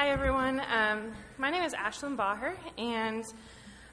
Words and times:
Hi, 0.00 0.10
everyone. 0.10 0.62
Um, 0.72 1.10
my 1.38 1.50
name 1.50 1.64
is 1.64 1.74
Ashlynn 1.74 2.16
Baugher, 2.16 2.54
and 2.78 3.24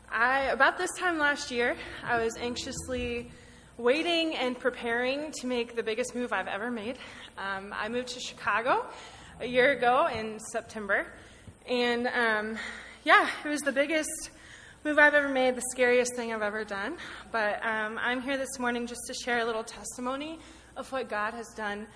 I, 0.07 0.41
about 0.51 0.77
this 0.77 0.91
time 0.99 1.17
last 1.17 1.49
year, 1.49 1.75
I 2.03 2.23
was 2.23 2.37
anxiously 2.37 3.31
waiting 3.79 4.35
and 4.35 4.55
preparing 4.55 5.31
to 5.39 5.47
make 5.47 5.75
the 5.75 5.81
biggest 5.81 6.13
move 6.13 6.31
I've 6.31 6.47
ever 6.47 6.69
made. 6.69 6.99
Um, 7.39 7.73
I 7.75 7.89
moved 7.89 8.09
to 8.09 8.19
Chicago 8.19 8.85
a 9.41 9.47
year 9.47 9.71
ago 9.71 10.05
in 10.05 10.39
September, 10.51 11.07
and 11.67 12.05
um, 12.05 12.59
yeah, 13.03 13.27
it 13.43 13.47
was 13.47 13.61
the 13.61 13.71
biggest 13.71 14.29
move 14.83 14.99
I've 14.99 15.15
ever 15.15 15.29
made, 15.29 15.55
the 15.55 15.63
scariest 15.71 16.15
thing 16.15 16.31
I've 16.31 16.43
ever 16.43 16.63
done. 16.63 16.97
But 17.31 17.65
um, 17.65 17.97
I'm 17.99 18.21
here 18.21 18.37
this 18.37 18.59
morning 18.59 18.85
just 18.85 19.01
to 19.07 19.15
share 19.15 19.39
a 19.39 19.45
little 19.45 19.63
testimony 19.63 20.37
of 20.77 20.91
what 20.91 21.09
God 21.09 21.33
has 21.33 21.47
done 21.55 21.87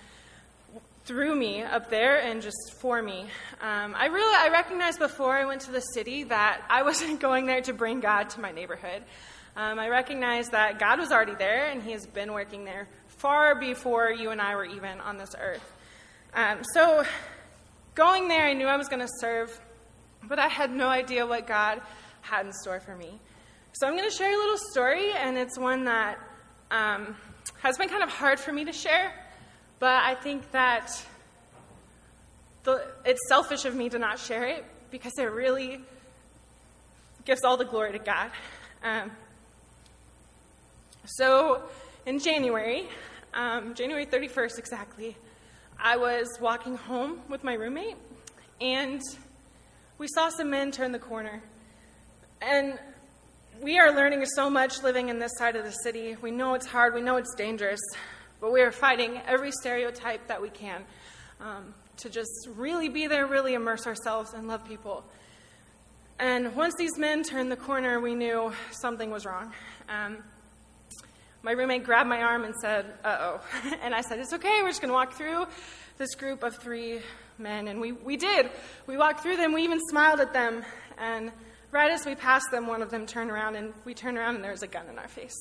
through 1.10 1.34
me 1.34 1.60
up 1.60 1.90
there 1.90 2.20
and 2.20 2.40
just 2.40 2.74
for 2.80 3.02
me. 3.02 3.26
Um, 3.60 3.96
I 3.98 4.06
really 4.06 4.32
I 4.32 4.48
recognized 4.52 5.00
before 5.00 5.36
I 5.36 5.44
went 5.44 5.62
to 5.62 5.72
the 5.72 5.80
city 5.80 6.22
that 6.22 6.62
I 6.70 6.82
wasn't 6.84 7.18
going 7.18 7.46
there 7.46 7.60
to 7.62 7.72
bring 7.72 7.98
God 7.98 8.30
to 8.30 8.40
my 8.40 8.52
neighborhood. 8.52 9.02
Um, 9.56 9.80
I 9.80 9.88
recognized 9.88 10.52
that 10.52 10.78
God 10.78 11.00
was 11.00 11.10
already 11.10 11.34
there 11.34 11.66
and 11.66 11.82
He 11.82 11.90
has 11.90 12.06
been 12.06 12.32
working 12.32 12.64
there 12.64 12.86
far 13.08 13.56
before 13.58 14.12
you 14.12 14.30
and 14.30 14.40
I 14.40 14.54
were 14.54 14.64
even 14.64 15.00
on 15.00 15.16
this 15.16 15.34
earth. 15.40 15.72
Um, 16.32 16.58
so 16.74 17.02
going 17.96 18.28
there, 18.28 18.46
I 18.46 18.52
knew 18.52 18.68
I 18.68 18.76
was 18.76 18.86
going 18.86 19.02
to 19.02 19.12
serve, 19.18 19.60
but 20.28 20.38
I 20.38 20.46
had 20.46 20.70
no 20.70 20.86
idea 20.86 21.26
what 21.26 21.44
God 21.44 21.80
had 22.20 22.46
in 22.46 22.52
store 22.52 22.78
for 22.78 22.94
me. 22.94 23.18
So 23.72 23.88
I'm 23.88 23.96
going 23.96 24.08
to 24.08 24.14
share 24.14 24.32
a 24.32 24.36
little 24.36 24.58
story, 24.70 25.10
and 25.10 25.36
it's 25.36 25.58
one 25.58 25.86
that 25.86 26.20
um, 26.70 27.16
has 27.62 27.76
been 27.78 27.88
kind 27.88 28.04
of 28.04 28.10
hard 28.10 28.38
for 28.38 28.52
me 28.52 28.64
to 28.64 28.72
share 28.72 29.12
but 29.80 30.04
I 30.04 30.14
think 30.14 30.50
that 30.52 31.04
the, 32.64 32.86
it's 33.04 33.20
selfish 33.28 33.64
of 33.64 33.74
me 33.74 33.88
to 33.88 33.98
not 33.98 34.18
share 34.18 34.44
it 34.44 34.64
because 34.90 35.12
it 35.18 35.24
really 35.24 35.80
gives 37.24 37.42
all 37.44 37.56
the 37.56 37.64
glory 37.64 37.92
to 37.92 37.98
God. 37.98 38.30
Um, 38.84 39.10
so 41.06 41.62
in 42.06 42.18
January, 42.18 42.88
um, 43.34 43.74
January 43.74 44.06
31st 44.06 44.58
exactly, 44.58 45.16
I 45.78 45.96
was 45.96 46.28
walking 46.40 46.76
home 46.76 47.20
with 47.28 47.42
my 47.42 47.54
roommate 47.54 47.96
and 48.60 49.00
we 49.96 50.06
saw 50.14 50.28
some 50.28 50.50
men 50.50 50.70
turn 50.70 50.92
the 50.92 50.98
corner. 50.98 51.42
And 52.42 52.78
we 53.62 53.78
are 53.78 53.94
learning 53.94 54.24
so 54.26 54.50
much 54.50 54.82
living 54.82 55.08
in 55.08 55.18
this 55.18 55.32
side 55.36 55.56
of 55.56 55.64
the 55.64 55.70
city. 55.70 56.16
We 56.20 56.30
know 56.30 56.54
it's 56.54 56.66
hard, 56.66 56.94
we 56.94 57.00
know 57.00 57.16
it's 57.16 57.34
dangerous, 57.34 57.80
but 58.40 58.52
we 58.52 58.62
are 58.62 58.72
fighting 58.72 59.20
every 59.26 59.50
stereotype 59.52 60.26
that 60.28 60.40
we 60.40 60.48
can 60.48 60.84
um, 61.40 61.74
to 61.98 62.10
just 62.10 62.48
really 62.56 62.88
be 62.88 63.06
there, 63.06 63.26
really 63.26 63.54
immerse 63.54 63.86
ourselves, 63.86 64.32
and 64.32 64.48
love 64.48 64.66
people. 64.66 65.04
And 66.18 66.54
once 66.54 66.74
these 66.76 66.98
men 66.98 67.22
turned 67.22 67.50
the 67.50 67.56
corner, 67.56 68.00
we 68.00 68.14
knew 68.14 68.52
something 68.70 69.10
was 69.10 69.24
wrong. 69.24 69.52
Um, 69.88 70.18
my 71.42 71.52
roommate 71.52 71.84
grabbed 71.84 72.08
my 72.08 72.20
arm 72.20 72.44
and 72.44 72.54
said, 72.60 72.86
uh 73.04 73.16
oh. 73.20 73.40
And 73.82 73.94
I 73.94 74.02
said, 74.02 74.18
It's 74.18 74.32
okay, 74.34 74.60
we're 74.62 74.68
just 74.68 74.82
going 74.82 74.90
to 74.90 74.94
walk 74.94 75.14
through 75.14 75.46
this 75.96 76.14
group 76.14 76.42
of 76.42 76.56
three 76.56 77.00
men. 77.38 77.68
And 77.68 77.80
we, 77.80 77.92
we 77.92 78.16
did. 78.16 78.50
We 78.86 78.96
walked 78.96 79.20
through 79.20 79.36
them, 79.36 79.52
we 79.52 79.62
even 79.64 79.80
smiled 79.88 80.20
at 80.20 80.32
them. 80.32 80.62
And 80.98 81.32
right 81.70 81.90
as 81.90 82.04
we 82.04 82.14
passed 82.14 82.50
them, 82.50 82.66
one 82.66 82.82
of 82.82 82.90
them 82.90 83.06
turned 83.06 83.30
around, 83.30 83.56
and 83.56 83.72
we 83.84 83.94
turned 83.94 84.18
around, 84.18 84.34
and 84.34 84.44
there 84.44 84.50
was 84.50 84.62
a 84.62 84.66
gun 84.66 84.86
in 84.88 84.98
our 84.98 85.08
face. 85.08 85.36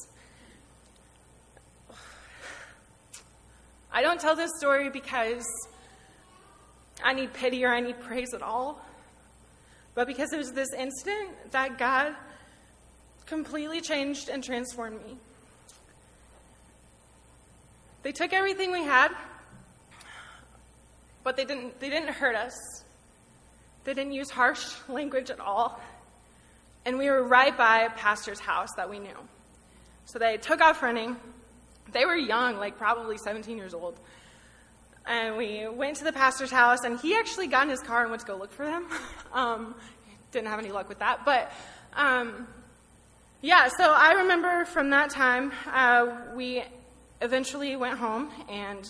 I 3.92 4.02
don't 4.02 4.20
tell 4.20 4.36
this 4.36 4.52
story 4.58 4.90
because 4.90 5.46
I 7.04 7.14
need 7.14 7.34
pity 7.34 7.66
or 7.66 7.70
I 7.74 7.80
need 7.80 8.00
praise 8.00 8.34
at 8.34 8.42
all, 8.42 8.86
but 9.96 10.06
because 10.06 10.32
it 10.32 10.38
was 10.38 10.52
this 10.52 10.72
instant 10.78 11.52
that 11.52 11.78
God 11.78 12.16
completely 13.26 13.82
changed 13.82 14.30
and 14.30 14.44
transformed 14.44 15.04
me. 15.06 15.18
They 18.04 18.12
took 18.12 18.32
everything 18.32 18.72
we 18.72 18.84
had, 18.84 19.10
but 21.24 21.36
they 21.36 21.46
didn't, 21.46 21.80
they 21.80 21.90
didn't 21.90 22.10
hurt 22.10 22.36
us. 22.36 22.54
They 23.84 23.94
didn't 23.94 24.14
use 24.14 24.30
harsh 24.30 24.68
language 24.88 25.30
at 25.30 25.40
all. 25.40 25.80
And 26.86 26.98
we 26.98 27.10
were 27.10 27.24
right 27.24 27.56
by 27.58 27.82
a 27.82 27.90
pastor's 27.90 28.40
house 28.40 28.70
that 28.78 28.90
we 28.90 29.00
knew. 29.00 29.18
So 30.06 30.18
they 30.18 30.38
took 30.38 30.62
off 30.62 30.82
running 30.82 31.18
they 31.92 32.06
were 32.06 32.16
young, 32.16 32.58
like 32.58 32.78
probably 32.78 33.18
17 33.18 33.58
years 33.58 33.74
old. 33.74 34.00
And 35.06 35.38
we 35.38 35.68
went 35.68 35.98
to 35.98 36.04
the 36.04 36.14
pastor's 36.14 36.52
house, 36.52 36.84
and 36.84 37.00
he 37.00 37.16
actually 37.16 37.48
got 37.48 37.64
in 37.64 37.70
his 37.70 37.82
car 37.82 38.02
and 38.02 38.10
went 38.10 38.22
to 38.22 38.28
go 38.28 38.36
look 38.36 38.52
for 38.52 38.66
them. 38.66 38.88
um, 39.34 39.76
didn't 40.32 40.48
have 40.48 40.60
any 40.60 40.72
luck 40.72 40.88
with 40.88 41.00
that. 41.00 41.26
But 41.26 41.52
um, 41.94 42.48
yeah, 43.42 43.70
so 43.70 43.92
I 43.92 44.14
remember 44.14 44.66
from 44.66 44.90
that 44.92 45.10
time, 45.10 45.52
uh, 45.72 46.08
we 46.36 46.64
eventually 47.22 47.76
went 47.76 47.98
home, 47.98 48.30
and 48.50 48.84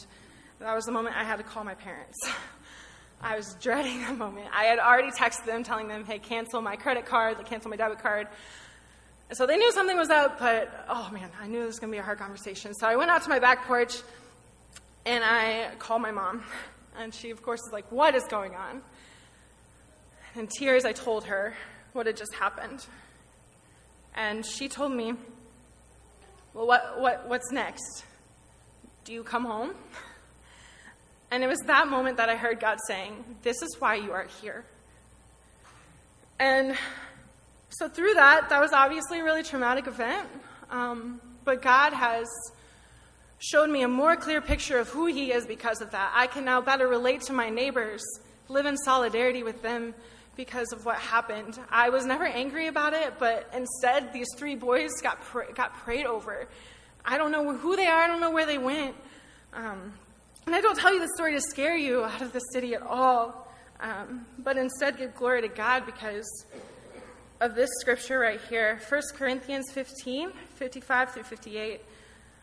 that 0.60 0.76
was 0.76 0.86
the 0.86 0.92
moment 0.92 1.16
I 1.16 1.24
had 1.24 1.38
to 1.38 1.44
call 1.44 1.64
my 1.64 1.76
parents. 1.76 2.18
I 3.22 3.36
was 3.36 3.56
dreading 3.60 4.00
that 4.02 4.18
moment. 4.18 4.48
I 4.54 4.64
had 4.66 4.80
already 4.80 5.12
texted 5.12 5.46
them 5.46 5.64
telling 5.64 5.88
them, 5.88 6.06
hey, 6.06 6.20
cancel 6.20 6.62
my 6.62 6.78
credit 6.78 7.06
card, 7.06 7.38
cancel 7.46 7.70
my 7.70 7.76
debit 7.76 8.00
card. 8.00 8.28
So 9.32 9.46
they 9.46 9.58
knew 9.58 9.72
something 9.72 9.96
was 9.96 10.10
up, 10.10 10.40
but 10.40 10.86
oh 10.90 11.10
man, 11.12 11.30
I 11.40 11.48
knew 11.48 11.60
this 11.60 11.68
was 11.68 11.80
going 11.80 11.92
to 11.92 11.96
be 11.96 12.00
a 12.00 12.04
hard 12.04 12.18
conversation. 12.18 12.74
So 12.74 12.88
I 12.88 12.96
went 12.96 13.12
out 13.12 13.22
to 13.24 13.30
my 13.30 13.38
back 13.38 13.66
porch 13.66 13.94
and 15.06 15.24
I 15.24 15.70
called 15.78 16.02
my 16.02 16.12
mom. 16.12 16.44
And 16.98 17.14
she, 17.14 17.30
of 17.30 17.42
course, 17.44 17.60
is 17.62 17.72
like, 17.72 17.92
What 17.92 18.16
is 18.16 18.24
going 18.24 18.56
on? 18.56 18.82
In 20.36 20.48
tears, 20.48 20.84
I 20.84 20.94
told 20.94 21.26
her 21.26 21.54
what 21.94 22.08
had 22.08 22.18
just 22.18 22.34
happened. 22.34 22.86
And 24.16 24.46
she 24.46 24.68
told 24.68 24.92
me, 24.92 25.14
Well, 26.54 26.66
what, 26.66 27.00
what, 27.00 27.30
what's 27.30 27.52
next? 27.52 28.04
Do 29.06 29.14
you 29.14 29.24
come 29.24 29.46
home? 29.46 29.76
And 31.32 31.44
it 31.44 31.48
was 31.48 31.60
that 31.68 31.88
moment 31.88 32.18
that 32.18 32.30
I 32.30 32.36
heard 32.36 32.60
God 32.60 32.80
saying, 32.88 33.24
This 33.44 33.62
is 33.62 33.78
why 33.80 33.96
you 33.96 34.12
are 34.12 34.28
here. 34.42 34.66
And 36.40 36.76
so, 37.70 37.88
through 37.88 38.16
that, 38.16 38.50
that 38.50 38.60
was 38.60 38.74
obviously 38.74 39.20
a 39.20 39.24
really 39.24 39.44
traumatic 39.44 39.88
event. 39.88 40.28
Um, 40.72 41.22
but 41.46 41.62
God 41.62 41.94
has 41.94 42.28
showed 43.40 43.70
me 43.70 43.84
a 43.84 43.88
more 43.88 44.16
clear 44.16 44.42
picture 44.42 44.80
of 44.80 44.90
who 44.90 45.06
He 45.06 45.32
is 45.32 45.46
because 45.46 45.82
of 45.82 45.92
that. 45.92 46.12
I 46.14 46.28
can 46.28 46.46
now 46.46 46.62
better 46.62 46.88
relate 46.88 47.22
to 47.24 47.34
my 47.34 47.50
neighbors, 47.50 48.04
live 48.48 48.66
in 48.66 48.76
solidarity 48.78 49.44
with 49.44 49.62
them 49.62 49.94
because 50.36 50.72
of 50.74 50.86
what 50.86 50.98
happened. 50.98 51.60
I 51.70 51.90
was 51.90 52.06
never 52.06 52.26
angry 52.26 52.68
about 52.68 52.94
it, 52.94 53.14
but 53.20 53.50
instead, 53.54 54.14
these 54.14 54.28
three 54.38 54.56
boys 54.56 54.90
got, 55.02 55.22
pr- 55.22 55.52
got 55.54 55.76
prayed 55.78 56.06
over. 56.06 56.48
I 57.06 57.18
don't 57.18 57.32
know 57.32 57.56
who 57.56 57.76
they 57.76 57.88
are, 57.88 58.04
I 58.04 58.08
don't 58.08 58.22
know 58.22 58.32
where 58.32 58.46
they 58.46 58.58
went. 58.58 58.96
Um, 59.54 59.94
and 60.46 60.56
I 60.56 60.62
don't 60.62 60.78
tell 60.78 60.94
you 60.94 61.00
the 61.00 61.12
story 61.16 61.34
to 61.34 61.42
scare 61.42 61.78
you 61.78 62.04
out 62.04 62.22
of 62.22 62.34
the 62.34 62.40
city 62.52 62.74
at 62.74 62.82
all, 62.82 63.48
um, 63.80 64.26
but 64.40 64.58
instead 64.58 64.98
give 64.98 65.16
glory 65.16 65.42
to 65.42 65.48
God 65.48 65.86
because 65.86 66.28
of 67.42 67.56
this 67.56 67.70
scripture 67.80 68.20
right 68.20 68.42
here 68.50 68.80
1 68.90 69.02
Corinthians 69.16 69.72
15 69.72 70.32
55 70.56 71.12
through 71.12 71.24
58. 71.24 71.82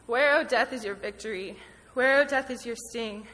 Where, 0.06 0.36
O 0.36 0.44
death, 0.44 0.72
is 0.72 0.84
your 0.84 0.94
victory? 0.94 1.56
Where, 1.94 2.20
O 2.20 2.24
death, 2.24 2.50
is 2.50 2.64
your 2.64 2.76
sting? 2.90 3.26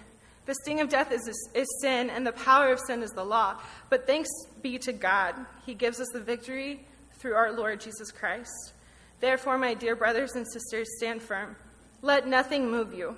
The 0.46 0.54
sting 0.62 0.80
of 0.80 0.88
death 0.88 1.12
is, 1.12 1.20
is 1.54 1.68
sin, 1.80 2.10
and 2.10 2.26
the 2.26 2.32
power 2.32 2.72
of 2.72 2.80
sin 2.80 3.02
is 3.02 3.10
the 3.10 3.24
law. 3.24 3.58
But 3.90 4.06
thanks 4.06 4.30
be 4.60 4.78
to 4.78 4.92
God, 4.92 5.34
He 5.64 5.74
gives 5.74 6.00
us 6.00 6.08
the 6.12 6.20
victory 6.20 6.84
through 7.18 7.34
our 7.34 7.52
Lord 7.52 7.80
Jesus 7.80 8.10
Christ. 8.10 8.72
Therefore, 9.20 9.56
my 9.56 9.74
dear 9.74 9.94
brothers 9.94 10.32
and 10.34 10.46
sisters, 10.50 10.88
stand 10.96 11.22
firm. 11.22 11.54
Let 12.00 12.26
nothing 12.26 12.70
move 12.70 12.92
you. 12.92 13.16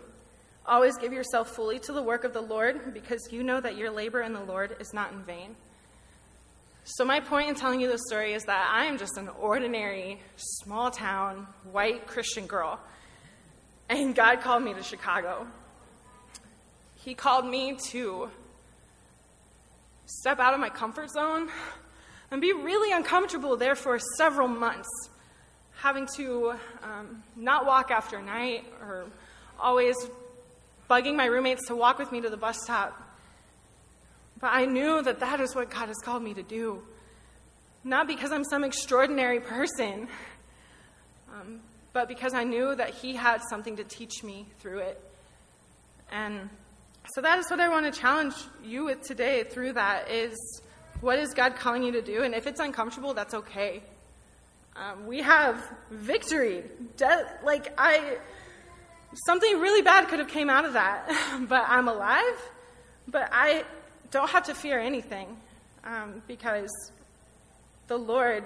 Always 0.67 0.99
give 0.99 1.15
yourself 1.15 1.55
fully 1.55 1.79
to 1.81 1.93
the 1.93 2.03
work 2.03 2.25
of 2.25 2.35
the 2.35 2.43
Lord, 2.43 2.93
because 2.93 3.29
you 3.31 3.43
know 3.43 3.61
that 3.61 3.79
your 3.79 3.91
labor 3.91 4.21
in 4.21 4.35
the 4.35 4.45
Lord 4.45 4.77
is 4.81 4.93
not 4.93 5.13
in 5.13 5.23
vain. 5.23 5.57
So, 6.87 7.03
my 7.03 7.21
point 7.21 7.49
in 7.49 7.55
telling 7.55 7.81
you 7.81 7.89
this 7.89 8.03
story 8.07 8.35
is 8.35 8.45
that 8.45 8.71
I 8.71 8.85
am 8.85 8.99
just 8.99 9.17
an 9.17 9.31
ordinary, 9.41 10.21
small 10.37 10.91
town, 10.91 11.47
white 11.73 12.07
Christian 12.07 12.47
girl. 12.47 12.79
And 13.89 14.15
God 14.15 14.43
called 14.43 14.63
me 14.63 14.75
to 14.75 14.83
Chicago. 14.83 15.47
He 16.97 17.15
called 17.15 17.47
me 17.47 17.79
to 17.91 18.29
step 20.05 20.39
out 20.39 20.53
of 20.53 20.61
my 20.61 20.69
comfort 20.69 21.11
zone 21.11 21.49
and 22.31 22.43
be 22.43 22.53
really 22.53 22.93
uncomfortable 22.93 23.57
there 23.57 23.77
for 23.77 23.99
several 24.19 24.49
months, 24.49 24.89
having 25.77 26.07
to 26.17 26.53
um, 26.83 27.23
not 27.35 27.65
walk 27.65 27.91
after 27.91 28.21
night 28.21 28.67
or 28.83 29.07
always 29.59 29.97
bugging 30.91 31.17
my 31.17 31.25
roommates 31.25 31.67
to 31.69 31.75
walk 31.75 31.99
with 31.99 32.13
me 32.13 32.21
to 32.21 32.29
the 32.29 32.37
bus 32.37 32.59
stop 32.63 33.04
but 34.45 34.53
I 34.53 34.67
knew 34.67 35.01
that 35.01 35.21
that 35.21 35.41
is 35.41 35.55
what 35.55 35.71
God 35.71 35.89
has 35.89 35.97
called 36.05 36.23
me 36.23 36.35
to 36.35 36.43
do. 36.43 36.83
Not 37.83 38.07
because 38.07 38.31
I'm 38.31 38.45
some 38.45 38.63
extraordinary 38.63 39.41
person, 39.41 40.07
um, 41.33 41.61
but 41.95 42.09
because 42.09 42.35
I 42.35 42.45
knew 42.45 42.75
that 42.75 42.91
He 42.91 43.15
had 43.15 43.41
something 43.49 43.77
to 43.77 43.85
teach 43.85 44.23
me 44.23 44.45
through 44.59 44.81
it. 44.81 45.01
And 46.13 46.51
so 47.15 47.23
that 47.23 47.39
is 47.39 47.47
what 47.49 47.59
I 47.59 47.71
want 47.71 47.91
to 47.91 47.99
challenge 47.99 48.35
you 48.63 48.85
with 48.85 49.01
today 49.01 49.45
through 49.45 49.73
that 49.73 50.11
is 50.11 50.35
what 51.01 51.19
is 51.19 51.33
God 51.33 51.57
calling 51.57 51.83
you 51.83 51.93
to 51.93 52.03
do? 52.03 52.23
And 52.23 52.35
if 52.35 52.47
it's 52.47 52.61
uncomfortable, 52.61 53.15
that's 53.15 53.33
okay. 53.33 53.83
Um, 54.77 55.07
we 55.07 55.23
have 55.23 55.59
victory. 55.91 56.65
De- 56.99 57.39
like 57.43 57.73
I, 57.79 58.19
something 59.25 59.59
really 59.59 59.81
bad 59.81 60.09
could 60.09 60.19
have 60.19 60.29
came 60.29 60.51
out 60.51 60.67
of 60.67 60.75
that, 60.75 61.09
but 61.49 61.65
I'm 61.67 61.89
alive. 61.89 62.51
But 63.09 63.31
I 63.33 63.65
don't 64.15 64.31
have 64.31 64.45
to 64.45 64.55
fear 64.55 64.79
anything 64.79 65.37
um, 65.83 66.23
because 66.29 66.71
the 67.89 67.97
Lord, 67.97 68.45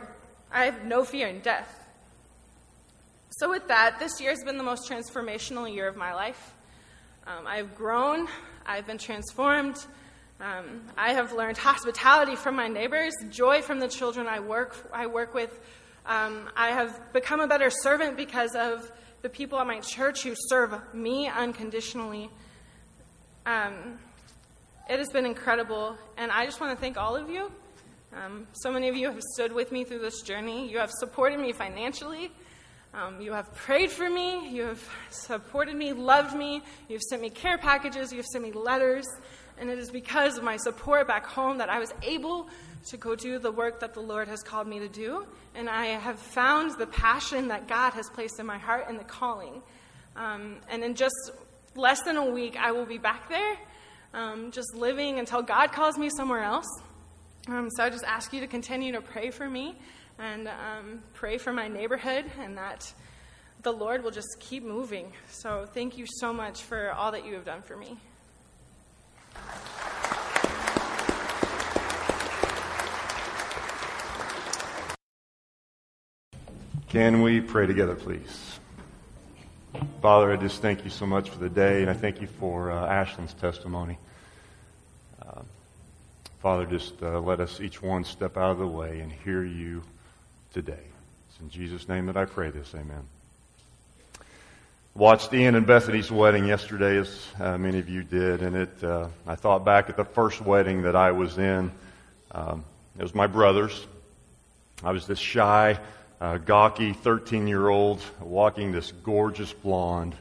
I 0.50 0.64
have 0.64 0.86
no 0.86 1.04
fear 1.04 1.28
in 1.28 1.40
death. 1.40 1.68
So, 3.32 3.50
with 3.50 3.68
that, 3.68 3.98
this 3.98 4.18
year 4.18 4.30
has 4.30 4.42
been 4.42 4.56
the 4.56 4.64
most 4.64 4.90
transformational 4.90 5.72
year 5.72 5.86
of 5.86 5.94
my 5.94 6.14
life. 6.14 6.54
Um, 7.26 7.46
I've 7.46 7.74
grown, 7.74 8.28
I've 8.64 8.86
been 8.86 8.96
transformed. 8.96 9.76
Um, 10.40 10.84
I 10.96 11.12
have 11.12 11.34
learned 11.34 11.58
hospitality 11.58 12.34
from 12.34 12.56
my 12.56 12.68
neighbors, 12.68 13.12
joy 13.28 13.60
from 13.60 13.78
the 13.78 13.88
children 13.88 14.26
I 14.26 14.40
work, 14.40 14.74
I 14.90 15.06
work 15.06 15.34
with. 15.34 15.60
Um, 16.06 16.48
I 16.56 16.68
have 16.68 17.12
become 17.12 17.40
a 17.40 17.46
better 17.46 17.68
servant 17.68 18.16
because 18.16 18.54
of 18.54 18.90
the 19.20 19.28
people 19.28 19.58
at 19.58 19.66
my 19.66 19.80
church 19.80 20.22
who 20.22 20.34
serve 20.48 20.72
me 20.94 21.28
unconditionally. 21.28 22.30
Um, 23.44 23.98
it 24.88 24.98
has 24.98 25.10
been 25.10 25.26
incredible, 25.26 25.96
and 26.16 26.32
I 26.32 26.46
just 26.46 26.60
want 26.60 26.74
to 26.74 26.80
thank 26.80 26.96
all 26.96 27.14
of 27.14 27.28
you. 27.28 27.52
Um, 28.16 28.46
so 28.54 28.72
many 28.72 28.88
of 28.88 28.96
you 28.96 29.10
have 29.10 29.20
stood 29.34 29.52
with 29.52 29.70
me 29.70 29.84
through 29.84 29.98
this 29.98 30.22
journey. 30.22 30.70
You 30.70 30.78
have 30.78 30.90
supported 30.90 31.38
me 31.38 31.52
financially. 31.52 32.30
Um, 32.94 33.20
you 33.20 33.34
have 33.34 33.54
prayed 33.54 33.90
for 33.90 34.08
me. 34.08 34.48
You 34.48 34.62
have 34.62 34.82
supported 35.10 35.76
me, 35.76 35.92
loved 35.92 36.34
me. 36.34 36.62
You've 36.88 37.02
sent 37.02 37.20
me 37.20 37.28
care 37.28 37.58
packages. 37.58 38.14
You've 38.14 38.24
sent 38.24 38.42
me 38.42 38.52
letters. 38.52 39.06
And 39.58 39.68
it 39.68 39.78
is 39.78 39.90
because 39.90 40.38
of 40.38 40.44
my 40.44 40.56
support 40.56 41.06
back 41.06 41.26
home 41.26 41.58
that 41.58 41.68
I 41.68 41.80
was 41.80 41.92
able 42.02 42.48
to 42.86 42.96
go 42.96 43.14
do 43.14 43.38
the 43.38 43.52
work 43.52 43.80
that 43.80 43.92
the 43.92 44.00
Lord 44.00 44.26
has 44.28 44.42
called 44.42 44.66
me 44.66 44.78
to 44.78 44.88
do. 44.88 45.26
And 45.54 45.68
I 45.68 45.86
have 45.86 46.18
found 46.18 46.78
the 46.78 46.86
passion 46.86 47.48
that 47.48 47.68
God 47.68 47.92
has 47.92 48.08
placed 48.08 48.40
in 48.40 48.46
my 48.46 48.56
heart 48.56 48.86
and 48.88 48.98
the 48.98 49.04
calling. 49.04 49.60
Um, 50.16 50.56
and 50.70 50.82
in 50.82 50.94
just 50.94 51.32
less 51.76 52.00
than 52.04 52.16
a 52.16 52.24
week, 52.24 52.56
I 52.58 52.72
will 52.72 52.86
be 52.86 52.98
back 52.98 53.28
there 53.28 53.58
um, 54.14 54.50
just 54.50 54.74
living 54.74 55.18
until 55.18 55.42
God 55.42 55.72
calls 55.72 55.98
me 55.98 56.10
somewhere 56.10 56.42
else. 56.42 56.68
Um, 57.48 57.68
so 57.70 57.84
I 57.84 57.90
just 57.90 58.04
ask 58.04 58.32
you 58.32 58.40
to 58.40 58.46
continue 58.46 58.92
to 58.92 59.00
pray 59.00 59.30
for 59.30 59.48
me 59.48 59.76
and 60.18 60.48
um, 60.48 61.02
pray 61.14 61.38
for 61.38 61.52
my 61.52 61.68
neighborhood 61.68 62.24
and 62.40 62.56
that 62.58 62.92
the 63.62 63.72
Lord 63.72 64.04
will 64.04 64.10
just 64.10 64.36
keep 64.40 64.62
moving. 64.62 65.12
So 65.30 65.66
thank 65.72 65.98
you 65.98 66.06
so 66.06 66.32
much 66.32 66.62
for 66.62 66.92
all 66.92 67.12
that 67.12 67.24
you 67.24 67.34
have 67.34 67.44
done 67.44 67.62
for 67.62 67.76
me. 67.76 67.96
Can 76.88 77.20
we 77.20 77.40
pray 77.40 77.66
together, 77.66 77.94
please? 77.94 78.58
Father, 80.00 80.32
I 80.32 80.36
just 80.36 80.62
thank 80.62 80.84
you 80.84 80.90
so 80.90 81.06
much 81.06 81.28
for 81.28 81.38
the 81.38 81.50
day, 81.50 81.82
and 81.82 81.90
I 81.90 81.94
thank 81.94 82.22
you 82.22 82.26
for 82.26 82.70
uh, 82.70 82.86
Ashlynn's 82.86 83.34
testimony. 83.34 83.98
Uh, 85.20 85.42
Father, 86.40 86.64
just 86.64 87.02
uh, 87.02 87.20
let 87.20 87.40
us 87.40 87.60
each 87.60 87.82
one 87.82 88.04
step 88.04 88.38
out 88.38 88.50
of 88.50 88.58
the 88.58 88.66
way 88.66 89.00
and 89.00 89.12
hear 89.12 89.44
you 89.44 89.82
today. 90.54 90.72
It's 91.28 91.40
in 91.40 91.50
Jesus' 91.50 91.86
name 91.86 92.06
that 92.06 92.16
I 92.16 92.24
pray 92.24 92.50
this. 92.50 92.74
Amen. 92.74 93.02
Watched 94.94 95.34
Ian 95.34 95.54
and 95.54 95.66
Bethany's 95.66 96.10
wedding 96.10 96.46
yesterday, 96.46 96.96
as 96.96 97.26
uh, 97.38 97.58
many 97.58 97.78
of 97.78 97.90
you 97.90 98.02
did, 98.02 98.40
and 98.40 98.56
it. 98.56 98.82
Uh, 98.82 99.08
I 99.26 99.34
thought 99.34 99.66
back 99.66 99.90
at 99.90 99.98
the 99.98 100.04
first 100.04 100.40
wedding 100.40 100.82
that 100.82 100.96
I 100.96 101.12
was 101.12 101.36
in. 101.36 101.70
Um, 102.32 102.64
it 102.98 103.02
was 103.02 103.14
my 103.14 103.26
brother's. 103.26 103.86
I 104.82 104.92
was 104.92 105.06
this 105.06 105.18
shy 105.18 105.78
gawky 106.20 106.92
13 106.92 107.46
year 107.46 107.68
old 107.68 108.02
walking 108.20 108.72
this 108.72 108.92
gorgeous 108.92 109.52
blonde, 109.52 110.14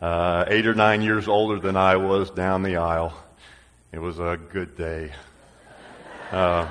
uh, 0.00 0.44
eight 0.48 0.66
or 0.66 0.74
nine 0.74 1.02
years 1.02 1.28
older 1.28 1.58
than 1.58 1.76
I 1.76 1.96
was 1.96 2.30
down 2.30 2.62
the 2.62 2.76
aisle. 2.76 3.12
It 3.92 3.98
was 3.98 4.18
a 4.18 4.38
good 4.52 4.76
day. 4.76 5.12
Uh, 6.30 6.68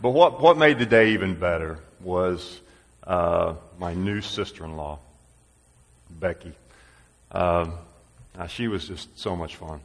but 0.00 0.10
what, 0.10 0.40
what 0.40 0.56
made 0.56 0.78
the 0.78 0.86
day 0.86 1.10
even 1.10 1.34
better 1.34 1.78
was 2.00 2.60
uh, 3.06 3.54
my 3.78 3.94
new 3.94 4.20
sister 4.20 4.64
in 4.64 4.76
law, 4.76 4.98
Becky. 6.10 6.52
Um, 7.30 7.74
she 8.48 8.68
was 8.68 8.88
just 8.88 9.18
so 9.18 9.36
much 9.36 9.56
fun. 9.56 9.80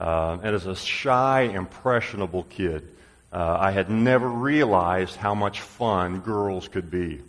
Uh, 0.00 0.38
and 0.42 0.54
as 0.54 0.66
a 0.66 0.76
shy, 0.76 1.42
impressionable 1.42 2.44
kid, 2.44 2.88
uh, 3.32 3.58
I 3.60 3.72
had 3.72 3.90
never 3.90 4.26
realized 4.26 5.16
how 5.16 5.34
much 5.34 5.60
fun 5.60 6.20
girls 6.20 6.68
could 6.68 6.90
be. 6.90 7.20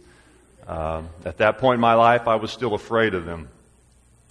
Uh, 0.65 1.01
at 1.25 1.37
that 1.37 1.57
point 1.57 1.75
in 1.75 1.81
my 1.81 1.95
life, 1.95 2.27
I 2.27 2.35
was 2.35 2.51
still 2.51 2.73
afraid 2.73 3.13
of 3.15 3.25
them. 3.25 3.49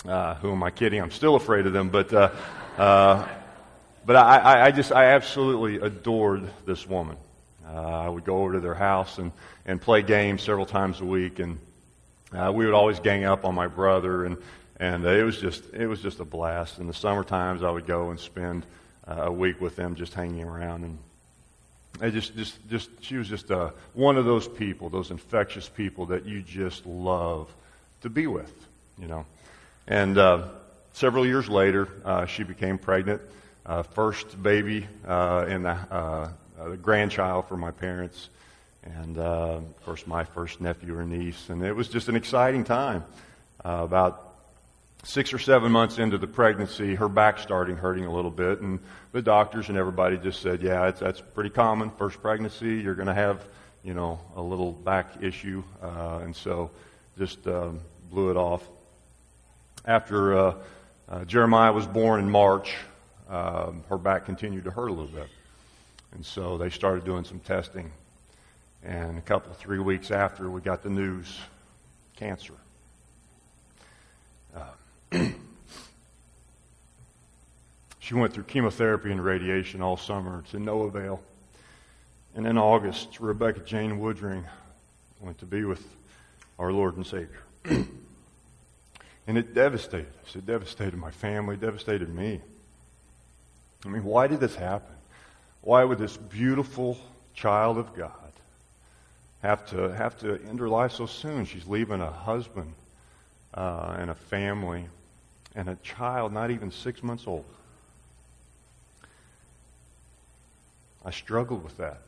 Uh, 0.06 0.34
who 0.36 0.52
am 0.52 0.62
I 0.62 0.70
kidding? 0.70 1.02
I'm 1.02 1.10
still 1.10 1.34
afraid 1.34 1.66
of 1.66 1.72
them, 1.72 1.90
but 1.90 2.12
uh, 2.12 2.30
uh, 2.78 3.28
but 4.06 4.16
I, 4.16 4.66
I, 4.66 4.70
just 4.70 4.92
I 4.92 5.06
absolutely 5.06 5.76
adored 5.76 6.48
this 6.64 6.86
woman. 6.86 7.16
Uh, 7.66 8.04
I 8.04 8.08
would 8.08 8.24
go 8.24 8.38
over 8.38 8.52
to 8.54 8.60
their 8.60 8.74
house 8.74 9.18
and 9.18 9.32
and 9.66 9.80
play 9.80 10.00
games 10.02 10.42
several 10.42 10.64
times 10.64 11.00
a 11.00 11.04
week, 11.04 11.40
and 11.40 11.58
we 12.32 12.64
would 12.64 12.74
always 12.74 13.00
gang 13.00 13.24
up 13.24 13.44
on 13.44 13.54
my 13.54 13.66
brother, 13.66 14.24
and 14.24 14.38
and 14.78 15.04
it 15.04 15.24
was 15.24 15.38
just 15.38 15.64
it 15.74 15.88
was 15.88 16.00
just 16.00 16.20
a 16.20 16.24
blast. 16.24 16.78
In 16.78 16.86
the 16.86 16.94
summer 16.94 17.24
times, 17.24 17.62
I 17.62 17.70
would 17.70 17.86
go 17.86 18.10
and 18.10 18.18
spend 18.18 18.64
a 19.06 19.32
week 19.32 19.60
with 19.60 19.74
them, 19.76 19.96
just 19.96 20.14
hanging 20.14 20.44
around 20.44 20.84
and 20.84 20.98
I 22.00 22.10
just, 22.10 22.36
just, 22.36 22.56
just, 22.68 22.90
she 23.00 23.16
was 23.16 23.28
just 23.28 23.50
uh, 23.50 23.70
one 23.92 24.16
of 24.16 24.24
those 24.24 24.46
people, 24.46 24.88
those 24.88 25.10
infectious 25.10 25.68
people 25.68 26.06
that 26.06 26.26
you 26.26 26.42
just 26.42 26.86
love 26.86 27.52
to 28.02 28.08
be 28.08 28.26
with, 28.26 28.52
you 28.98 29.08
know. 29.08 29.26
And 29.88 30.16
uh, 30.16 30.44
several 30.92 31.26
years 31.26 31.48
later, 31.48 31.88
uh, 32.04 32.26
she 32.26 32.44
became 32.44 32.78
pregnant, 32.78 33.20
uh, 33.66 33.82
first 33.82 34.40
baby 34.40 34.86
uh, 35.06 35.46
in 35.48 35.62
the, 35.62 35.70
uh, 35.70 36.30
the 36.68 36.76
grandchild 36.76 37.48
for 37.48 37.56
my 37.56 37.72
parents, 37.72 38.28
and 38.84 39.18
of 39.18 39.84
course 39.84 40.06
my 40.06 40.24
first 40.24 40.60
nephew 40.60 40.96
or 40.96 41.04
niece, 41.04 41.48
and 41.48 41.62
it 41.62 41.74
was 41.74 41.88
just 41.88 42.08
an 42.08 42.16
exciting 42.16 42.64
time. 42.64 43.02
about 43.64 44.27
six 45.04 45.32
or 45.32 45.38
seven 45.38 45.70
months 45.72 45.98
into 45.98 46.18
the 46.18 46.26
pregnancy, 46.26 46.94
her 46.94 47.08
back 47.08 47.38
starting 47.38 47.76
hurting 47.76 48.04
a 48.04 48.12
little 48.12 48.30
bit, 48.30 48.60
and 48.60 48.80
the 49.12 49.22
doctors 49.22 49.68
and 49.68 49.78
everybody 49.78 50.18
just 50.18 50.42
said, 50.42 50.62
"Yeah, 50.62 50.90
that's 50.90 51.20
pretty 51.20 51.50
common. 51.50 51.90
First 51.90 52.20
pregnancy, 52.20 52.76
you're 52.76 52.94
going 52.94 53.08
to 53.08 53.14
have, 53.14 53.44
you 53.82 53.94
know, 53.94 54.20
a 54.36 54.42
little 54.42 54.72
back 54.72 55.22
issue," 55.22 55.62
uh, 55.82 56.20
and 56.22 56.34
so 56.34 56.70
just 57.16 57.46
um, 57.46 57.80
blew 58.10 58.30
it 58.30 58.36
off. 58.36 58.66
After 59.84 60.36
uh, 60.36 60.54
uh, 61.08 61.24
Jeremiah 61.24 61.72
was 61.72 61.86
born 61.86 62.20
in 62.20 62.30
March, 62.30 62.74
um, 63.28 63.84
her 63.88 63.98
back 63.98 64.26
continued 64.26 64.64
to 64.64 64.70
hurt 64.70 64.88
a 64.88 64.92
little 64.92 65.06
bit, 65.06 65.28
and 66.12 66.24
so 66.24 66.58
they 66.58 66.70
started 66.70 67.04
doing 67.04 67.24
some 67.24 67.40
testing. 67.40 67.90
And 68.84 69.18
a 69.18 69.22
couple, 69.22 69.52
three 69.54 69.80
weeks 69.80 70.10
after, 70.10 70.50
we 70.50 70.60
got 70.60 70.82
the 70.82 70.90
news: 70.90 71.38
cancer. 72.16 72.54
She 78.08 78.14
went 78.14 78.32
through 78.32 78.44
chemotherapy 78.44 79.12
and 79.12 79.22
radiation 79.22 79.82
all 79.82 79.98
summer 79.98 80.42
to 80.50 80.58
no 80.58 80.84
avail. 80.84 81.20
And 82.34 82.46
in 82.46 82.56
August, 82.56 83.20
Rebecca 83.20 83.60
Jane 83.60 84.00
Woodring 84.00 84.44
went 85.20 85.36
to 85.40 85.44
be 85.44 85.64
with 85.64 85.86
our 86.58 86.72
Lord 86.72 86.96
and 86.96 87.06
Savior. 87.06 87.42
and 87.66 89.36
it 89.36 89.52
devastated 89.52 90.10
us. 90.26 90.34
It 90.34 90.46
devastated 90.46 90.96
my 90.96 91.10
family, 91.10 91.58
devastated 91.58 92.08
me. 92.08 92.40
I 93.84 93.88
mean, 93.88 94.04
why 94.04 94.26
did 94.26 94.40
this 94.40 94.56
happen? 94.56 94.96
Why 95.60 95.84
would 95.84 95.98
this 95.98 96.16
beautiful 96.16 96.96
child 97.34 97.76
of 97.76 97.94
God 97.94 98.12
have 99.42 99.68
to 99.68 99.94
have 99.94 100.18
to 100.20 100.40
end 100.48 100.60
her 100.60 100.68
life 100.70 100.92
so 100.92 101.04
soon? 101.04 101.44
She's 101.44 101.66
leaving 101.66 102.00
a 102.00 102.10
husband 102.10 102.72
uh, 103.52 103.96
and 103.98 104.08
a 104.08 104.14
family 104.14 104.86
and 105.58 105.68
a 105.68 105.74
child 105.82 106.32
not 106.32 106.52
even 106.52 106.70
six 106.70 107.02
months 107.02 107.26
old. 107.26 107.44
I 111.04 111.10
struggled 111.10 111.64
with 111.64 111.76
that 111.78 111.98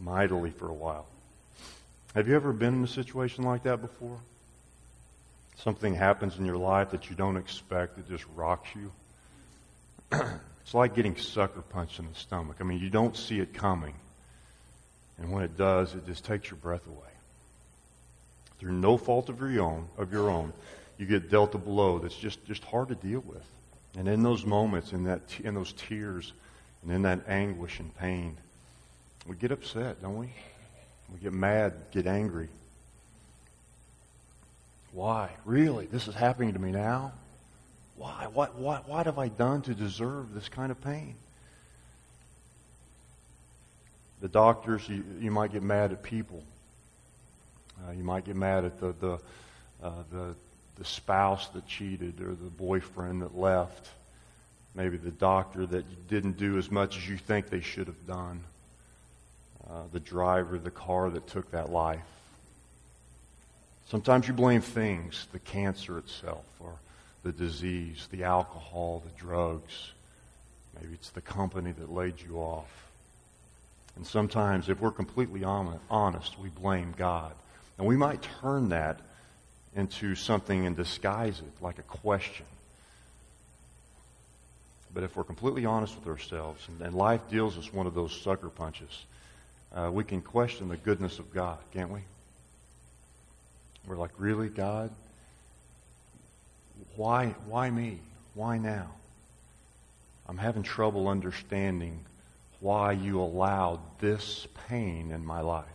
mightily 0.00 0.50
for 0.50 0.68
a 0.68 0.72
while. 0.72 1.06
Have 2.14 2.26
you 2.28 2.34
ever 2.34 2.52
been 2.54 2.74
in 2.74 2.82
a 2.82 2.88
situation 2.88 3.44
like 3.44 3.64
that 3.64 3.82
before? 3.82 4.16
Something 5.56 5.94
happens 5.94 6.38
in 6.38 6.46
your 6.46 6.56
life 6.56 6.92
that 6.92 7.10
you 7.10 7.14
don't 7.14 7.36
expect, 7.36 7.98
it 7.98 8.08
just 8.08 8.24
rocks 8.34 8.70
you. 8.74 8.90
it's 10.62 10.72
like 10.72 10.94
getting 10.94 11.14
sucker 11.16 11.60
punched 11.60 11.98
in 11.98 12.08
the 12.08 12.18
stomach. 12.18 12.56
I 12.60 12.64
mean, 12.64 12.78
you 12.78 12.88
don't 12.88 13.16
see 13.16 13.38
it 13.38 13.52
coming. 13.52 13.94
And 15.18 15.30
when 15.30 15.44
it 15.44 15.58
does, 15.58 15.94
it 15.94 16.06
just 16.06 16.24
takes 16.24 16.50
your 16.50 16.56
breath 16.56 16.86
away. 16.86 16.98
Through 18.58 18.72
no 18.72 18.96
fault 18.96 19.28
of 19.28 19.40
your 19.40 19.62
own, 19.62 19.88
of 19.98 20.10
your 20.10 20.30
own, 20.30 20.54
you 20.98 21.06
get 21.06 21.30
dealt 21.30 21.54
a 21.54 21.58
blow 21.58 21.98
that's 21.98 22.16
just, 22.16 22.44
just 22.46 22.64
hard 22.64 22.88
to 22.88 22.94
deal 22.94 23.20
with. 23.20 23.42
And 23.96 24.08
in 24.08 24.22
those 24.22 24.44
moments, 24.44 24.92
in, 24.92 25.04
that, 25.04 25.20
in 25.42 25.54
those 25.54 25.72
tears, 25.72 26.32
and 26.82 26.92
in 26.92 27.02
that 27.02 27.28
anguish 27.28 27.80
and 27.80 27.96
pain, 27.96 28.36
We 29.26 29.36
get 29.36 29.52
upset, 29.52 30.02
don't 30.02 30.18
we? 30.18 30.28
We 31.12 31.18
get 31.20 31.32
mad, 31.32 31.72
get 31.92 32.06
angry. 32.06 32.48
Why? 34.92 35.30
Really? 35.44 35.86
This 35.86 36.08
is 36.08 36.14
happening 36.14 36.52
to 36.52 36.58
me 36.58 36.72
now? 36.72 37.12
Why? 37.96 38.28
What, 38.32 38.54
what, 38.56 38.88
what 38.88 39.06
have 39.06 39.18
I 39.18 39.28
done 39.28 39.62
to 39.62 39.74
deserve 39.74 40.34
this 40.34 40.48
kind 40.48 40.70
of 40.70 40.80
pain? 40.82 41.14
The 44.20 44.28
doctors, 44.28 44.88
you, 44.88 45.04
you 45.20 45.30
might 45.30 45.52
get 45.52 45.62
mad 45.62 45.92
at 45.92 46.02
people. 46.02 46.42
Uh, 47.86 47.92
you 47.92 48.04
might 48.04 48.24
get 48.24 48.36
mad 48.36 48.64
at 48.64 48.78
the, 48.78 48.94
the, 49.00 49.18
uh, 49.82 49.90
the, 50.12 50.34
the 50.76 50.84
spouse 50.84 51.48
that 51.48 51.66
cheated 51.66 52.20
or 52.20 52.34
the 52.34 52.50
boyfriend 52.50 53.22
that 53.22 53.36
left. 53.36 53.88
Maybe 54.74 54.96
the 54.96 55.10
doctor 55.10 55.66
that 55.66 56.08
didn't 56.08 56.36
do 56.36 56.58
as 56.58 56.70
much 56.70 56.96
as 56.96 57.08
you 57.08 57.16
think 57.16 57.48
they 57.48 57.60
should 57.60 57.86
have 57.86 58.06
done. 58.06 58.40
Uh, 59.68 59.82
the 59.92 60.00
driver 60.00 60.58
the 60.58 60.70
car 60.70 61.08
that 61.10 61.26
took 61.26 61.50
that 61.52 61.70
life. 61.70 62.00
Sometimes 63.86 64.26
you 64.26 64.34
blame 64.34 64.60
things, 64.60 65.26
the 65.32 65.38
cancer 65.38 65.98
itself, 65.98 66.44
or 66.58 66.72
the 67.22 67.32
disease, 67.32 68.08
the 68.10 68.24
alcohol, 68.24 69.02
the 69.04 69.20
drugs. 69.20 69.92
Maybe 70.74 70.94
it's 70.94 71.10
the 71.10 71.20
company 71.20 71.72
that 71.72 71.92
laid 71.92 72.20
you 72.20 72.38
off. 72.38 72.70
And 73.96 74.06
sometimes, 74.06 74.68
if 74.68 74.80
we're 74.80 74.90
completely 74.90 75.44
honest, 75.44 76.38
we 76.38 76.48
blame 76.48 76.94
God. 76.96 77.32
And 77.78 77.86
we 77.86 77.96
might 77.96 78.26
turn 78.40 78.70
that 78.70 79.00
into 79.74 80.14
something 80.14 80.66
and 80.66 80.76
disguise 80.76 81.40
it 81.40 81.62
like 81.62 81.78
a 81.78 81.82
question. 81.82 82.46
But 84.92 85.02
if 85.02 85.16
we're 85.16 85.24
completely 85.24 85.64
honest 85.64 85.96
with 85.96 86.06
ourselves, 86.06 86.66
and, 86.68 86.80
and 86.80 86.94
life 86.94 87.20
deals 87.28 87.58
us 87.58 87.72
one 87.72 87.86
of 87.86 87.94
those 87.94 88.12
sucker 88.20 88.48
punches, 88.48 89.04
uh, 89.74 89.90
we 89.92 90.04
can 90.04 90.22
question 90.22 90.68
the 90.68 90.76
goodness 90.76 91.18
of 91.18 91.32
God, 91.34 91.58
can't 91.72 91.90
we? 91.90 92.00
We're 93.86 93.96
like, 93.96 94.12
really, 94.18 94.48
God? 94.48 94.90
Why, 96.96 97.34
why 97.46 97.70
me? 97.70 97.98
Why 98.34 98.58
now? 98.58 98.90
I'm 100.28 100.38
having 100.38 100.62
trouble 100.62 101.08
understanding 101.08 101.98
why 102.60 102.92
you 102.92 103.20
allowed 103.20 103.80
this 104.00 104.46
pain 104.68 105.10
in 105.10 105.26
my 105.26 105.40
life. 105.40 105.66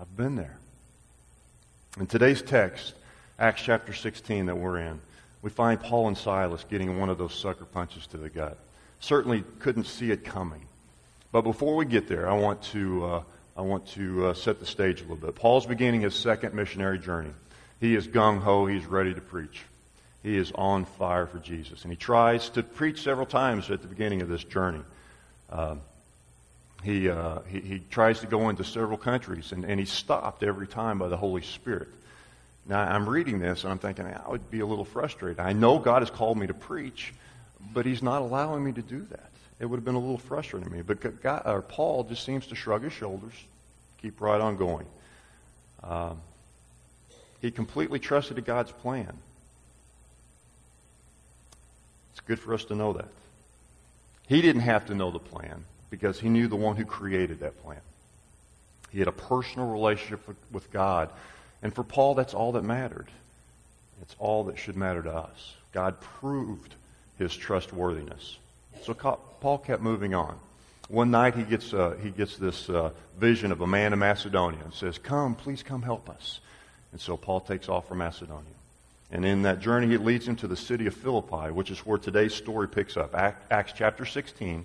I've 0.00 0.16
been 0.16 0.36
there. 0.36 0.58
In 1.96 2.06
today's 2.06 2.42
text, 2.42 2.94
Acts 3.40 3.62
chapter 3.62 3.92
16 3.92 4.46
that 4.46 4.56
we're 4.56 4.78
in, 4.78 5.00
we 5.42 5.50
find 5.50 5.80
Paul 5.80 6.08
and 6.08 6.16
Silas 6.18 6.64
getting 6.68 6.98
one 7.00 7.08
of 7.08 7.18
those 7.18 7.34
sucker 7.34 7.64
punches 7.64 8.06
to 8.08 8.18
the 8.18 8.28
gut. 8.28 8.56
Certainly 9.00 9.42
couldn't 9.58 9.84
see 9.84 10.10
it 10.12 10.24
coming. 10.24 10.66
But 11.32 11.42
before 11.42 11.74
we 11.74 11.86
get 11.86 12.06
there, 12.06 12.28
I 12.28 12.34
want 12.34 12.62
to, 12.64 13.04
uh, 13.04 13.22
I 13.56 13.62
want 13.62 13.86
to 13.88 14.28
uh, 14.28 14.34
set 14.34 14.60
the 14.60 14.66
stage 14.66 15.00
a 15.00 15.02
little 15.02 15.16
bit. 15.16 15.34
Paul's 15.34 15.66
beginning 15.66 16.02
his 16.02 16.14
second 16.14 16.54
missionary 16.54 16.98
journey. 16.98 17.32
He 17.80 17.96
is 17.96 18.06
gung 18.06 18.40
ho, 18.40 18.66
he's 18.66 18.86
ready 18.86 19.14
to 19.14 19.20
preach. 19.20 19.62
He 20.22 20.36
is 20.36 20.52
on 20.54 20.84
fire 20.84 21.26
for 21.26 21.38
Jesus. 21.38 21.82
And 21.82 21.92
he 21.92 21.96
tries 21.96 22.48
to 22.50 22.62
preach 22.62 23.02
several 23.02 23.26
times 23.26 23.70
at 23.70 23.82
the 23.82 23.88
beginning 23.88 24.22
of 24.22 24.28
this 24.28 24.44
journey. 24.44 24.82
Uh, 25.50 25.76
he, 26.82 27.08
uh, 27.08 27.40
he, 27.48 27.60
he, 27.60 27.82
tries 27.90 28.20
to 28.20 28.26
go 28.26 28.48
into 28.48 28.62
several 28.62 28.98
countries, 28.98 29.52
and, 29.52 29.64
and 29.64 29.80
he's 29.80 29.90
stopped 29.90 30.42
every 30.42 30.66
time 30.66 30.98
by 30.98 31.08
the 31.08 31.16
Holy 31.16 31.42
Spirit. 31.42 31.88
Now, 32.66 32.80
I'm 32.80 33.08
reading 33.08 33.40
this, 33.40 33.64
and 33.64 33.72
I'm 33.72 33.78
thinking, 33.78 34.06
I 34.06 34.28
would 34.28 34.50
be 34.50 34.60
a 34.60 34.66
little 34.66 34.84
frustrated. 34.84 35.40
I 35.40 35.52
know 35.54 35.78
God 35.78 36.02
has 36.02 36.10
called 36.10 36.38
me 36.38 36.46
to 36.46 36.54
preach, 36.54 37.12
but 37.72 37.84
he's 37.84 38.02
not 38.02 38.22
allowing 38.22 38.62
me 38.62 38.72
to 38.72 38.82
do 38.82 39.00
that. 39.10 39.30
It 39.58 39.66
would 39.66 39.76
have 39.76 39.84
been 39.84 39.96
a 39.96 40.00
little 40.00 40.18
frustrating 40.18 40.68
to 40.68 40.76
me. 40.76 40.82
But 40.82 41.20
God, 41.20 41.42
or 41.46 41.62
Paul 41.62 42.04
just 42.04 42.24
seems 42.24 42.46
to 42.48 42.54
shrug 42.54 42.84
his 42.84 42.92
shoulders, 42.92 43.32
keep 44.00 44.20
right 44.20 44.40
on 44.40 44.56
going. 44.56 44.86
Um, 45.82 46.20
he 47.40 47.50
completely 47.50 47.98
trusted 47.98 48.36
to 48.36 48.42
God's 48.42 48.70
plan. 48.70 49.16
It's 52.12 52.20
good 52.20 52.38
for 52.38 52.54
us 52.54 52.64
to 52.66 52.76
know 52.76 52.92
that. 52.92 53.08
He 54.28 54.42
didn't 54.42 54.62
have 54.62 54.86
to 54.86 54.94
know 54.94 55.10
the 55.10 55.18
plan 55.18 55.64
because 55.90 56.20
he 56.20 56.28
knew 56.28 56.48
the 56.48 56.56
one 56.56 56.76
who 56.76 56.84
created 56.84 57.40
that 57.40 57.62
plan. 57.62 57.80
He 58.90 58.98
had 58.98 59.08
a 59.08 59.12
personal 59.12 59.68
relationship 59.68 60.20
with 60.50 60.72
God. 60.72 61.10
And 61.62 61.74
for 61.74 61.84
Paul, 61.84 62.14
that's 62.14 62.34
all 62.34 62.52
that 62.52 62.64
mattered. 62.64 63.08
It's 64.02 64.14
all 64.18 64.44
that 64.44 64.58
should 64.58 64.76
matter 64.76 65.02
to 65.02 65.12
us. 65.12 65.54
God 65.72 66.00
proved 66.00 66.74
his 67.18 67.34
trustworthiness. 67.34 68.38
So 68.82 68.94
Paul 68.94 69.58
kept 69.58 69.82
moving 69.82 70.14
on. 70.14 70.38
One 70.88 71.10
night 71.10 71.34
he 71.34 71.42
gets, 71.42 71.74
uh, 71.74 71.96
he 72.02 72.10
gets 72.10 72.36
this 72.36 72.70
uh, 72.70 72.90
vision 73.18 73.52
of 73.52 73.60
a 73.60 73.66
man 73.66 73.92
in 73.92 73.98
Macedonia 73.98 74.60
and 74.64 74.72
says, 74.72 74.96
Come, 74.96 75.34
please 75.34 75.62
come 75.62 75.82
help 75.82 76.08
us. 76.08 76.40
And 76.92 77.00
so 77.00 77.16
Paul 77.16 77.40
takes 77.40 77.68
off 77.68 77.88
for 77.88 77.94
Macedonia. 77.94 78.44
And 79.10 79.24
in 79.24 79.42
that 79.42 79.60
journey, 79.60 79.94
it 79.94 80.02
leads 80.02 80.26
him 80.26 80.36
to 80.36 80.46
the 80.46 80.56
city 80.56 80.86
of 80.86 80.94
Philippi, 80.94 81.50
which 81.50 81.70
is 81.70 81.78
where 81.80 81.98
today's 81.98 82.34
story 82.34 82.68
picks 82.68 82.96
up. 82.96 83.14
Acts 83.14 83.72
chapter 83.74 84.06
16, 84.06 84.64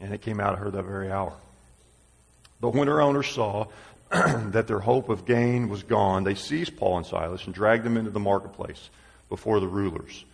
and 0.00 0.12
it 0.12 0.22
came 0.22 0.40
out 0.40 0.54
of 0.54 0.58
her 0.60 0.70
that 0.70 0.84
very 0.84 1.10
hour. 1.10 1.32
But 2.60 2.74
when 2.74 2.88
her 2.88 3.00
owners 3.00 3.28
saw 3.28 3.66
that 4.10 4.66
their 4.66 4.80
hope 4.80 5.08
of 5.08 5.26
gain 5.26 5.68
was 5.68 5.82
gone, 5.82 6.24
they 6.24 6.34
seized 6.34 6.76
Paul 6.76 6.98
and 6.98 7.06
Silas 7.06 7.44
and 7.44 7.54
dragged 7.54 7.84
them 7.84 7.96
into 7.96 8.10
the 8.10 8.20
marketplace 8.20 8.90
before 9.28 9.60
the 9.60 9.68
rulers. 9.68 10.24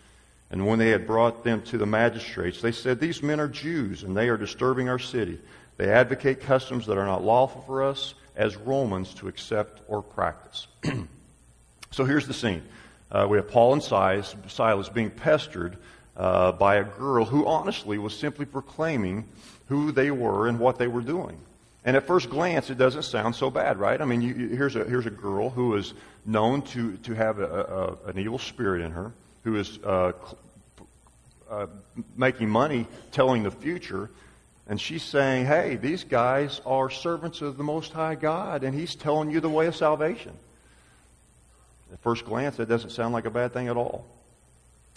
And 0.51 0.67
when 0.67 0.79
they 0.79 0.91
had 0.91 1.07
brought 1.07 1.45
them 1.45 1.63
to 1.63 1.79
the 1.79 1.87
magistrates, 1.87 2.61
they 2.61 2.73
said, 2.73 2.99
These 2.99 3.23
men 3.23 3.39
are 3.39 3.49
Jews, 3.49 4.03
and 4.03 4.17
they 4.17 4.29
are 4.29 4.37
disturbing 4.37 4.89
our 4.89 4.99
city. 4.99 5.39
They 5.77 5.89
advocate 5.89 6.41
customs 6.41 6.87
that 6.87 6.99
are 6.99 7.07
not 7.07 7.25
lawful 7.25 7.63
for 7.63 7.85
us 7.85 8.15
as 8.37 8.57
Romans 8.57 9.15
to 9.15 9.29
accept 9.29 9.81
or 9.89 10.03
practice. 10.03 10.67
so 11.91 12.05
here's 12.05 12.27
the 12.27 12.35
scene. 12.35 12.63
Uh, 13.11 13.27
we 13.29 13.39
have 13.39 13.49
Paul 13.49 13.75
and 13.75 13.83
Silas, 13.83 14.35
Silas 14.49 14.89
being 14.89 15.11
pestered 15.11 15.77
uh, 16.17 16.53
by 16.53 16.77
a 16.77 16.85
girl 16.85 17.25
who 17.25 17.47
honestly 17.47 17.99
was 17.99 18.17
simply 18.17 18.45
proclaiming 18.45 19.25
who 19.69 19.93
they 19.93 20.11
were 20.11 20.49
and 20.49 20.59
what 20.59 20.79
they 20.79 20.89
were 20.89 21.01
doing. 21.01 21.39
And 21.85 21.97
at 21.97 22.07
first 22.07 22.29
glance, 22.29 22.69
it 22.69 22.77
doesn't 22.77 23.05
sound 23.05 23.35
so 23.35 23.51
bad, 23.51 23.79
right? 23.79 24.01
I 24.01 24.05
mean, 24.05 24.21
you, 24.21 24.49
here's, 24.49 24.77
a, 24.77 24.85
here's 24.85 25.07
a 25.07 25.11
girl 25.11 25.49
who 25.49 25.77
is 25.77 25.95
known 26.27 26.63
to, 26.63 26.97
to 26.99 27.15
have 27.15 27.39
a, 27.39 27.45
a, 28.05 28.09
an 28.11 28.19
evil 28.19 28.39
spirit 28.39 28.83
in 28.83 28.93
her, 28.93 29.13
who 29.45 29.57
is 29.57 29.79
uh, 29.85 30.13
uh, 31.51 31.67
making 32.17 32.51
money 32.51 32.87
telling 33.13 33.43
the 33.43 33.51
future. 33.51 34.11
And 34.69 34.81
she's 34.81 35.03
saying, 35.03 35.47
hey, 35.47 35.77
these 35.77 36.05
guys 36.05 36.61
are 36.67 36.91
servants 36.91 37.41
of 37.41 37.57
the 37.57 37.65
Most 37.65 37.93
High 37.93 38.15
God, 38.15 38.63
and 38.63 38.75
He's 38.75 38.95
telling 38.95 39.31
you 39.31 39.41
the 39.41 39.49
way 39.49 39.67
of 39.67 39.75
salvation. 39.75 40.33
At 41.93 41.99
first 42.01 42.25
glance, 42.25 42.57
that 42.57 42.69
doesn't 42.69 42.91
sound 42.91 43.15
like 43.15 43.25
a 43.25 43.31
bad 43.31 43.53
thing 43.53 43.69
at 43.69 43.77
all. 43.77 44.07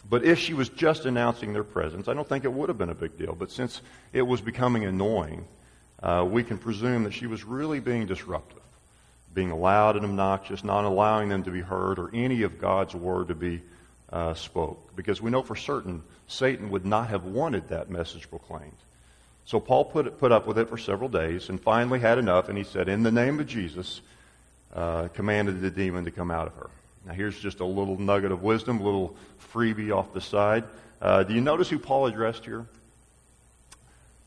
But 0.10 0.24
if 0.26 0.38
she 0.40 0.54
was 0.54 0.70
just 0.70 1.06
announcing 1.06 1.54
their 1.54 1.64
presence, 1.64 2.08
I 2.08 2.14
don't 2.14 2.28
think 2.28 2.44
it 2.44 2.54
would 2.54 2.70
have 2.70 2.78
been 2.78 2.90
a 2.90 2.96
big 2.96 3.18
deal. 3.18 3.36
But 3.36 3.52
since 3.52 3.82
it 4.12 4.22
was 4.22 4.42
becoming 4.42 4.86
annoying, 4.86 5.46
uh, 6.02 6.28
we 6.30 6.44
can 6.44 6.58
presume 6.58 7.04
that 7.04 7.14
she 7.14 7.28
was 7.28 7.44
really 7.44 7.80
being 7.80 8.06
disruptive, 8.06 8.62
being 9.34 9.52
loud 9.52 9.96
and 9.96 10.06
obnoxious, 10.06 10.64
not 10.64 10.84
allowing 10.84 11.30
them 11.30 11.44
to 11.44 11.52
be 11.52 11.62
heard 11.62 12.00
or 12.00 12.10
any 12.14 12.44
of 12.44 12.60
God's 12.60 12.94
word 12.94 13.30
to 13.30 13.36
be 13.36 13.62
uh, 14.12 14.34
spoke. 14.34 14.96
Because 14.96 15.22
we 15.22 15.32
know 15.32 15.42
for 15.42 15.56
certain 15.56 16.04
Satan 16.28 16.70
would 16.72 16.86
not 16.86 17.08
have 17.08 17.24
wanted 17.24 17.70
that 17.70 17.90
message 17.90 18.30
proclaimed. 18.30 18.72
So 19.46 19.60
Paul 19.60 19.86
put, 19.86 20.08
it, 20.08 20.20
put 20.20 20.32
up 20.32 20.48
with 20.48 20.58
it 20.58 20.70
for 20.70 20.78
several 20.78 21.10
days 21.10 21.50
and 21.50 21.60
finally 21.62 22.00
had 22.00 22.18
enough, 22.18 22.50
and 22.50 22.58
he 22.58 22.64
said, 22.64 22.88
In 22.88 23.04
the 23.04 23.12
name 23.12 23.40
of 23.40 23.48
Jesus, 23.48 24.02
uh, 24.74 25.08
commanded 25.10 25.62
the 25.62 25.72
demon 25.72 26.06
to 26.06 26.12
come 26.12 26.32
out 26.32 26.48
of 26.48 26.56
her. 26.56 26.70
Now, 27.06 27.14
here's 27.14 27.38
just 27.38 27.60
a 27.60 27.66
little 27.66 28.00
nugget 28.00 28.32
of 28.32 28.44
wisdom, 28.44 28.80
a 28.80 28.84
little 28.84 29.16
freebie 29.54 29.96
off 29.96 30.14
the 30.14 30.22
side. 30.22 30.64
Uh, 31.02 31.24
do 31.24 31.34
you 31.34 31.42
notice 31.42 31.70
who 31.70 31.80
Paul 31.80 32.06
addressed 32.06 32.46
here? 32.46 32.66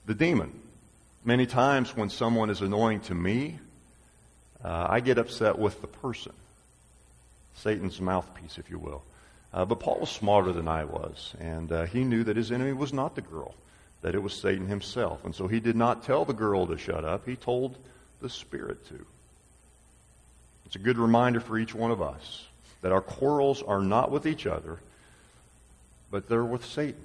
The 0.04 0.14
demon. 0.14 0.52
Many 1.24 1.46
times 1.46 1.96
when 1.96 2.10
someone 2.10 2.50
is 2.50 2.60
annoying 2.60 3.00
to 3.00 3.14
me, 3.14 3.58
uh, 4.62 4.86
I 4.88 5.00
get 5.00 5.18
upset 5.18 5.58
with 5.58 5.80
the 5.80 5.86
person, 5.86 6.32
Satan's 7.56 8.00
mouthpiece, 8.00 8.58
if 8.58 8.70
you 8.70 8.78
will. 8.78 9.02
Uh, 9.52 9.64
but 9.64 9.80
Paul 9.80 10.00
was 10.00 10.10
smarter 10.10 10.52
than 10.52 10.68
I 10.68 10.84
was, 10.84 11.34
and 11.40 11.72
uh, 11.72 11.86
he 11.86 12.04
knew 12.04 12.24
that 12.24 12.36
his 12.36 12.52
enemy 12.52 12.72
was 12.72 12.92
not 12.92 13.14
the 13.14 13.22
girl 13.22 13.54
that 14.02 14.14
it 14.14 14.22
was 14.22 14.34
Satan 14.34 14.66
himself. 14.66 15.24
And 15.24 15.34
so 15.34 15.48
he 15.48 15.58
did 15.60 15.74
not 15.74 16.04
tell 16.04 16.24
the 16.24 16.32
girl 16.32 16.66
to 16.66 16.78
shut 16.78 17.04
up, 17.04 17.26
he 17.26 17.34
told 17.34 17.76
the 18.20 18.28
Spirit 18.28 18.86
to. 18.88 19.04
It's 20.64 20.76
a 20.76 20.80
good 20.80 20.98
reminder 20.98 21.40
for 21.40 21.58
each 21.58 21.74
one 21.74 21.90
of 21.90 22.02
us 22.02 22.46
that 22.86 22.92
our 22.92 23.00
quarrels 23.00 23.64
are 23.64 23.80
not 23.80 24.12
with 24.12 24.28
each 24.28 24.46
other, 24.46 24.78
but 26.12 26.28
they're 26.28 26.44
with 26.44 26.64
Satan. 26.64 27.04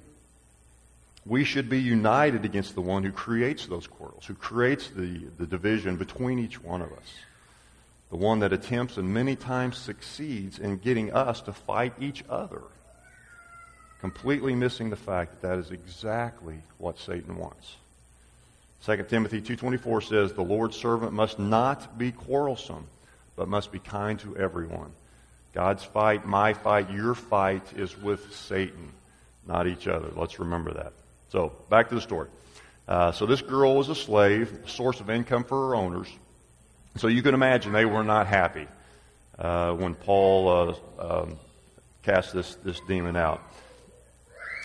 We 1.26 1.42
should 1.42 1.68
be 1.68 1.80
united 1.80 2.44
against 2.44 2.76
the 2.76 2.80
one 2.80 3.02
who 3.02 3.10
creates 3.10 3.66
those 3.66 3.88
quarrels, 3.88 4.24
who 4.24 4.34
creates 4.34 4.86
the, 4.90 5.22
the 5.38 5.46
division 5.46 5.96
between 5.96 6.38
each 6.38 6.62
one 6.62 6.82
of 6.82 6.92
us. 6.92 7.14
The 8.10 8.16
one 8.16 8.38
that 8.38 8.52
attempts 8.52 8.96
and 8.96 9.12
many 9.12 9.34
times 9.34 9.76
succeeds 9.76 10.60
in 10.60 10.76
getting 10.76 11.12
us 11.12 11.40
to 11.40 11.52
fight 11.52 11.94
each 11.98 12.22
other. 12.30 12.62
Completely 14.00 14.54
missing 14.54 14.88
the 14.88 14.94
fact 14.94 15.32
that 15.32 15.48
that 15.48 15.58
is 15.58 15.72
exactly 15.72 16.60
what 16.78 16.96
Satan 16.96 17.38
wants. 17.38 17.74
2 18.86 19.04
Timothy 19.08 19.40
2.24 19.40 20.08
says, 20.08 20.32
The 20.32 20.42
Lord's 20.42 20.76
servant 20.76 21.12
must 21.12 21.40
not 21.40 21.98
be 21.98 22.12
quarrelsome, 22.12 22.86
but 23.34 23.48
must 23.48 23.72
be 23.72 23.80
kind 23.80 24.20
to 24.20 24.36
everyone. 24.36 24.92
God's 25.52 25.84
fight, 25.84 26.26
my 26.26 26.54
fight, 26.54 26.90
your 26.90 27.14
fight 27.14 27.62
is 27.76 27.96
with 28.00 28.34
Satan, 28.34 28.90
not 29.46 29.66
each 29.66 29.86
other. 29.86 30.08
Let's 30.16 30.38
remember 30.38 30.72
that. 30.74 30.92
So, 31.28 31.52
back 31.68 31.88
to 31.90 31.94
the 31.94 32.00
story. 32.00 32.28
Uh, 32.88 33.12
so, 33.12 33.26
this 33.26 33.42
girl 33.42 33.76
was 33.76 33.88
a 33.88 33.94
slave, 33.94 34.64
source 34.66 35.00
of 35.00 35.10
income 35.10 35.44
for 35.44 35.68
her 35.68 35.74
owners. 35.74 36.08
So, 36.96 37.08
you 37.08 37.22
can 37.22 37.34
imagine 37.34 37.72
they 37.72 37.84
were 37.84 38.04
not 38.04 38.26
happy 38.26 38.66
uh, 39.38 39.72
when 39.74 39.94
Paul 39.94 40.48
uh, 40.98 41.22
um, 41.22 41.38
cast 42.02 42.32
this, 42.32 42.54
this 42.56 42.80
demon 42.88 43.16
out. 43.16 43.42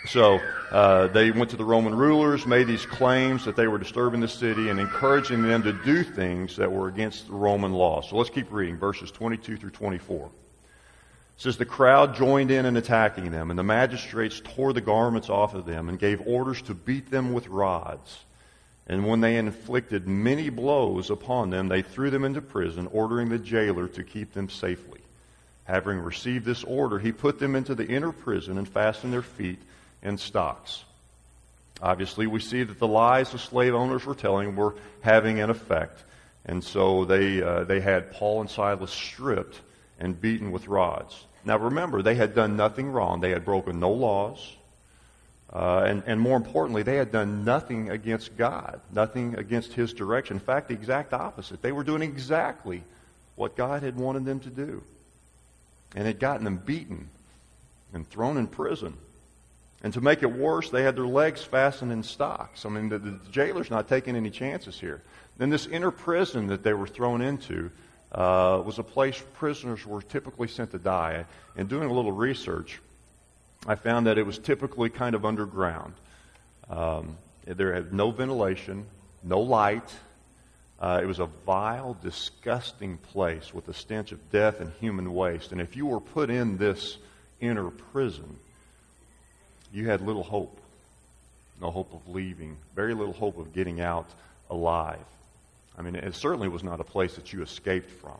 So 0.07 0.39
uh, 0.71 1.07
they 1.07 1.31
went 1.31 1.49
to 1.49 1.57
the 1.57 1.65
Roman 1.65 1.93
rulers, 1.93 2.45
made 2.45 2.67
these 2.67 2.85
claims 2.85 3.43
that 3.45 3.55
they 3.55 3.67
were 3.67 3.77
disturbing 3.77 4.21
the 4.21 4.27
city 4.27 4.69
and 4.69 4.79
encouraging 4.79 5.41
them 5.41 5.63
to 5.63 5.73
do 5.73 6.03
things 6.03 6.55
that 6.55 6.71
were 6.71 6.87
against 6.87 7.27
the 7.27 7.33
Roman 7.33 7.73
law. 7.73 8.01
So 8.01 8.15
let's 8.15 8.29
keep 8.29 8.51
reading 8.51 8.77
verses 8.77 9.11
22 9.11 9.57
through 9.57 9.71
24 9.71 10.29
says 11.37 11.57
the 11.57 11.65
crowd 11.65 12.15
joined 12.15 12.49
in 12.49 12.65
in 12.65 12.77
attacking 12.77 13.31
them, 13.31 13.49
and 13.49 13.59
the 13.59 13.63
magistrates 13.63 14.41
tore 14.43 14.73
the 14.73 14.81
garments 14.81 15.29
off 15.29 15.53
of 15.53 15.65
them 15.65 15.87
and 15.87 15.99
gave 15.99 16.25
orders 16.25 16.61
to 16.63 16.73
beat 16.73 17.11
them 17.11 17.31
with 17.31 17.47
rods. 17.47 18.19
And 18.87 19.05
when 19.05 19.21
they 19.21 19.35
inflicted 19.35 20.07
many 20.07 20.49
blows 20.49 21.09
upon 21.09 21.49
them, 21.49 21.67
they 21.67 21.81
threw 21.81 22.09
them 22.09 22.23
into 22.23 22.41
prison, 22.41 22.87
ordering 22.91 23.29
the 23.29 23.37
jailer 23.37 23.87
to 23.89 24.03
keep 24.03 24.33
them 24.33 24.49
safely. 24.49 25.01
Having 25.65 25.99
received 25.99 26.45
this 26.45 26.63
order, 26.63 26.97
he 26.97 27.11
put 27.11 27.39
them 27.39 27.55
into 27.55 27.75
the 27.75 27.85
inner 27.85 28.13
prison 28.13 28.57
and 28.57 28.67
fastened 28.67 29.11
their 29.11 29.21
feet 29.21 29.59
in 30.01 30.17
stocks. 30.17 30.85
Obviously, 31.81 32.25
we 32.25 32.39
see 32.39 32.63
that 32.63 32.79
the 32.79 32.87
lies 32.87 33.31
the 33.31 33.37
slave 33.37 33.75
owners 33.75 34.05
were 34.05 34.15
telling 34.15 34.55
were 34.55 34.75
having 35.01 35.39
an 35.39 35.49
effect. 35.49 36.01
And 36.45 36.63
so 36.63 37.03
they, 37.05 37.43
uh, 37.43 37.65
they 37.65 37.81
had 37.81 38.13
Paul 38.13 38.41
and 38.41 38.49
Silas 38.49 38.91
stripped 38.91 39.59
and 39.99 40.19
beaten 40.19 40.51
with 40.51 40.67
rods. 40.67 41.25
Now 41.47 41.57
remember, 41.57 42.01
they 42.01 42.15
had 42.15 42.35
done 42.35 42.57
nothing 42.57 42.89
wrong. 42.89 43.21
They 43.21 43.29
had 43.29 43.45
broken 43.45 43.79
no 43.79 43.91
laws. 43.91 44.55
Uh, 45.51 45.85
and, 45.87 46.03
and 46.05 46.19
more 46.19 46.35
importantly, 46.35 46.83
they 46.83 46.97
had 46.97 47.09
done 47.09 47.45
nothing 47.45 47.89
against 47.89 48.35
God, 48.35 48.81
nothing 48.93 49.35
against 49.35 49.71
His 49.71 49.93
direction. 49.93 50.35
In 50.35 50.39
fact, 50.41 50.67
the 50.67 50.73
exact 50.73 51.13
opposite. 51.13 51.61
They 51.61 51.71
were 51.71 51.85
doing 51.85 52.01
exactly 52.01 52.83
what 53.37 53.55
God 53.55 53.81
had 53.81 53.95
wanted 53.95 54.25
them 54.25 54.41
to 54.41 54.49
do. 54.49 54.83
And 55.95 56.05
had 56.05 56.19
gotten 56.19 56.43
them 56.43 56.57
beaten 56.57 57.07
and 57.93 58.05
thrown 58.05 58.35
in 58.35 58.47
prison. 58.47 58.97
And 59.81 59.93
to 59.93 60.01
make 60.01 60.23
it 60.23 60.31
worse, 60.33 60.69
they 60.69 60.83
had 60.83 60.97
their 60.97 61.07
legs 61.07 61.45
fastened 61.45 61.93
in 61.93 62.03
stocks. 62.03 62.65
I 62.65 62.69
mean, 62.69 62.89
the, 62.89 62.99
the 62.99 63.19
jailer's 63.31 63.71
not 63.71 63.87
taking 63.87 64.17
any 64.17 64.31
chances 64.31 64.77
here. 64.77 65.01
Then 65.37 65.49
this 65.49 65.65
inner 65.65 65.91
prison 65.91 66.47
that 66.47 66.63
they 66.63 66.73
were 66.73 66.87
thrown 66.87 67.21
into, 67.21 67.71
uh, 68.11 68.61
was 68.65 68.79
a 68.79 68.83
place 68.83 69.21
prisoners 69.35 69.85
were 69.85 70.01
typically 70.01 70.47
sent 70.47 70.71
to 70.71 70.79
die. 70.79 71.25
And 71.55 71.67
doing 71.67 71.89
a 71.89 71.93
little 71.93 72.11
research, 72.11 72.79
I 73.65 73.75
found 73.75 74.07
that 74.07 74.17
it 74.17 74.25
was 74.25 74.37
typically 74.37 74.89
kind 74.89 75.15
of 75.15 75.25
underground. 75.25 75.93
Um, 76.69 77.17
there 77.45 77.73
had 77.73 77.93
no 77.93 78.11
ventilation, 78.11 78.85
no 79.23 79.39
light. 79.39 79.89
Uh, 80.79 80.99
it 81.01 81.05
was 81.05 81.19
a 81.19 81.25
vile, 81.25 81.97
disgusting 82.03 82.97
place 82.97 83.53
with 83.53 83.67
a 83.67 83.73
stench 83.73 84.11
of 84.11 84.31
death 84.31 84.59
and 84.61 84.71
human 84.79 85.13
waste. 85.13 85.51
And 85.51 85.59
if 85.59 85.75
you 85.75 85.87
were 85.87 85.99
put 85.99 86.29
in 86.29 86.57
this 86.57 86.97
inner 87.39 87.69
prison, 87.69 88.37
you 89.73 89.87
had 89.87 90.01
little 90.01 90.23
hope. 90.23 90.59
No 91.59 91.71
hope 91.71 91.93
of 91.93 92.13
leaving, 92.13 92.55
very 92.75 92.93
little 92.93 93.13
hope 93.13 93.39
of 93.39 93.53
getting 93.53 93.81
out 93.81 94.07
alive. 94.49 94.99
I 95.77 95.81
mean, 95.81 95.95
it 95.95 96.15
certainly 96.15 96.47
was 96.47 96.63
not 96.63 96.79
a 96.79 96.83
place 96.83 97.15
that 97.15 97.31
you 97.33 97.41
escaped 97.41 97.91
from. 97.91 98.17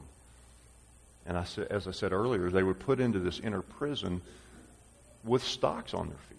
And 1.26 1.38
I, 1.38 1.46
as 1.70 1.88
I 1.88 1.92
said 1.92 2.14
earlier, 2.14 2.50
they 2.50 2.64
were 2.64 2.74
put 2.74 3.00
into 3.00 3.20
this 3.20 3.40
inner 3.40 3.62
prison 3.62 4.22
with 5.24 5.44
stocks 5.44 5.94
on 5.94 6.08
their 6.08 6.18
feet, 6.30 6.38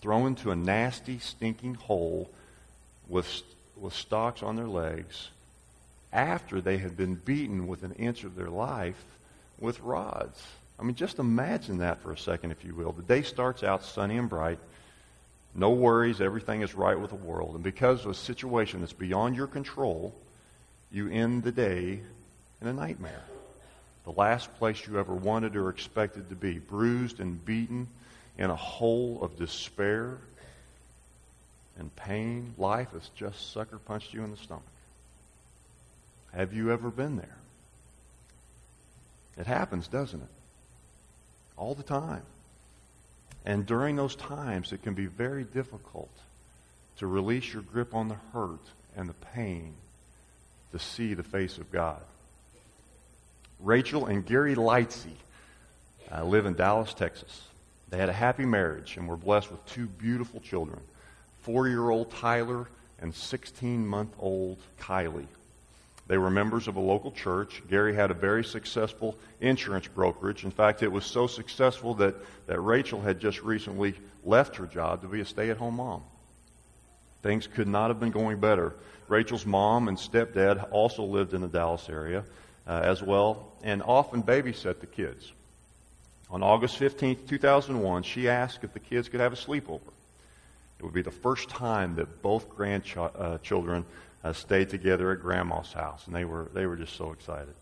thrown 0.00 0.28
into 0.28 0.50
a 0.50 0.56
nasty, 0.56 1.18
stinking 1.18 1.74
hole 1.74 2.30
with, 3.08 3.42
with 3.76 3.92
stocks 3.92 4.42
on 4.42 4.56
their 4.56 4.68
legs 4.68 5.28
after 6.12 6.60
they 6.60 6.78
had 6.78 6.96
been 6.96 7.16
beaten 7.16 7.66
with 7.66 7.82
an 7.82 7.92
inch 7.92 8.24
of 8.24 8.36
their 8.36 8.48
life 8.48 9.04
with 9.58 9.80
rods. 9.80 10.40
I 10.78 10.82
mean, 10.82 10.94
just 10.94 11.18
imagine 11.18 11.78
that 11.78 12.00
for 12.00 12.12
a 12.12 12.18
second, 12.18 12.52
if 12.52 12.64
you 12.64 12.74
will. 12.74 12.92
The 12.92 13.02
day 13.02 13.22
starts 13.22 13.62
out 13.62 13.84
sunny 13.84 14.16
and 14.16 14.28
bright. 14.28 14.58
No 15.54 15.70
worries, 15.70 16.20
everything 16.20 16.62
is 16.62 16.74
right 16.74 16.98
with 16.98 17.10
the 17.10 17.16
world. 17.16 17.54
And 17.54 17.62
because 17.62 18.04
of 18.04 18.10
a 18.10 18.14
situation 18.14 18.80
that's 18.80 18.92
beyond 18.92 19.36
your 19.36 19.46
control, 19.46 20.14
you 20.90 21.08
end 21.08 21.44
the 21.44 21.52
day 21.52 22.00
in 22.60 22.66
a 22.66 22.72
nightmare. 22.72 23.22
The 24.04 24.12
last 24.12 24.52
place 24.58 24.86
you 24.86 24.98
ever 24.98 25.14
wanted 25.14 25.56
or 25.56 25.70
expected 25.70 26.28
to 26.28 26.34
be, 26.34 26.58
bruised 26.58 27.20
and 27.20 27.42
beaten 27.44 27.88
in 28.36 28.50
a 28.50 28.56
hole 28.56 29.20
of 29.22 29.36
despair 29.36 30.18
and 31.78 31.94
pain. 31.96 32.54
Life 32.58 32.90
has 32.92 33.08
just 33.16 33.52
sucker 33.52 33.78
punched 33.78 34.12
you 34.12 34.24
in 34.24 34.30
the 34.30 34.36
stomach. 34.36 34.64
Have 36.32 36.52
you 36.52 36.72
ever 36.72 36.90
been 36.90 37.16
there? 37.16 37.36
It 39.38 39.46
happens, 39.46 39.88
doesn't 39.88 40.20
it? 40.20 40.28
All 41.56 41.74
the 41.74 41.82
time. 41.82 42.22
And 43.44 43.66
during 43.66 43.96
those 43.96 44.16
times, 44.16 44.72
it 44.72 44.82
can 44.82 44.94
be 44.94 45.06
very 45.06 45.44
difficult 45.44 46.10
to 46.98 47.06
release 47.06 47.52
your 47.52 47.62
grip 47.62 47.94
on 47.94 48.08
the 48.08 48.16
hurt 48.32 48.62
and 48.96 49.08
the 49.08 49.14
pain 49.34 49.74
to 50.72 50.78
see 50.78 51.14
the 51.14 51.22
face 51.22 51.58
of 51.58 51.70
God. 51.70 52.00
Rachel 53.60 54.06
and 54.06 54.24
Gary 54.24 54.54
Lightsey 54.54 55.16
uh, 56.12 56.24
live 56.24 56.46
in 56.46 56.54
Dallas, 56.54 56.94
Texas. 56.94 57.42
They 57.90 57.98
had 57.98 58.08
a 58.08 58.14
happy 58.14 58.44
marriage 58.44 58.96
and 58.96 59.08
were 59.08 59.16
blessed 59.16 59.50
with 59.50 59.64
two 59.66 59.86
beautiful 59.86 60.40
children 60.40 60.80
four 61.42 61.68
year 61.68 61.90
old 61.90 62.10
Tyler 62.10 62.66
and 63.00 63.14
16 63.14 63.86
month 63.86 64.14
old 64.18 64.58
Kylie. 64.80 65.26
They 66.06 66.18
were 66.18 66.30
members 66.30 66.68
of 66.68 66.76
a 66.76 66.80
local 66.80 67.12
church. 67.12 67.62
Gary 67.70 67.94
had 67.94 68.10
a 68.10 68.14
very 68.14 68.44
successful 68.44 69.16
insurance 69.40 69.86
brokerage. 69.86 70.44
In 70.44 70.50
fact, 70.50 70.82
it 70.82 70.92
was 70.92 71.06
so 71.06 71.26
successful 71.26 71.94
that, 71.94 72.14
that 72.46 72.60
Rachel 72.60 73.00
had 73.00 73.20
just 73.20 73.42
recently 73.42 73.94
left 74.22 74.56
her 74.56 74.66
job 74.66 75.00
to 75.02 75.08
be 75.08 75.20
a 75.20 75.24
stay 75.24 75.50
at 75.50 75.56
home 75.56 75.76
mom. 75.76 76.02
Things 77.22 77.46
could 77.46 77.68
not 77.68 77.88
have 77.88 78.00
been 78.00 78.10
going 78.10 78.38
better. 78.38 78.74
Rachel's 79.08 79.46
mom 79.46 79.88
and 79.88 79.96
stepdad 79.96 80.70
also 80.70 81.04
lived 81.04 81.32
in 81.32 81.40
the 81.40 81.48
Dallas 81.48 81.88
area 81.88 82.24
uh, 82.66 82.80
as 82.82 83.02
well 83.02 83.52
and 83.62 83.82
often 83.82 84.22
babysat 84.22 84.80
the 84.80 84.86
kids. 84.86 85.32
On 86.30 86.42
August 86.42 86.76
15, 86.76 87.26
2001, 87.26 88.02
she 88.02 88.28
asked 88.28 88.62
if 88.62 88.72
the 88.72 88.80
kids 88.80 89.08
could 89.08 89.20
have 89.20 89.32
a 89.32 89.36
sleepover. 89.36 89.80
It 90.78 90.84
would 90.84 90.92
be 90.92 91.02
the 91.02 91.10
first 91.10 91.48
time 91.48 91.94
that 91.96 92.22
both 92.22 92.48
grandchildren 92.50 93.14
uh, 93.18 93.82
uh, 94.24 94.32
stayed 94.32 94.70
together 94.70 95.12
at 95.12 95.20
grandma's 95.20 95.72
house, 95.72 96.06
and 96.06 96.16
they 96.16 96.24
were, 96.24 96.48
they 96.54 96.66
were 96.66 96.76
just 96.76 96.96
so 96.96 97.12
excited. 97.12 97.54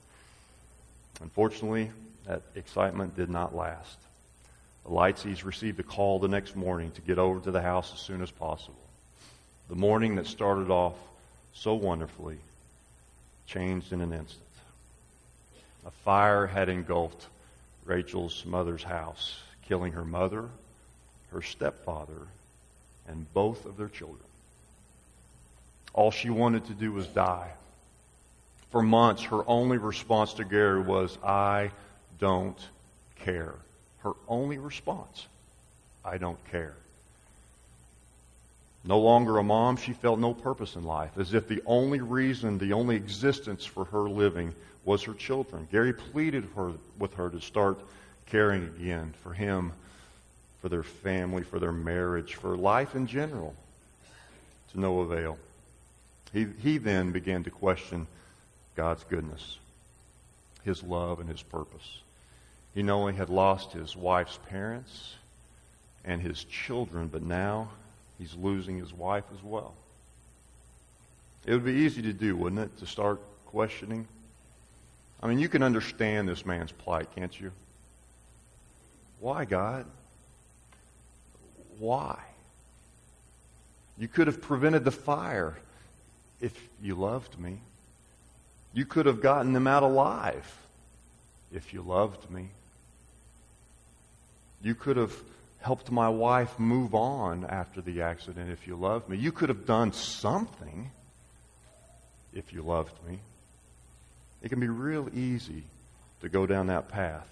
Unfortunately, 1.21 1.91
that 2.27 2.43
excitement 2.55 3.17
did 3.17 3.29
not 3.29 3.55
last. 3.55 3.99
The 4.85 4.93
Lightseys 4.93 5.45
received 5.45 5.81
a 5.81 5.83
call 5.83 6.21
the 6.21 6.29
next 6.29 6.57
morning 6.57 6.93
to 6.93 7.01
get 7.01 7.19
over 7.19 7.41
to 7.41 7.51
the 7.51 7.61
house 7.61 7.93
as 7.93 8.01
soon 8.01 8.23
as 8.23 8.31
possible. 8.31 8.77
The 9.69 9.75
morning 9.75 10.17
that 10.17 10.27
started 10.27 10.71
off 10.71 10.97
so 11.53 11.75
wonderfully 11.75 12.39
changed 13.47 13.93
in 13.93 14.01
an 14.01 14.13
instant. 14.13 14.43
A 15.85 15.91
fire 15.91 16.47
had 16.47 16.69
engulfed 16.69 17.27
Rachel's 17.85 18.45
mother's 18.47 18.85
house, 18.85 19.37
killing 19.67 19.93
her 19.93 20.05
mother, 20.05 20.49
her 21.33 21.43
stepfather, 21.43 22.29
and 23.09 23.33
both 23.35 23.67
of 23.67 23.77
their 23.77 23.89
children. 23.89 24.21
All 25.95 26.11
she 26.11 26.31
wanted 26.31 26.67
to 26.67 26.73
do 26.73 26.93
was 26.93 27.07
die. 27.07 27.51
For 28.71 28.83
months, 28.83 29.23
her 29.25 29.47
only 29.47 29.77
response 29.77 30.35
to 30.35 30.45
Gary 30.45 30.81
was, 30.81 31.19
I 31.23 31.71
don't 32.19 32.59
care. 33.21 33.55
Her 33.99 34.13
only 34.29 34.59
response, 34.59 35.27
I 36.05 36.17
don't 36.17 36.43
care. 36.51 36.75
No 38.85 38.99
longer 38.99 39.39
a 39.39 39.45
mom, 39.45 39.77
she 39.77 39.93
felt 39.93 40.19
no 40.19 40.35
purpose 40.35 40.75
in 40.75 40.85
life, 40.85 41.13
as 41.17 41.35
if 41.35 41.47
the 41.47 41.63
only 41.67 42.01
reason, 42.01 42.59
the 42.59 42.73
only 42.73 42.97
existence 42.97 43.65
for 43.65 43.85
her 43.85 44.09
living 44.09 44.55
was 44.85 45.03
her 45.05 45.15
children. 45.15 45.69
Gary 45.71 45.93
pleaded 45.93 46.49
her, 46.57 46.73
with 46.99 47.15
her 47.15 47.31
to 47.31 47.41
start 47.41 47.79
caring 48.27 48.65
again 48.65 49.15
for 49.23 49.33
him, 49.33 49.73
for 50.61 50.69
their 50.69 50.83
family, 50.83 51.43
for 51.43 51.61
their 51.61 51.73
marriage, 51.73 52.35
for 52.35 52.57
life 52.57 52.97
in 52.97 53.07
general, 53.07 53.55
to 54.73 54.81
no 54.81 55.01
avail. 55.01 55.39
He, 56.33 56.47
he 56.63 56.79
then 56.79 57.13
began 57.13 57.45
to 57.45 57.51
question 57.51 58.07
God's 58.75 59.05
goodness, 59.05 59.59
His 60.65 60.83
love, 60.83 61.21
and 61.21 61.29
His 61.29 61.43
purpose. 61.43 62.03
He 62.75 62.83
not 62.83 62.95
only 62.95 63.15
had 63.15 63.29
lost 63.29 63.73
his 63.73 63.97
wife's 63.97 64.39
parents 64.49 65.15
and 66.05 66.23
his 66.23 66.45
children, 66.45 67.09
but 67.09 67.23
now 67.23 67.69
he's 68.19 68.35
losing 68.35 68.79
his 68.79 68.93
wife 68.93 69.25
as 69.35 69.43
well. 69.43 69.75
It 71.45 71.53
would 71.53 71.65
be 71.65 71.73
easy 71.73 72.03
to 72.03 72.13
do, 72.13 72.37
wouldn't 72.37 72.61
it, 72.61 72.79
to 72.79 72.87
start 72.87 73.21
questioning? 73.47 74.07
I 75.23 75.27
mean, 75.27 75.39
you 75.39 75.49
can 75.49 75.63
understand 75.63 76.29
this 76.29 76.47
man's 76.47 76.73
plight, 76.73 77.09
can't 77.15 77.39
you? 77.39 77.53
Why, 79.21 79.45
God? 79.45 79.85
Why? 81.79 82.19
You 83.99 84.09
could 84.09 84.29
have 84.29 84.41
prevented 84.41 84.85
the 84.85 84.91
fire 84.91 85.57
if 86.43 86.69
you 86.83 86.95
loved 86.97 87.39
me. 87.39 87.61
You 88.75 88.85
could 88.85 89.07
have 89.07 89.23
gotten 89.23 89.53
them 89.53 89.67
out 89.67 89.83
alive 89.83 90.59
if 91.55 91.73
you 91.73 91.81
loved 91.81 92.29
me. 92.31 92.49
You 94.63 94.75
could 94.75 94.97
have 94.97 95.15
helped 95.61 95.91
my 95.91 96.09
wife 96.09 96.59
move 96.59 96.95
on 96.95 97.47
after 97.47 97.81
the 97.81 98.03
accident 98.03 98.51
if 98.51 98.67
you 98.67 98.75
loved 98.75 99.09
me. 99.09 99.17
You 99.17 99.31
could 99.31 99.49
have 99.49 99.65
done 99.65 99.93
something 99.93 100.91
if 102.35 102.53
you 102.53 102.63
loved 102.63 102.95
me. 103.07 103.21
It 104.43 104.49
can 104.49 104.59
be 104.59 104.69
real 104.69 105.09
easy 105.15 105.63
to 106.21 106.29
go 106.29 106.47
down 106.47 106.67
that 106.67 106.89
path 106.89 107.29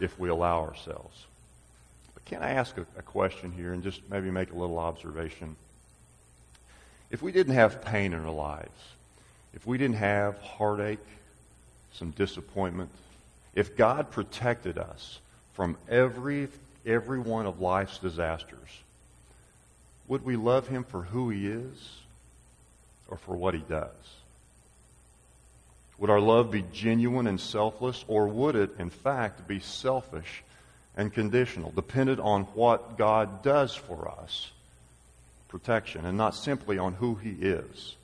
if 0.00 0.18
we 0.18 0.30
allow 0.30 0.62
ourselves. 0.62 1.26
But 2.14 2.24
can 2.24 2.42
I 2.42 2.52
ask 2.52 2.78
a, 2.78 2.86
a 2.96 3.02
question 3.02 3.52
here 3.52 3.74
and 3.74 3.82
just 3.82 4.00
maybe 4.08 4.30
make 4.30 4.50
a 4.50 4.56
little 4.56 4.78
observation? 4.78 5.56
If 7.12 7.20
we 7.20 7.30
didn't 7.30 7.54
have 7.54 7.82
pain 7.82 8.14
in 8.14 8.24
our 8.24 8.32
lives, 8.32 8.70
if 9.52 9.66
we 9.66 9.76
didn't 9.76 9.96
have 9.96 10.38
heartache, 10.38 10.98
some 11.92 12.10
disappointment, 12.12 12.90
if 13.54 13.76
God 13.76 14.10
protected 14.10 14.78
us 14.78 15.20
from 15.52 15.76
every, 15.90 16.48
every 16.86 17.18
one 17.18 17.44
of 17.44 17.60
life's 17.60 17.98
disasters, 17.98 18.58
would 20.08 20.24
we 20.24 20.36
love 20.36 20.68
him 20.68 20.84
for 20.84 21.02
who 21.02 21.28
he 21.28 21.46
is 21.46 21.90
or 23.08 23.18
for 23.18 23.36
what 23.36 23.52
he 23.52 23.60
does? 23.60 23.90
Would 25.98 26.08
our 26.08 26.18
love 26.18 26.50
be 26.50 26.64
genuine 26.72 27.26
and 27.26 27.38
selfless, 27.38 28.06
or 28.08 28.26
would 28.26 28.56
it, 28.56 28.70
in 28.78 28.88
fact, 28.88 29.46
be 29.46 29.60
selfish 29.60 30.42
and 30.96 31.12
conditional, 31.12 31.72
dependent 31.72 32.20
on 32.20 32.44
what 32.54 32.96
God 32.96 33.42
does 33.42 33.74
for 33.74 34.10
us, 34.10 34.50
protection, 35.52 36.04
and 36.04 36.18
not 36.18 36.34
simply 36.34 36.78
on 36.78 36.94
who 36.94 37.14
He 37.14 37.30
is? 37.30 37.94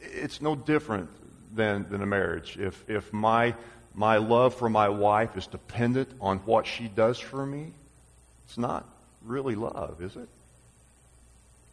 It's 0.00 0.42
no 0.42 0.56
different 0.56 1.08
than, 1.54 1.88
than 1.88 2.02
a 2.02 2.06
marriage. 2.06 2.58
If, 2.58 2.88
if 2.88 3.12
my 3.12 3.54
my 3.98 4.18
love 4.18 4.54
for 4.54 4.70
my 4.70 4.88
wife 4.88 5.36
is 5.36 5.48
dependent 5.48 6.08
on 6.20 6.38
what 6.40 6.68
she 6.68 6.86
does 6.86 7.18
for 7.18 7.44
me, 7.44 7.72
it's 8.46 8.56
not 8.56 8.86
really 9.24 9.56
love, 9.56 10.00
is 10.00 10.14
it? 10.14 10.28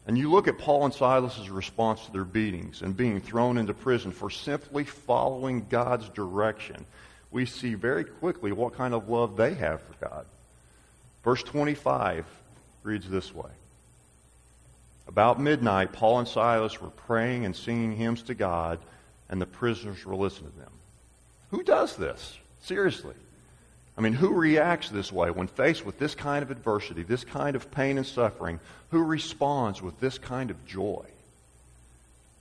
And 0.07 0.17
you 0.17 0.31
look 0.31 0.47
at 0.47 0.57
Paul 0.57 0.85
and 0.85 0.93
Silas' 0.93 1.49
response 1.49 2.03
to 2.05 2.11
their 2.11 2.23
beatings 2.23 2.81
and 2.81 2.97
being 2.97 3.21
thrown 3.21 3.59
into 3.59 3.75
prison 3.75 4.11
for 4.11 4.31
simply 4.31 4.85
following 4.85 5.67
God's 5.69 6.09
direction. 6.09 6.85
We 7.29 7.45
see 7.45 7.75
very 7.75 8.05
quickly 8.05 8.51
what 8.51 8.73
kind 8.73 8.95
of 8.95 9.07
love 9.07 9.37
they 9.37 9.53
have 9.53 9.81
for 9.81 10.07
God. 10.07 10.25
Verse 11.23 11.43
25 11.43 12.25
reads 12.81 13.07
this 13.07 13.35
way 13.35 13.51
About 15.07 15.39
midnight, 15.39 15.93
Paul 15.93 16.19
and 16.19 16.27
Silas 16.27 16.81
were 16.81 16.89
praying 16.89 17.45
and 17.45 17.55
singing 17.55 17.95
hymns 17.95 18.23
to 18.23 18.33
God, 18.33 18.79
and 19.29 19.41
the 19.41 19.45
prisoners 19.45 20.05
were 20.05 20.15
listening 20.15 20.51
to 20.51 20.57
them. 20.57 20.71
Who 21.51 21.63
does 21.63 21.95
this? 21.95 22.37
Seriously. 22.61 23.15
I 23.97 24.01
mean, 24.01 24.13
who 24.13 24.33
reacts 24.33 24.89
this 24.89 25.11
way 25.11 25.31
when 25.31 25.47
faced 25.47 25.85
with 25.85 25.99
this 25.99 26.15
kind 26.15 26.43
of 26.43 26.51
adversity, 26.51 27.03
this 27.03 27.23
kind 27.23 27.55
of 27.55 27.71
pain 27.71 27.97
and 27.97 28.05
suffering? 28.05 28.59
Who 28.91 29.03
responds 29.03 29.81
with 29.81 29.99
this 29.99 30.17
kind 30.17 30.51
of 30.51 30.65
joy? 30.65 31.05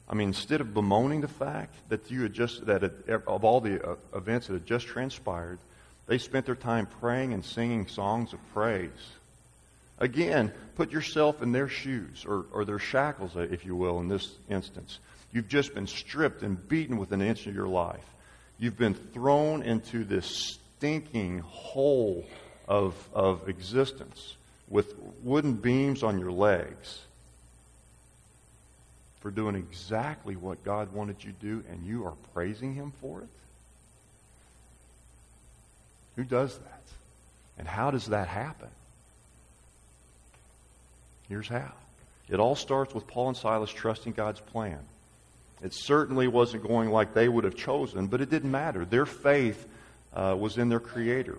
I 0.08 0.14
mean, 0.14 0.28
instead 0.28 0.60
of 0.60 0.74
bemoaning 0.74 1.20
the 1.20 1.28
fact 1.28 1.74
that 1.88 2.10
you 2.10 2.22
had 2.22 2.32
just 2.32 2.66
that 2.66 2.82
of 3.26 3.44
all 3.44 3.60
the 3.60 3.82
uh, 3.82 3.96
events 4.14 4.48
that 4.48 4.54
had 4.54 4.66
just 4.66 4.86
transpired, 4.86 5.58
they 6.06 6.18
spent 6.18 6.44
their 6.44 6.54
time 6.54 6.86
praying 7.00 7.32
and 7.32 7.44
singing 7.44 7.86
songs 7.86 8.32
of 8.32 8.40
praise. 8.52 8.90
Again, 9.98 10.52
put 10.74 10.90
yourself 10.90 11.42
in 11.42 11.52
their 11.52 11.68
shoes 11.68 12.24
or, 12.26 12.46
or 12.52 12.64
their 12.64 12.78
shackles, 12.78 13.32
if 13.36 13.64
you 13.64 13.76
will, 13.76 14.00
in 14.00 14.08
this 14.08 14.32
instance. 14.50 14.98
You've 15.32 15.48
just 15.48 15.74
been 15.74 15.86
stripped 15.86 16.42
and 16.42 16.68
beaten 16.68 16.96
within 16.96 17.20
an 17.20 17.28
inch 17.28 17.46
of 17.46 17.54
your 17.54 17.68
life. 17.68 18.04
You've 18.58 18.78
been 18.78 18.94
thrown 18.94 19.62
into 19.62 20.04
this 20.04 20.58
stinking 20.76 21.40
hole 21.40 22.24
of, 22.68 22.94
of 23.12 23.48
existence 23.48 24.36
with 24.68 24.94
wooden 25.22 25.54
beams 25.54 26.02
on 26.02 26.18
your 26.18 26.32
legs 26.32 27.00
for 29.24 29.30
doing 29.30 29.54
exactly 29.54 30.36
what 30.36 30.62
God 30.64 30.92
wanted 30.92 31.24
you 31.24 31.32
to 31.32 31.38
do, 31.40 31.64
and 31.70 31.82
you 31.86 32.04
are 32.04 32.12
praising 32.34 32.74
Him 32.74 32.92
for 33.00 33.22
it? 33.22 33.28
Who 36.16 36.24
does 36.24 36.58
that? 36.58 36.82
And 37.56 37.66
how 37.66 37.90
does 37.90 38.06
that 38.08 38.28
happen? 38.28 38.68
Here's 41.34 41.48
how. 41.48 41.72
It 42.28 42.38
all 42.38 42.54
starts 42.54 42.94
with 42.94 43.08
Paul 43.08 43.26
and 43.26 43.36
Silas 43.36 43.68
trusting 43.68 44.12
God's 44.12 44.38
plan. 44.38 44.78
It 45.64 45.74
certainly 45.74 46.28
wasn't 46.28 46.62
going 46.62 46.90
like 46.90 47.12
they 47.12 47.28
would 47.28 47.42
have 47.42 47.56
chosen, 47.56 48.06
but 48.06 48.20
it 48.20 48.30
didn't 48.30 48.52
matter. 48.52 48.84
Their 48.84 49.04
faith 49.04 49.66
uh, 50.14 50.36
was 50.38 50.58
in 50.58 50.68
their 50.68 50.78
Creator. 50.78 51.36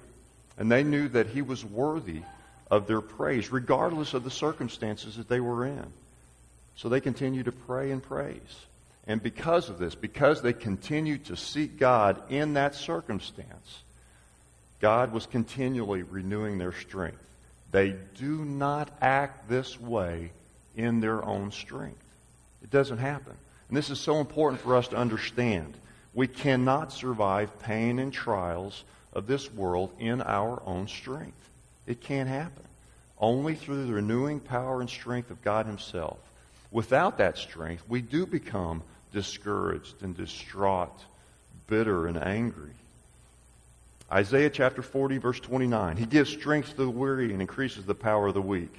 And 0.58 0.70
they 0.70 0.84
knew 0.84 1.08
that 1.08 1.28
He 1.28 1.42
was 1.42 1.64
worthy 1.64 2.24
of 2.70 2.88
their 2.88 3.00
praise, 3.00 3.54
regardless 3.54 4.14
of 4.14 4.26
the 4.26 4.32
circumstances 4.32 5.16
that 5.16 5.30
they 5.30 5.40
were 5.40 5.66
in. 5.66 5.86
So 6.76 6.90
they 6.90 7.00
continued 7.00 7.46
to 7.46 7.54
pray 7.54 7.92
and 7.92 8.04
praise. 8.04 8.66
And 9.08 9.24
because 9.24 9.70
of 9.70 9.80
this, 9.80 9.96
because 9.96 10.42
they 10.42 10.52
continued 10.52 11.28
to 11.28 11.38
seek 11.38 11.80
God 11.80 12.22
in 12.30 12.56
that 12.56 12.76
circumstance, 12.76 13.84
God 14.82 15.14
was 15.14 15.26
continually 15.26 16.04
renewing 16.04 16.58
their 16.58 16.74
strength. 16.74 17.22
They 17.76 17.94
do 18.18 18.46
not 18.46 18.90
act 19.02 19.50
this 19.50 19.78
way 19.78 20.32
in 20.78 21.02
their 21.02 21.22
own 21.26 21.52
strength. 21.52 22.06
It 22.64 22.70
doesn't 22.72 23.00
happen. 23.00 23.34
And 23.68 23.76
this 23.76 23.90
is 23.90 24.00
so 24.00 24.22
important 24.22 24.62
for 24.62 24.78
us 24.78 24.88
to 24.88 24.96
understand. 24.96 25.74
We 26.14 26.28
cannot 26.28 26.94
survive 26.94 27.60
pain 27.60 28.00
and 28.00 28.14
trials 28.14 28.86
of 29.12 29.28
this 29.28 29.52
world 29.52 29.92
in 30.00 30.22
our 30.22 30.64
own 30.66 30.88
strength. 30.88 31.50
It 31.86 32.00
can't 32.00 32.30
happen. 32.30 32.64
Only 33.20 33.56
through 33.56 33.86
the 33.86 33.94
renewing 33.94 34.40
power 34.40 34.80
and 34.80 34.90
strength 34.90 35.30
of 35.30 35.44
God 35.44 35.66
Himself. 35.66 36.20
Without 36.72 37.18
that 37.18 37.38
strength, 37.38 37.84
we 37.90 38.00
do 38.00 38.26
become 38.26 38.84
discouraged 39.12 40.02
and 40.02 40.16
distraught, 40.16 40.98
bitter 41.68 42.08
and 42.08 42.16
angry. 42.24 42.72
Isaiah 44.12 44.52
chapter 44.52 44.82
40, 44.82 45.18
verse 45.18 45.40
29. 45.40 45.98
He 45.98 46.06
gives 46.06 46.30
strength 46.30 46.72
to 46.72 46.76
the 46.78 46.90
weary 46.90 47.32
and 47.32 47.42
increases 47.42 47.86
the 47.86 47.96
power 47.96 48.28
of 48.28 48.36
the 48.36 48.42
weak. 48.42 48.74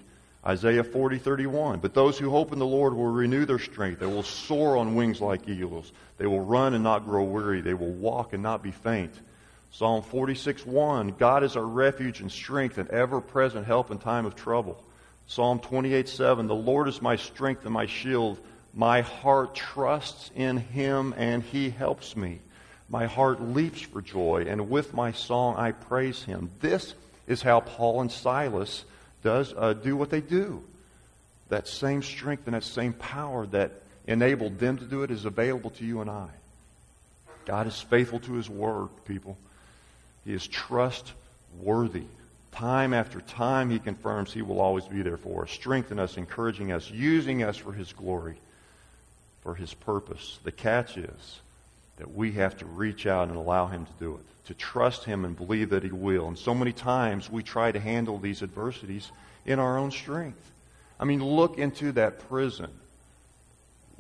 Isaiah 0.47 0.85
40, 0.85 1.19
31. 1.19 1.81
But 1.81 1.95
those 1.95 2.17
who 2.17 2.31
hope 2.31 2.53
in 2.53 2.61
the 2.61 2.67
Lord 2.67 2.95
will 2.95 3.09
renew 3.09 3.45
their 3.45 3.59
strength. 3.59 3.99
They 3.99 4.07
will 4.07 4.23
soar 4.23 4.77
on 4.77 4.95
wings 4.95 5.21
like 5.21 5.49
eagles. 5.49 5.93
They 6.19 6.27
will 6.27 6.41
run 6.41 6.75
and 6.75 6.85
not 6.85 7.05
grow 7.05 7.25
weary. 7.25 7.61
They 7.61 7.75
will 7.75 7.91
walk 7.91 8.33
and 8.33 8.43
not 8.43 8.63
be 8.63 8.71
faint. 8.71 9.13
Psalm 9.73 10.03
46, 10.03 10.65
1. 10.65 11.17
God 11.19 11.43
is 11.43 11.57
our 11.57 11.67
refuge 11.67 12.21
and 12.21 12.31
strength 12.31 12.79
and 12.79 12.89
ever 12.91 13.21
present 13.21 13.67
help 13.67 13.91
in 13.91 13.99
time 13.99 14.27
of 14.27 14.37
trouble. 14.37 14.81
Psalm 15.27 15.59
28, 15.59 16.09
7. 16.09 16.47
The 16.47 16.55
Lord 16.55 16.87
is 16.87 17.03
my 17.03 17.17
strength 17.17 17.65
and 17.65 17.75
my 17.75 17.87
shield. 17.87 18.39
My 18.73 19.01
heart 19.01 19.57
trusts 19.57 20.31
in 20.37 20.59
him 20.59 21.13
and 21.17 21.43
he 21.43 21.69
helps 21.71 22.17
me. 22.17 22.39
My 22.89 23.07
heart 23.07 23.41
leaps 23.41 23.81
for 23.81 24.01
joy, 24.01 24.47
and 24.49 24.71
with 24.71 24.95
my 24.95 25.13
song 25.13 25.57
I 25.57 25.73
praise 25.73 26.23
him. 26.23 26.51
This 26.61 26.95
is 27.27 27.43
how 27.43 27.61
Paul 27.61 28.01
and 28.01 28.13
Silas 28.13 28.85
does 29.23 29.53
uh, 29.57 29.73
do 29.73 29.97
what 29.97 30.11
they 30.11 30.21
do. 30.21 30.63
That 31.49 31.67
same 31.67 32.03
strength 32.03 32.47
and 32.47 32.55
that 32.55 32.65
same 32.65 32.93
power 32.93 33.47
that 33.49 33.73
enabled 34.07 34.59
them 34.59 34.79
to 34.79 34.85
do 34.85 35.03
it 35.03 35.11
is 35.11 35.25
available 35.25 35.71
to 35.71 35.85
you 35.85 36.01
and 36.01 36.11
I. 36.11 36.29
God 37.45 37.67
is 37.67 37.81
faithful 37.81 38.21
to 38.21 38.35
his 38.35 38.49
word, 38.49 38.89
people. 39.05 39.37
He 40.25 40.33
is 40.33 40.47
trustworthy. 40.47 42.05
Time 42.53 42.95
after 42.95 43.21
time, 43.21 43.69
He 43.69 43.79
confirms 43.79 44.33
He 44.33 44.41
will 44.43 44.61
always 44.61 44.85
be 44.87 45.03
there 45.03 45.19
for 45.19 45.43
us, 45.43 45.51
strengthen 45.51 45.99
us, 45.99 46.17
encouraging 46.17 46.73
us, 46.73 46.91
using 46.91 47.43
us 47.43 47.57
for 47.57 47.73
His 47.73 47.93
glory, 47.93 48.39
for 49.43 49.55
His 49.55 49.75
purpose. 49.75 50.39
The 50.43 50.53
catch 50.53 50.97
is 50.97 51.41
that 51.97 52.15
we 52.15 52.33
have 52.33 52.57
to 52.59 52.67
reach 52.67 53.07
out 53.07 53.29
and 53.29 53.37
allow 53.37 53.67
Him 53.67 53.87
to 53.87 53.93
do 53.99 54.15
it, 54.15 54.47
to 54.47 54.55
trust 54.55 55.05
Him 55.05 55.25
and 55.25 55.37
believe 55.37 55.71
that 55.71 55.83
He 55.83 55.91
will. 55.91 56.29
And 56.29 56.39
so 56.39 56.55
many 56.55 56.73
times 56.73 57.31
we 57.31 57.43
try 57.43 57.73
to 57.73 57.81
handle 57.81 58.19
these 58.19 58.43
adversities 58.43 59.11
in 59.45 59.59
our 59.59 59.79
own 59.79 59.91
strength. 59.91 60.51
I 60.99 61.05
mean, 61.05 61.25
look 61.25 61.59
into 61.59 61.93
that 61.93 62.29
prison. 62.29 62.71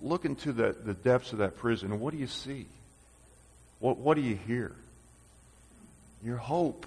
Look 0.01 0.25
into 0.25 0.53
the, 0.53 0.77
the 0.85 0.95
depths 0.95 1.33
of 1.33 1.39
that 1.39 1.57
prison, 1.57 1.99
what 2.01 2.13
do 2.13 2.19
you 2.19 2.27
see? 2.27 2.67
What, 3.79 3.99
what 3.99 4.15
do 4.15 4.21
you 4.23 4.37
hear? 4.37 4.73
Your 6.23 6.37
hope 6.37 6.87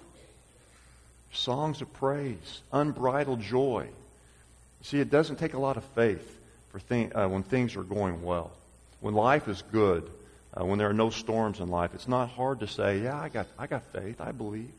songs 1.32 1.82
of 1.82 1.91
praise, 1.93 2.62
unbridled 2.72 3.41
joy. 3.41 3.88
See, 4.82 5.00
it 5.00 5.10
doesn't 5.10 5.38
take 5.38 5.54
a 5.54 5.60
lot 5.60 5.78
of 5.78 5.84
faith 5.84 6.38
for 6.72 6.80
thing, 6.80 7.15
uh, 7.15 7.28
when 7.28 7.43
things 7.43 7.76
are 7.76 7.84
going 7.84 8.24
well. 8.24 8.52
When 9.02 9.13
life 9.13 9.48
is 9.48 9.62
good, 9.72 10.10
uh, 10.53 10.65
when 10.65 10.79
there 10.79 10.89
are 10.89 10.93
no 10.93 11.09
storms 11.09 11.59
in 11.59 11.69
life, 11.69 11.93
it's 11.93 12.07
not 12.07 12.29
hard 12.29 12.59
to 12.62 12.67
say, 12.67 12.99
"Yeah, 13.03 13.19
I 13.19 13.29
got, 13.29 13.47
I 13.57 13.67
got 13.67 13.83
faith. 13.93 14.19
I 14.19 14.31
believe." 14.31 14.71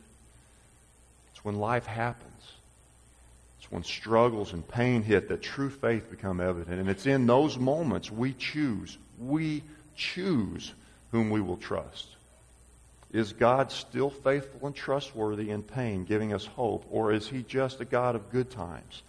It's 1.33 1.45
when 1.45 1.57
life 1.57 1.87
happens. 1.87 2.53
It's 3.59 3.71
when 3.71 3.85
struggles 3.85 4.53
and 4.53 4.67
pain 4.67 5.03
hit 5.03 5.29
that 5.29 5.43
true 5.43 5.71
faith 5.71 6.11
become 6.11 6.41
evident, 6.41 6.81
and 6.81 6.89
it's 6.89 7.07
in 7.07 7.27
those 7.27 7.59
moments 7.59 8.11
we 8.11 8.33
choose. 8.33 8.99
We 9.19 9.63
choose 9.97 10.73
whom 11.13 11.31
we 11.31 11.41
will 11.41 11.57
trust. 11.57 12.09
Is 13.13 13.33
God 13.33 13.73
still 13.73 14.11
faithful 14.11 14.67
and 14.67 14.75
trustworthy 14.75 15.51
in 15.51 15.63
pain, 15.63 16.05
giving 16.05 16.33
us 16.33 16.47
hope, 16.47 16.87
or 16.91 17.13
is 17.13 17.29
He 17.29 17.43
just 17.43 17.81
a 17.81 17.85
God 17.85 18.15
of 18.15 18.31
good 18.31 18.51
times 18.51 19.03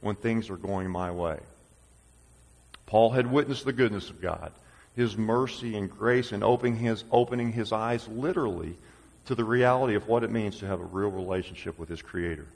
when 0.00 0.16
things 0.16 0.48
are 0.50 0.56
going 0.56 0.90
my 0.90 1.10
way? 1.10 1.38
Paul 2.86 3.10
had 3.10 3.30
witnessed 3.30 3.64
the 3.64 3.72
goodness 3.72 4.10
of 4.10 4.20
God, 4.20 4.52
His 4.96 5.16
mercy 5.16 5.76
and 5.76 5.90
grace 5.90 6.32
and 6.32 6.44
opening 6.44 6.76
his, 6.76 7.04
opening 7.10 7.52
his 7.52 7.72
eyes 7.72 8.06
literally 8.08 8.74
to 9.26 9.34
the 9.34 9.44
reality 9.44 9.94
of 9.94 10.08
what 10.08 10.24
it 10.24 10.30
means 10.30 10.58
to 10.58 10.66
have 10.66 10.80
a 10.80 10.84
real 10.84 11.10
relationship 11.10 11.78
with 11.78 11.88
His 11.88 12.02
Creator. 12.02 12.46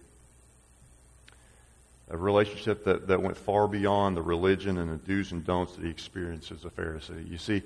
A 2.11 2.17
relationship 2.17 2.85
that, 2.85 3.09
that 3.09 3.23
went 3.23 3.37
far 3.37 3.67
beyond 3.67 4.17
the 4.17 4.23
religion 4.23 4.79
and 4.79 4.93
the 4.93 4.97
do's 4.97 5.33
and 5.33 5.45
don'ts 5.45 5.75
that 5.75 5.85
he 5.85 5.91
experienced 5.91 6.53
as 6.53 6.65
a 6.65 6.71
Pharisee. 6.71 7.29
You 7.29 7.39
see, 7.39 7.63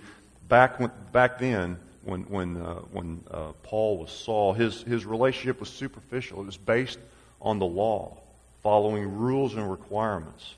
back, 0.49 0.81
when, 0.81 0.91
back 1.13 1.39
then, 1.39 1.77
when, 2.05 2.23
when, 2.23 2.57
uh, 2.57 2.75
when 2.93 3.23
uh, 3.31 3.53
Paul 3.63 3.99
was 3.99 4.11
Saul, 4.11 4.55
his, 4.55 4.83
his 4.83 5.05
relationship 5.05 5.61
was 5.61 5.69
superficial. 5.69 6.41
It 6.41 6.47
was 6.47 6.57
based 6.57 6.99
on 7.43 7.59
the 7.59 7.67
law, 7.67 8.17
following 8.63 9.19
rules 9.19 9.55
and 9.55 9.71
requirements. 9.71 10.55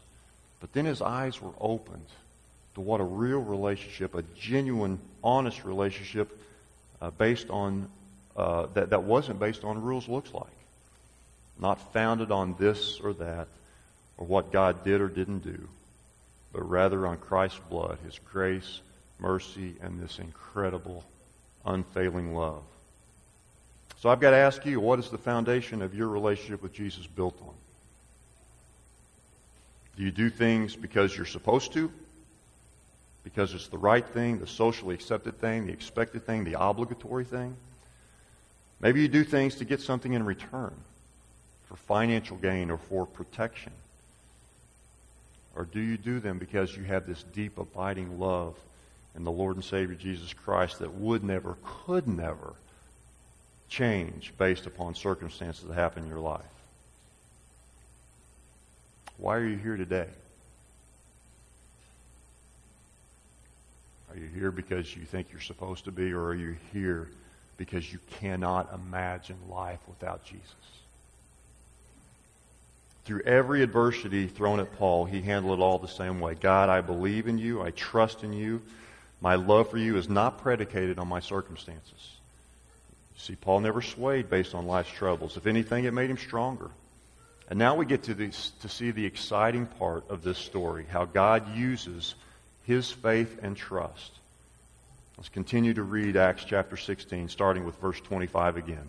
But 0.60 0.72
then 0.72 0.84
his 0.84 1.02
eyes 1.02 1.42
were 1.42 1.52
opened 1.60 2.06
to 2.74 2.80
what 2.80 3.00
a 3.00 3.04
real 3.04 3.40
relationship, 3.40 4.14
a 4.14 4.22
genuine, 4.38 4.98
honest 5.22 5.64
relationship 5.64 6.38
uh, 7.00 7.10
based 7.10 7.50
on, 7.50 7.88
uh, 8.36 8.66
that, 8.74 8.90
that 8.90 9.02
wasn't 9.02 9.38
based 9.38 9.64
on 9.64 9.82
rules 9.82 10.08
looks 10.08 10.32
like. 10.32 10.46
Not 11.60 11.92
founded 11.92 12.30
on 12.30 12.54
this 12.58 12.98
or 13.00 13.12
that, 13.14 13.48
or 14.16 14.26
what 14.26 14.52
God 14.52 14.84
did 14.84 15.00
or 15.00 15.08
didn't 15.08 15.40
do, 15.40 15.68
but 16.52 16.68
rather 16.68 17.06
on 17.06 17.18
Christ's 17.18 17.60
blood, 17.68 17.98
His 18.04 18.18
grace, 18.18 18.80
mercy, 19.18 19.74
and 19.82 20.00
this 20.00 20.18
incredible 20.18 21.04
unfailing 21.64 22.34
love. 22.34 22.62
So 24.00 24.08
I've 24.08 24.20
got 24.20 24.30
to 24.30 24.36
ask 24.36 24.66
you, 24.66 24.80
what 24.80 24.98
is 24.98 25.10
the 25.10 25.18
foundation 25.18 25.80
of 25.80 25.94
your 25.94 26.08
relationship 26.08 26.62
with 26.62 26.72
Jesus 26.72 27.06
built 27.06 27.40
on? 27.40 27.54
Do 29.96 30.02
you 30.02 30.10
do 30.10 30.30
things 30.30 30.74
because 30.74 31.16
you're 31.16 31.26
supposed 31.26 31.72
to? 31.74 31.92
Because 33.24 33.54
it's 33.54 33.68
the 33.68 33.78
right 33.78 34.04
thing, 34.04 34.38
the 34.38 34.46
socially 34.46 34.94
accepted 34.94 35.38
thing, 35.38 35.66
the 35.66 35.72
expected 35.72 36.26
thing, 36.26 36.44
the 36.44 36.60
obligatory 36.60 37.24
thing? 37.24 37.56
Maybe 38.80 39.00
you 39.00 39.08
do 39.08 39.22
things 39.22 39.54
to 39.56 39.64
get 39.64 39.80
something 39.80 40.12
in 40.12 40.24
return 40.24 40.74
for 41.66 41.76
financial 41.76 42.36
gain 42.36 42.70
or 42.70 42.78
for 42.78 43.06
protection. 43.06 43.72
Or 45.54 45.64
do 45.64 45.80
you 45.80 45.96
do 45.96 46.18
them 46.18 46.38
because 46.38 46.76
you 46.76 46.82
have 46.84 47.06
this 47.06 47.22
deep, 47.22 47.58
abiding 47.58 48.18
love 48.18 48.56
in 49.14 49.24
the 49.24 49.30
Lord 49.30 49.56
and 49.56 49.64
Savior 49.64 49.94
Jesus 49.94 50.32
Christ 50.32 50.80
that 50.80 50.94
would 50.94 51.22
never, 51.22 51.56
could 51.62 52.08
never 52.08 52.54
change 53.68 54.32
based 54.36 54.66
upon 54.66 54.94
circumstances 54.94 55.64
that 55.64 55.74
happen 55.74 56.02
in 56.02 56.08
your 56.08 56.20
life. 56.20 56.42
Why 59.18 59.36
are 59.36 59.46
you 59.46 59.56
here 59.56 59.76
today? 59.76 60.08
Are 64.12 64.18
you 64.18 64.26
here 64.26 64.50
because 64.50 64.94
you 64.94 65.04
think 65.04 65.28
you're 65.32 65.40
supposed 65.40 65.86
to 65.86 65.92
be, 65.92 66.12
or 66.12 66.26
are 66.26 66.34
you 66.34 66.56
here 66.72 67.08
because 67.56 67.90
you 67.90 67.98
cannot 68.18 68.72
imagine 68.74 69.36
life 69.48 69.80
without 69.88 70.22
Jesus? 70.24 70.44
Through 73.06 73.22
every 73.22 73.62
adversity 73.62 74.26
thrown 74.26 74.60
at 74.60 74.76
Paul, 74.76 75.06
he 75.06 75.22
handled 75.22 75.58
it 75.58 75.62
all 75.62 75.78
the 75.78 75.88
same 75.88 76.20
way. 76.20 76.34
God, 76.34 76.68
I 76.68 76.82
believe 76.82 77.26
in 77.26 77.38
you. 77.38 77.62
I 77.62 77.70
trust 77.70 78.22
in 78.22 78.34
you. 78.34 78.60
My 79.22 79.36
love 79.36 79.70
for 79.70 79.78
you 79.78 79.96
is 79.96 80.10
not 80.10 80.42
predicated 80.42 80.98
on 80.98 81.08
my 81.08 81.20
circumstances. 81.20 82.16
See, 83.16 83.34
Paul 83.34 83.60
never 83.60 83.80
swayed 83.80 84.28
based 84.28 84.54
on 84.54 84.66
life's 84.66 84.90
troubles. 84.90 85.38
If 85.38 85.46
anything, 85.46 85.84
it 85.84 85.94
made 85.94 86.10
him 86.10 86.18
stronger. 86.18 86.70
And 87.48 87.58
now 87.58 87.76
we 87.76 87.86
get 87.86 88.02
to, 88.04 88.14
this, 88.14 88.50
to 88.60 88.68
see 88.68 88.90
the 88.90 89.06
exciting 89.06 89.66
part 89.66 90.04
of 90.10 90.22
this 90.22 90.38
story 90.38 90.86
how 90.90 91.06
God 91.06 91.56
uses 91.56 92.14
his 92.64 92.90
faith 92.90 93.38
and 93.42 93.56
trust. 93.56 94.12
Let's 95.16 95.28
continue 95.28 95.74
to 95.74 95.82
read 95.82 96.16
Acts 96.16 96.44
chapter 96.44 96.76
16, 96.76 97.28
starting 97.28 97.64
with 97.64 97.76
verse 97.80 98.00
25 98.00 98.56
again. 98.56 98.88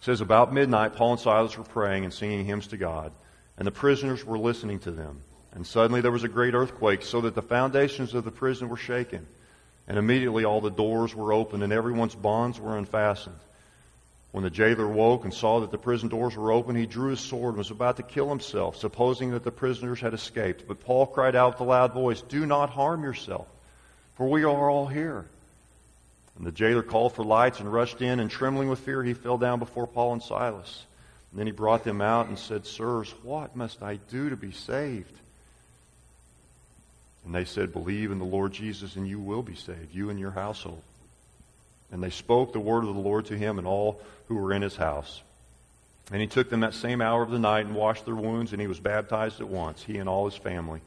It 0.00 0.04
says, 0.04 0.20
About 0.20 0.52
midnight, 0.52 0.94
Paul 0.94 1.12
and 1.12 1.20
Silas 1.20 1.56
were 1.56 1.64
praying 1.64 2.04
and 2.04 2.12
singing 2.12 2.44
hymns 2.44 2.68
to 2.68 2.76
God, 2.76 3.12
and 3.56 3.66
the 3.66 3.72
prisoners 3.72 4.24
were 4.24 4.38
listening 4.38 4.78
to 4.80 4.90
them. 4.90 5.20
And 5.52 5.66
suddenly 5.66 6.00
there 6.00 6.12
was 6.12 6.24
a 6.24 6.28
great 6.28 6.54
earthquake, 6.54 7.02
so 7.02 7.20
that 7.22 7.34
the 7.34 7.42
foundations 7.42 8.14
of 8.14 8.24
the 8.24 8.30
prison 8.30 8.68
were 8.68 8.76
shaken. 8.76 9.26
And 9.86 9.98
immediately 9.98 10.44
all 10.44 10.60
the 10.60 10.70
doors 10.70 11.14
were 11.14 11.32
opened, 11.32 11.62
and 11.62 11.72
everyone's 11.72 12.14
bonds 12.14 12.60
were 12.60 12.76
unfastened. 12.76 13.38
When 14.30 14.44
the 14.44 14.50
jailer 14.50 14.86
woke 14.86 15.24
and 15.24 15.32
saw 15.32 15.60
that 15.60 15.70
the 15.70 15.78
prison 15.78 16.08
doors 16.08 16.36
were 16.36 16.52
open, 16.52 16.76
he 16.76 16.86
drew 16.86 17.10
his 17.10 17.20
sword 17.20 17.50
and 17.50 17.58
was 17.58 17.70
about 17.70 17.96
to 17.96 18.02
kill 18.02 18.28
himself, 18.28 18.76
supposing 18.76 19.30
that 19.30 19.42
the 19.42 19.50
prisoners 19.50 20.00
had 20.00 20.12
escaped. 20.12 20.68
But 20.68 20.84
Paul 20.84 21.06
cried 21.06 21.34
out 21.34 21.54
with 21.54 21.60
a 21.60 21.70
loud 21.70 21.94
voice, 21.94 22.20
Do 22.20 22.44
not 22.44 22.70
harm 22.70 23.02
yourself, 23.02 23.48
for 24.16 24.28
we 24.28 24.44
are 24.44 24.70
all 24.70 24.86
here. 24.86 25.24
And 26.36 26.46
the 26.46 26.52
jailer 26.52 26.82
called 26.82 27.14
for 27.14 27.24
lights 27.24 27.58
and 27.58 27.72
rushed 27.72 28.02
in, 28.02 28.20
and 28.20 28.30
trembling 28.30 28.68
with 28.68 28.80
fear, 28.80 29.02
he 29.02 29.14
fell 29.14 29.38
down 29.38 29.58
before 29.58 29.86
Paul 29.86 30.12
and 30.12 30.22
Silas. 30.22 30.84
And 31.30 31.40
then 31.40 31.46
he 31.46 31.52
brought 31.52 31.82
them 31.82 32.00
out 32.00 32.28
and 32.28 32.38
said, 32.38 32.66
Sirs, 32.66 33.12
what 33.22 33.56
must 33.56 33.82
I 33.82 33.96
do 34.10 34.30
to 34.30 34.36
be 34.36 34.52
saved? 34.52 35.12
And 37.24 37.34
they 37.34 37.44
said, 37.44 37.72
Believe 37.72 38.10
in 38.10 38.18
the 38.18 38.24
Lord 38.24 38.52
Jesus, 38.52 38.94
and 38.94 39.08
you 39.08 39.18
will 39.18 39.42
be 39.42 39.54
saved, 39.54 39.94
you 39.94 40.10
and 40.10 40.18
your 40.18 40.30
household. 40.30 40.82
And 41.90 42.02
they 42.02 42.10
spoke 42.10 42.52
the 42.52 42.60
word 42.60 42.84
of 42.84 42.94
the 42.94 43.00
Lord 43.00 43.26
to 43.26 43.36
him 43.36 43.58
and 43.58 43.66
all 43.66 44.00
who 44.26 44.36
were 44.36 44.52
in 44.52 44.62
his 44.62 44.76
house. 44.76 45.22
And 46.10 46.20
he 46.20 46.26
took 46.26 46.50
them 46.50 46.60
that 46.60 46.74
same 46.74 47.00
hour 47.00 47.22
of 47.22 47.30
the 47.30 47.38
night 47.38 47.66
and 47.66 47.74
washed 47.74 48.04
their 48.04 48.14
wounds, 48.14 48.52
and 48.52 48.60
he 48.60 48.66
was 48.66 48.80
baptized 48.80 49.40
at 49.40 49.48
once, 49.48 49.82
he 49.82 49.98
and 49.98 50.08
all 50.08 50.28
his 50.28 50.38
family. 50.38 50.80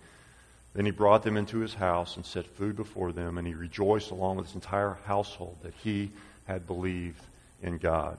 Then 0.74 0.86
he 0.86 0.92
brought 0.92 1.24
them 1.24 1.38
into 1.38 1.60
his 1.60 1.74
house 1.74 2.16
and 2.16 2.26
set 2.26 2.46
food 2.46 2.76
before 2.76 3.12
them, 3.12 3.38
and 3.38 3.46
he 3.46 3.54
rejoiced 3.54 4.12
along 4.12 4.38
with 4.38 4.48
his 4.48 4.56
entire 4.56 4.98
household 5.06 5.58
that 5.64 5.74
he 5.84 6.12
had 6.46 6.66
believed 6.66 7.22
in 7.62 7.78
God. 7.78 8.18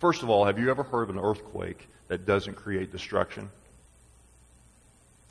First 0.00 0.22
of 0.22 0.30
all, 0.30 0.44
have 0.44 0.58
you 0.58 0.70
ever 0.70 0.82
heard 0.82 1.04
of 1.04 1.10
an 1.10 1.18
earthquake 1.18 1.88
that 2.08 2.26
doesn't 2.26 2.54
create 2.54 2.92
destruction? 2.92 3.48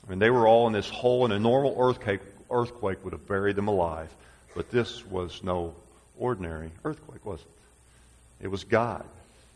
I 0.05 0.09
mean, 0.09 0.19
they 0.19 0.29
were 0.29 0.47
all 0.47 0.67
in 0.67 0.73
this 0.73 0.89
hole, 0.89 1.25
and 1.25 1.33
a 1.33 1.39
normal 1.39 1.75
earthquake, 1.79 2.21
earthquake 2.51 3.03
would 3.03 3.13
have 3.13 3.27
buried 3.27 3.55
them 3.55 3.67
alive. 3.67 4.13
But 4.55 4.71
this 4.71 5.05
was 5.05 5.41
no 5.43 5.73
ordinary 6.17 6.71
earthquake, 6.85 7.25
was 7.25 7.39
it? 7.39 8.45
It 8.45 8.47
was 8.49 8.63
God 8.63 9.05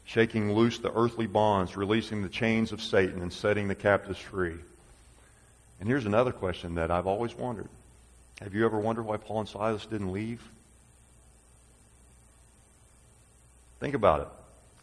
shaking 0.07 0.53
loose 0.53 0.79
the 0.79 0.93
earthly 0.93 1.27
bonds, 1.27 1.75
releasing 1.75 2.23
the 2.23 2.29
chains 2.29 2.71
of 2.71 2.81
Satan, 2.81 3.21
and 3.21 3.31
setting 3.31 3.67
the 3.67 3.75
captives 3.75 4.17
free. 4.17 4.55
And 5.79 5.88
here's 5.88 6.05
another 6.05 6.31
question 6.31 6.75
that 6.75 6.89
I've 6.89 7.07
always 7.07 7.36
wondered. 7.36 7.67
Have 8.41 8.55
you 8.55 8.65
ever 8.65 8.79
wondered 8.79 9.03
why 9.03 9.17
Paul 9.17 9.41
and 9.41 9.49
Silas 9.49 9.86
didn't 9.86 10.13
leave? 10.13 10.41
Think 13.81 13.95
about 13.95 14.21
it. 14.21 14.27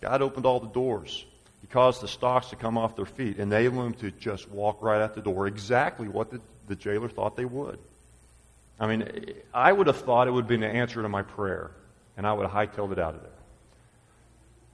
God 0.03 0.21
opened 0.21 0.45
all 0.45 0.61
the 0.61 0.69
doors. 0.69 1.25
He 1.63 1.67
caused 1.69 2.03
the 2.03 2.09
stocks 2.09 2.51
to 2.51 2.57
come 2.57 2.77
off 2.77 2.95
their 2.95 3.07
feet, 3.07 3.39
enabling 3.39 3.93
them 3.93 4.01
to 4.01 4.11
just 4.11 4.51
walk 4.51 4.83
right 4.83 5.01
out 5.01 5.15
the 5.15 5.23
door, 5.23 5.47
exactly 5.47 6.07
what 6.07 6.31
the, 6.31 6.41
the 6.69 6.77
jailer 6.77 7.09
thought 7.09 7.35
they 7.35 7.47
would. 7.47 7.79
I 8.79 8.87
mean, 8.87 9.35
I 9.53 9.73
would 9.73 9.87
have 9.87 9.99
thought 9.99 10.27
it 10.27 10.33
would 10.33 10.49
be 10.49 10.57
an 10.57 10.65
answer 10.65 11.03
to 11.03 11.09
my 11.09 11.23
prayer, 11.23 11.71
and 12.17 12.27
I 12.27 12.33
would 12.33 12.49
have 12.49 12.53
hightailed 12.53 12.93
it 12.93 12.99
out 12.99 13.15
of 13.15 13.23
there. 13.23 13.31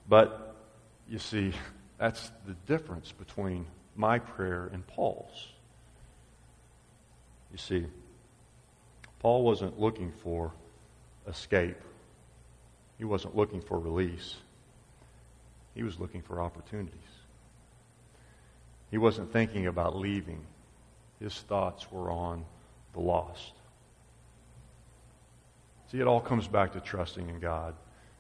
But 0.09 0.57
you 1.09 1.19
see, 1.19 1.53
that's 1.99 2.31
the 2.47 2.55
difference 2.67 3.13
between 3.13 3.67
my 3.97 4.19
prayer 4.19 4.71
and 4.73 4.87
Paul's. 4.87 5.49
You 7.53 7.59
see, 7.59 7.87
Paul 9.19 9.43
wasn't 9.43 9.79
looking 9.79 10.13
for 10.23 10.53
escape. 11.29 11.77
He 12.97 13.05
wasn't 13.05 13.37
looking 13.37 13.61
for 13.61 13.79
release. 13.79 14.37
He 15.75 15.83
was 15.83 15.99
looking 15.99 16.23
for 16.23 16.41
opportunities. 16.41 16.95
He 18.91 18.99
wasn't 18.99 19.33
thinking 19.33 19.67
about 19.67 19.97
leaving. 19.97 20.45
His 21.21 21.35
thoughts 21.35 21.91
were 21.93 22.11
on 22.11 22.45
the 22.93 23.01
lost. 23.01 23.53
See, 25.91 25.99
it 25.99 26.07
all 26.07 26.21
comes 26.21 26.47
back 26.47 26.73
to 26.75 26.81
trusting 26.81 27.29
in 27.29 27.41
God, 27.41 27.75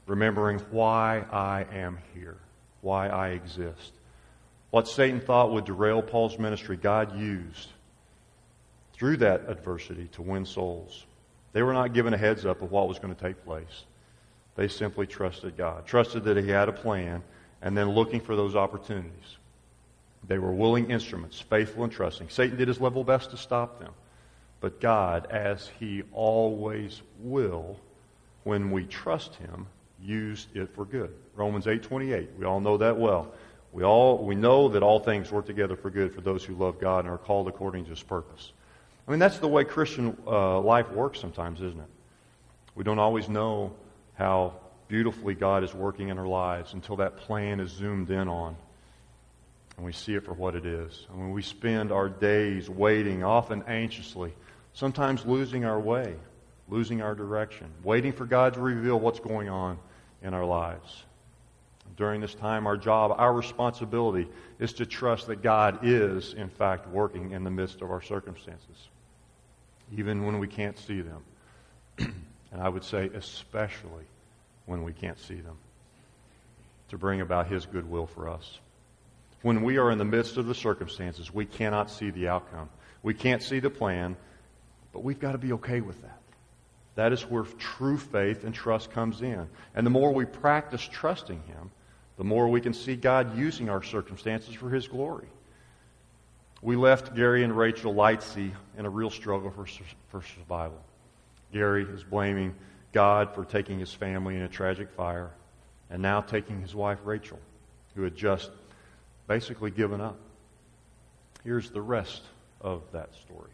remembering 0.06 0.58
why 0.70 1.24
I 1.30 1.66
am 1.72 1.98
here, 2.14 2.36
why 2.80 3.08
I 3.08 3.28
exist. 3.28 3.92
What 4.70 4.88
Satan 4.88 5.20
thought 5.20 5.52
would 5.52 5.66
derail 5.66 6.02
Paul's 6.02 6.38
ministry, 6.38 6.76
God 6.76 7.16
used 7.16 7.68
through 8.92 9.18
that 9.18 9.44
adversity 9.48 10.08
to 10.12 10.22
win 10.22 10.46
souls. 10.46 11.06
They 11.52 11.62
were 11.62 11.72
not 11.72 11.92
given 11.92 12.12
a 12.12 12.18
heads 12.18 12.44
up 12.44 12.60
of 12.62 12.72
what 12.72 12.88
was 12.88 12.98
going 12.98 13.14
to 13.14 13.20
take 13.20 13.44
place. 13.44 13.84
They 14.56 14.68
simply 14.68 15.06
trusted 15.06 15.56
God, 15.56 15.86
trusted 15.86 16.24
that 16.24 16.36
He 16.36 16.50
had 16.50 16.68
a 16.68 16.72
plan, 16.72 17.22
and 17.62 17.76
then 17.76 17.90
looking 17.90 18.20
for 18.20 18.34
those 18.34 18.56
opportunities. 18.56 19.36
They 20.26 20.38
were 20.38 20.52
willing 20.52 20.90
instruments, 20.90 21.40
faithful 21.40 21.84
and 21.84 21.92
trusting. 21.92 22.28
Satan 22.30 22.56
did 22.56 22.68
his 22.68 22.80
level 22.80 23.04
best 23.04 23.30
to 23.30 23.36
stop 23.36 23.80
them. 23.80 23.92
But 24.60 24.80
God, 24.80 25.26
as 25.30 25.70
He 25.78 26.02
always 26.12 27.02
will, 27.20 27.78
when 28.44 28.70
we 28.70 28.84
trust 28.84 29.34
Him, 29.36 29.66
used 30.02 30.54
it 30.56 30.74
for 30.74 30.84
good. 30.84 31.14
Romans 31.34 31.66
8:28. 31.66 32.28
We 32.38 32.44
all 32.44 32.60
know 32.60 32.76
that 32.76 32.98
well. 32.98 33.32
We 33.72 33.84
all 33.84 34.24
we 34.24 34.34
know 34.34 34.68
that 34.68 34.82
all 34.82 35.00
things 35.00 35.30
work 35.30 35.46
together 35.46 35.76
for 35.76 35.90
good 35.90 36.14
for 36.14 36.20
those 36.20 36.44
who 36.44 36.54
love 36.54 36.80
God 36.80 37.04
and 37.04 37.08
are 37.08 37.18
called 37.18 37.48
according 37.48 37.84
to 37.84 37.90
His 37.90 38.02
purpose. 38.02 38.52
I 39.06 39.10
mean, 39.10 39.20
that's 39.20 39.38
the 39.38 39.48
way 39.48 39.64
Christian 39.64 40.16
uh, 40.26 40.60
life 40.60 40.90
works 40.90 41.20
sometimes, 41.20 41.60
isn't 41.60 41.80
it? 41.80 41.88
We 42.74 42.84
don't 42.84 42.98
always 42.98 43.28
know 43.28 43.72
how 44.14 44.54
beautifully 44.88 45.34
God 45.34 45.64
is 45.64 45.74
working 45.74 46.08
in 46.08 46.18
our 46.18 46.26
lives 46.26 46.74
until 46.74 46.96
that 46.96 47.16
plan 47.16 47.60
is 47.60 47.70
zoomed 47.70 48.10
in 48.10 48.28
on 48.28 48.56
and 49.80 49.86
we 49.86 49.92
see 49.94 50.14
it 50.14 50.26
for 50.26 50.34
what 50.34 50.54
it 50.54 50.66
is. 50.66 51.06
And 51.08 51.18
when 51.18 51.30
we 51.30 51.40
spend 51.40 51.90
our 51.90 52.10
days 52.10 52.68
waiting, 52.68 53.24
often 53.24 53.62
anxiously, 53.66 54.34
sometimes 54.74 55.24
losing 55.24 55.64
our 55.64 55.78
way, 55.78 56.14
losing 56.68 57.02
our 57.02 57.14
direction, 57.14 57.68
waiting 57.82 58.12
for 58.12 58.24
God 58.24 58.54
to 58.54 58.60
reveal 58.60 58.98
what's 58.98 59.20
going 59.20 59.48
on 59.48 59.78
in 60.22 60.34
our 60.34 60.44
lives. 60.44 61.04
During 61.96 62.20
this 62.20 62.34
time, 62.34 62.66
our 62.66 62.76
job, 62.76 63.14
our 63.18 63.32
responsibility 63.32 64.28
is 64.58 64.72
to 64.74 64.86
trust 64.86 65.26
that 65.26 65.42
God 65.42 65.80
is, 65.82 66.34
in 66.34 66.48
fact, 66.48 66.88
working 66.88 67.32
in 67.32 67.44
the 67.44 67.50
midst 67.50 67.82
of 67.82 67.90
our 67.90 68.00
circumstances, 68.00 68.88
even 69.96 70.24
when 70.24 70.38
we 70.38 70.46
can't 70.46 70.78
see 70.78 71.00
them. 71.00 71.22
and 71.98 72.60
I 72.60 72.68
would 72.68 72.84
say, 72.84 73.10
especially 73.14 74.04
when 74.66 74.82
we 74.84 74.92
can't 74.92 75.18
see 75.18 75.34
them, 75.34 75.56
to 76.88 76.98
bring 76.98 77.20
about 77.20 77.48
His 77.48 77.66
goodwill 77.66 78.06
for 78.06 78.28
us 78.28 78.60
when 79.42 79.62
we 79.62 79.78
are 79.78 79.90
in 79.90 79.98
the 79.98 80.04
midst 80.04 80.36
of 80.36 80.46
the 80.46 80.54
circumstances, 80.54 81.32
we 81.32 81.46
cannot 81.46 81.90
see 81.90 82.10
the 82.10 82.28
outcome. 82.28 82.68
We 83.02 83.14
can't 83.14 83.42
see 83.42 83.58
the 83.58 83.70
plan, 83.70 84.16
but 84.92 85.02
we've 85.04 85.20
got 85.20 85.32
to 85.32 85.38
be 85.38 85.52
okay 85.52 85.80
with 85.80 86.00
that. 86.02 86.20
That 86.96 87.12
is 87.12 87.22
where 87.22 87.44
true 87.44 87.96
faith 87.96 88.44
and 88.44 88.54
trust 88.54 88.90
comes 88.90 89.22
in. 89.22 89.48
And 89.74 89.86
the 89.86 89.90
more 89.90 90.12
we 90.12 90.24
practice 90.24 90.86
trusting 90.90 91.42
Him, 91.44 91.70
the 92.16 92.24
more 92.24 92.48
we 92.48 92.60
can 92.60 92.74
see 92.74 92.96
God 92.96 93.36
using 93.38 93.70
our 93.70 93.82
circumstances 93.82 94.54
for 94.54 94.70
His 94.70 94.88
glory. 94.88 95.28
We 96.62 96.76
left 96.76 97.14
Gary 97.14 97.42
and 97.42 97.56
Rachel 97.56 97.94
Lightsey 97.94 98.52
in 98.76 98.84
a 98.84 98.90
real 98.90 99.10
struggle 99.10 99.50
for, 99.50 99.66
for 100.10 100.26
survival. 100.36 100.80
Gary 101.52 101.84
is 101.84 102.04
blaming 102.04 102.54
God 102.92 103.34
for 103.34 103.44
taking 103.44 103.78
his 103.78 103.92
family 103.94 104.36
in 104.36 104.42
a 104.42 104.48
tragic 104.48 104.90
fire, 104.90 105.30
and 105.88 106.02
now 106.02 106.20
taking 106.20 106.60
his 106.60 106.74
wife 106.74 106.98
Rachel, 107.04 107.38
who 107.94 108.02
had 108.02 108.16
just 108.16 108.50
basically 109.26 109.70
given 109.70 110.00
up. 110.00 110.18
Here's 111.44 111.70
the 111.70 111.80
rest 111.80 112.22
of 112.60 112.82
that 112.92 113.14
story. 113.14 113.50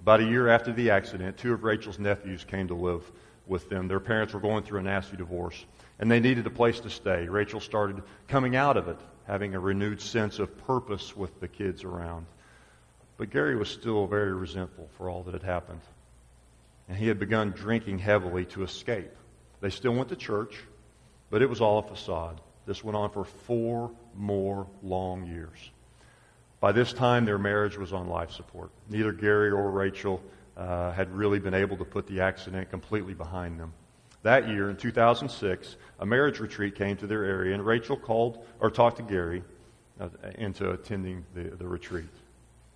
About 0.00 0.20
a 0.20 0.24
year 0.24 0.48
after 0.48 0.72
the 0.72 0.90
accident, 0.90 1.36
two 1.36 1.52
of 1.52 1.62
Rachel's 1.62 1.98
nephews 1.98 2.42
came 2.42 2.68
to 2.68 2.74
live 2.74 3.04
with 3.46 3.68
them. 3.68 3.86
Their 3.86 4.00
parents 4.00 4.32
were 4.32 4.40
going 4.40 4.64
through 4.64 4.80
a 4.80 4.82
nasty 4.82 5.18
divorce, 5.18 5.62
and 5.98 6.10
they 6.10 6.20
needed 6.20 6.46
a 6.46 6.50
place 6.50 6.80
to 6.80 6.88
stay. 6.88 7.28
Rachel 7.28 7.60
started 7.60 8.02
coming 8.26 8.56
out 8.56 8.78
of 8.78 8.88
it, 8.88 8.96
having 9.26 9.54
a 9.54 9.60
renewed 9.60 10.00
sense 10.00 10.38
of 10.38 10.56
purpose 10.66 11.14
with 11.14 11.38
the 11.40 11.48
kids 11.48 11.84
around. 11.84 12.24
But 13.18 13.28
Gary 13.28 13.56
was 13.56 13.68
still 13.68 14.06
very 14.06 14.32
resentful 14.32 14.88
for 14.96 15.10
all 15.10 15.22
that 15.24 15.34
had 15.34 15.42
happened. 15.42 15.82
And 16.88 16.96
he 16.96 17.06
had 17.06 17.18
begun 17.18 17.50
drinking 17.50 17.98
heavily 17.98 18.46
to 18.46 18.62
escape. 18.62 19.10
They 19.60 19.68
still 19.68 19.92
went 19.92 20.08
to 20.08 20.16
church, 20.16 20.56
but 21.28 21.42
it 21.42 21.50
was 21.50 21.60
all 21.60 21.78
a 21.78 21.82
facade. 21.82 22.40
This 22.64 22.82
went 22.82 22.96
on 22.96 23.10
for 23.10 23.26
four 23.26 23.90
more 24.16 24.66
long 24.82 25.26
years. 25.26 25.58
By 26.60 26.72
this 26.72 26.92
time, 26.92 27.24
their 27.24 27.38
marriage 27.38 27.78
was 27.78 27.92
on 27.92 28.08
life 28.08 28.30
support. 28.30 28.70
Neither 28.90 29.12
Gary 29.12 29.50
or 29.50 29.70
Rachel 29.70 30.22
uh, 30.56 30.92
had 30.92 31.10
really 31.10 31.38
been 31.38 31.54
able 31.54 31.78
to 31.78 31.84
put 31.84 32.06
the 32.06 32.20
accident 32.20 32.70
completely 32.70 33.14
behind 33.14 33.58
them. 33.58 33.72
That 34.22 34.48
year, 34.48 34.68
in 34.68 34.76
2006, 34.76 35.76
a 36.00 36.06
marriage 36.06 36.38
retreat 36.38 36.74
came 36.74 36.98
to 36.98 37.06
their 37.06 37.24
area, 37.24 37.54
and 37.54 37.64
Rachel 37.64 37.96
called 37.96 38.44
or 38.60 38.70
talked 38.70 38.98
to 38.98 39.02
Gary 39.02 39.42
uh, 39.98 40.08
into 40.36 40.70
attending 40.70 41.24
the, 41.34 41.44
the 41.44 41.66
retreat. 41.66 42.10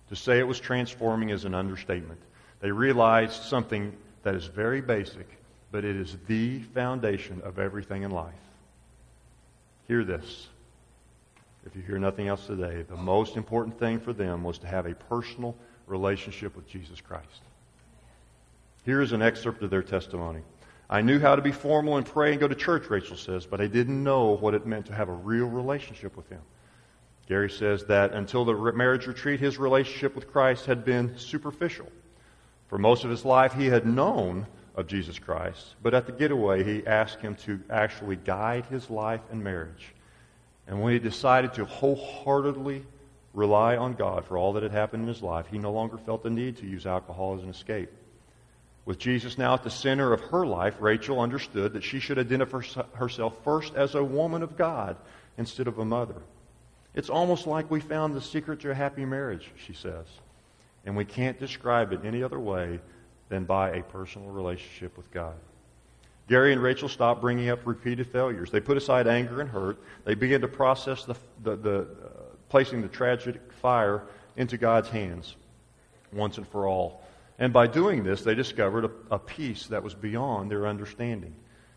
To 0.09 0.15
say 0.15 0.39
it 0.39 0.47
was 0.47 0.59
transforming 0.59 1.29
is 1.29 1.45
an 1.45 1.53
understatement. 1.53 2.19
They 2.61 2.71
realized 2.71 3.43
something 3.43 3.95
that 4.23 4.33
is 4.33 4.45
very 4.45 4.81
basic, 4.81 5.27
but 5.71 5.85
it 5.85 5.95
is 5.95 6.17
the 6.25 6.59
foundation 6.73 7.41
of 7.43 7.59
everything 7.59 8.01
in 8.01 8.09
life. 8.09 8.33
Hear 9.87 10.03
this. 10.03 10.47
If 11.65 11.75
you 11.75 11.81
hear 11.81 11.97
nothing 11.97 12.27
else 12.27 12.45
today, 12.45 12.83
the 12.87 12.95
most 12.95 13.37
important 13.37 13.79
thing 13.79 13.99
for 13.99 14.13
them 14.13 14.43
was 14.43 14.59
to 14.59 14.67
have 14.67 14.85
a 14.85 14.93
personal 14.93 15.55
relationship 15.87 16.55
with 16.55 16.67
Jesus 16.67 17.01
Christ. 17.01 17.41
Here 18.83 19.01
is 19.01 19.13
an 19.13 19.21
excerpt 19.21 19.63
of 19.63 19.71
their 19.71 19.81
testimony. 19.81 20.41
I 20.89 21.01
knew 21.01 21.19
how 21.19 21.35
to 21.35 21.41
be 21.41 21.51
formal 21.51 21.97
and 21.97 22.05
pray 22.05 22.31
and 22.31 22.39
go 22.39 22.47
to 22.47 22.53
church, 22.53 22.89
Rachel 22.89 23.17
says, 23.17 23.47
but 23.47 23.59
I 23.59 23.65
didn't 23.65 24.03
know 24.03 24.37
what 24.37 24.53
it 24.53 24.67
meant 24.67 24.85
to 24.87 24.93
have 24.93 25.09
a 25.09 25.13
real 25.13 25.47
relationship 25.47 26.15
with 26.15 26.29
Him. 26.29 26.41
Gary 27.27 27.49
says 27.49 27.83
that 27.85 28.13
until 28.13 28.45
the 28.45 28.53
marriage 28.73 29.07
retreat, 29.07 29.39
his 29.39 29.57
relationship 29.57 30.13
with 30.13 30.31
Christ 30.31 30.67
had 30.67 30.85
been 30.85 31.17
superficial. 31.17 31.91
For 32.67 32.77
most 32.77 33.03
of 33.03 33.09
his 33.09 33.25
life, 33.25 33.53
he 33.53 33.65
had 33.65 33.87
known 33.87 34.45
of 34.75 34.85
Jesus 34.85 35.17
Christ. 35.17 35.73
But 35.81 35.95
at 35.95 36.05
the 36.05 36.11
getaway, 36.11 36.63
he 36.63 36.85
asked 36.85 37.21
him 37.21 37.33
to 37.37 37.59
actually 37.71 38.17
guide 38.17 38.67
his 38.67 38.91
life 38.91 39.21
and 39.31 39.43
marriage. 39.43 39.94
And 40.67 40.81
when 40.81 40.93
he 40.93 40.99
decided 40.99 41.53
to 41.53 41.65
wholeheartedly 41.65 42.85
rely 43.33 43.77
on 43.77 43.93
God 43.93 44.25
for 44.25 44.37
all 44.37 44.53
that 44.53 44.63
had 44.63 44.71
happened 44.71 45.03
in 45.03 45.07
his 45.07 45.21
life, 45.21 45.47
he 45.47 45.57
no 45.57 45.71
longer 45.71 45.97
felt 45.97 46.23
the 46.23 46.29
need 46.29 46.57
to 46.57 46.65
use 46.65 46.85
alcohol 46.85 47.35
as 47.35 47.43
an 47.43 47.49
escape. 47.49 47.89
With 48.85 48.99
Jesus 48.99 49.37
now 49.37 49.55
at 49.55 49.63
the 49.63 49.69
center 49.69 50.13
of 50.13 50.21
her 50.21 50.45
life, 50.45 50.75
Rachel 50.79 51.19
understood 51.19 51.73
that 51.73 51.83
she 51.83 51.99
should 51.99 52.19
identify 52.19 52.61
herself 52.93 53.35
first 53.43 53.73
as 53.75 53.95
a 53.95 54.03
woman 54.03 54.43
of 54.43 54.57
God 54.57 54.95
instead 55.37 55.67
of 55.67 55.79
a 55.79 55.85
mother. 55.85 56.21
It's 56.93 57.09
almost 57.09 57.45
like 57.45 57.69
we 57.69 57.81
found 57.81 58.15
the 58.15 58.21
secret 58.21 58.61
to 58.61 58.71
a 58.71 58.75
happy 58.75 59.03
marriage, 59.03 59.51
she 59.57 59.73
says. 59.73 60.05
And 60.85 60.95
we 60.95 61.03
can't 61.03 61.39
describe 61.39 61.91
it 61.93 62.05
any 62.05 62.23
other 62.23 62.39
way 62.39 62.79
than 63.27 63.43
by 63.43 63.71
a 63.71 63.83
personal 63.83 64.29
relationship 64.29 64.95
with 64.95 65.11
God. 65.11 65.35
Gary 66.27 66.53
and 66.53 66.61
Rachel 66.61 66.89
stopped 66.89 67.21
bringing 67.21 67.49
up 67.49 67.59
repeated 67.65 68.07
failures. 68.07 68.49
They 68.49 68.59
put 68.59 68.77
aside 68.77 69.07
anger 69.07 69.41
and 69.41 69.49
hurt. 69.49 69.77
They 70.05 70.15
began 70.15 70.41
to 70.41 70.47
process 70.47 71.05
the, 71.05 71.15
the, 71.43 71.55
the 71.55 71.79
uh, 71.81 71.85
placing 72.49 72.81
the 72.81 72.87
tragic 72.87 73.39
fire 73.61 74.03
into 74.35 74.57
God's 74.57 74.89
hands 74.89 75.35
once 76.11 76.37
and 76.37 76.47
for 76.47 76.67
all. 76.67 77.03
And 77.37 77.53
by 77.53 77.67
doing 77.67 78.03
this, 78.03 78.23
they 78.23 78.33
discovered 78.33 78.85
a, 78.85 78.91
a 79.11 79.19
peace 79.19 79.67
that 79.67 79.83
was 79.83 79.93
beyond 79.93 80.49
their 80.49 80.67
understanding. 80.67 81.35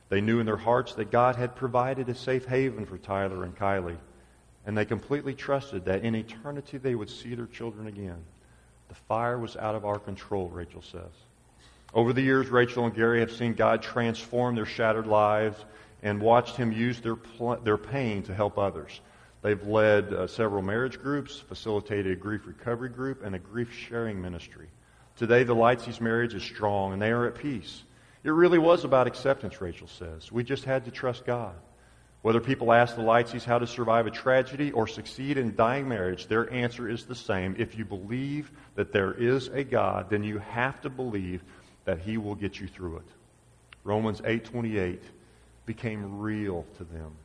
They 0.09 0.21
knew 0.21 0.41
in 0.41 0.47
their 0.47 0.57
hearts 0.57 0.95
that 0.95 1.11
God 1.11 1.37
had 1.37 1.55
provided 1.55 2.09
a 2.09 2.15
safe 2.15 2.47
haven 2.47 2.87
for 2.87 2.97
Tyler 2.97 3.45
and 3.45 3.55
Kylie. 3.55 3.99
And 4.65 4.77
they 4.77 4.85
completely 4.85 5.35
trusted 5.35 5.85
that 5.85 6.05
in 6.05 6.15
eternity 6.15 6.79
they 6.79 6.95
would 6.95 7.11
see 7.11 7.35
their 7.35 7.47
children 7.47 7.87
again. 7.87 8.25
The 8.89 8.95
fire 8.95 9.39
was 9.39 9.57
out 9.57 9.75
of 9.75 9.85
our 9.85 9.99
control, 9.99 10.49
Rachel 10.49 10.83
says. 10.83 11.28
Over 11.95 12.13
the 12.13 12.23
years, 12.23 12.49
Rachel 12.49 12.85
and 12.85 12.95
Gary 12.95 13.21
have 13.21 13.33
seen 13.33 13.55
God 13.55 13.83
transform 13.83 14.55
their 14.55 14.67
shattered 14.67 15.07
lives 15.07 15.57
and 16.03 16.21
watched 16.21 16.57
Him 16.57 16.71
use 16.71 17.01
their, 17.01 17.17
pl- 17.17 17.61
their 17.65 17.79
pain 17.79 18.23
to 18.25 18.35
help 18.35 18.59
others. 18.59 19.01
They've 19.41 19.63
led 19.67 20.13
uh, 20.13 20.27
several 20.27 20.63
marriage 20.63 21.01
groups, 21.01 21.39
facilitated 21.39 22.13
a 22.13 22.17
grief 22.17 22.47
recovery 22.47 22.91
group, 22.91 23.25
and 23.25 23.35
a 23.35 23.39
grief 23.39 23.73
sharing 23.73 24.21
ministry. 24.21 24.69
Today, 25.17 25.45
the 25.45 25.55
Lightsey's 25.55 26.01
marriage 26.01 26.35
is 26.35 26.43
strong 26.43 26.93
and 26.93 27.01
they 27.01 27.11
are 27.11 27.27
at 27.27 27.37
peace. 27.37 27.83
It 28.23 28.31
really 28.31 28.59
was 28.59 28.85
about 28.85 29.07
acceptance, 29.07 29.61
Rachel 29.61 29.89
says. 29.89 30.31
We 30.31 30.45
just 30.45 30.65
had 30.65 30.85
to 30.85 30.91
trust 30.91 31.25
God. 31.25 31.55
Whether 32.23 32.41
people 32.41 32.73
ask 32.73 32.97
the 32.97 33.03
Lightseys 33.03 33.45
how 33.45 33.61
to 33.61 33.67
survive 33.67 34.07
a 34.07 34.11
tragedy 34.11 34.73
or 34.73 34.89
succeed 34.89 35.39
in 35.39 35.55
dying 35.55 35.89
marriage, 35.89 36.27
their 36.27 36.53
answer 36.53 36.89
is 36.89 37.07
the 37.07 37.15
same. 37.15 37.55
If 37.59 37.79
you 37.79 37.85
believe 37.85 38.51
that 38.75 38.93
there 38.93 39.13
is 39.13 39.49
a 39.49 39.63
God, 39.63 40.11
then 40.11 40.25
you 40.25 40.39
have 40.39 40.81
to 40.81 40.91
believe 40.91 41.45
that 41.89 42.01
he 42.01 42.19
will 42.19 42.35
get 42.35 42.61
you 42.61 42.67
through 42.67 42.99
it. 42.99 43.07
Romans 43.83 44.21
8:28 44.21 45.01
became 45.65 46.19
real 46.19 46.67
to 46.77 46.85
them, 46.85 47.17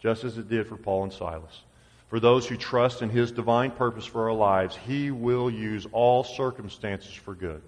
just 0.00 0.24
as 0.24 0.36
it 0.36 0.48
did 0.48 0.66
for 0.66 0.76
Paul 0.76 1.04
and 1.04 1.12
Silas. 1.12 1.62
For 2.08 2.18
those 2.18 2.48
who 2.48 2.56
trust 2.56 3.02
in 3.02 3.10
his 3.10 3.30
divine 3.30 3.70
purpose 3.70 4.04
for 4.04 4.28
our 4.28 4.34
lives, 4.34 4.74
he 4.74 5.12
will 5.12 5.48
use 5.48 5.86
all 5.92 6.24
circumstances 6.24 7.12
for 7.12 7.36
good. 7.36 7.62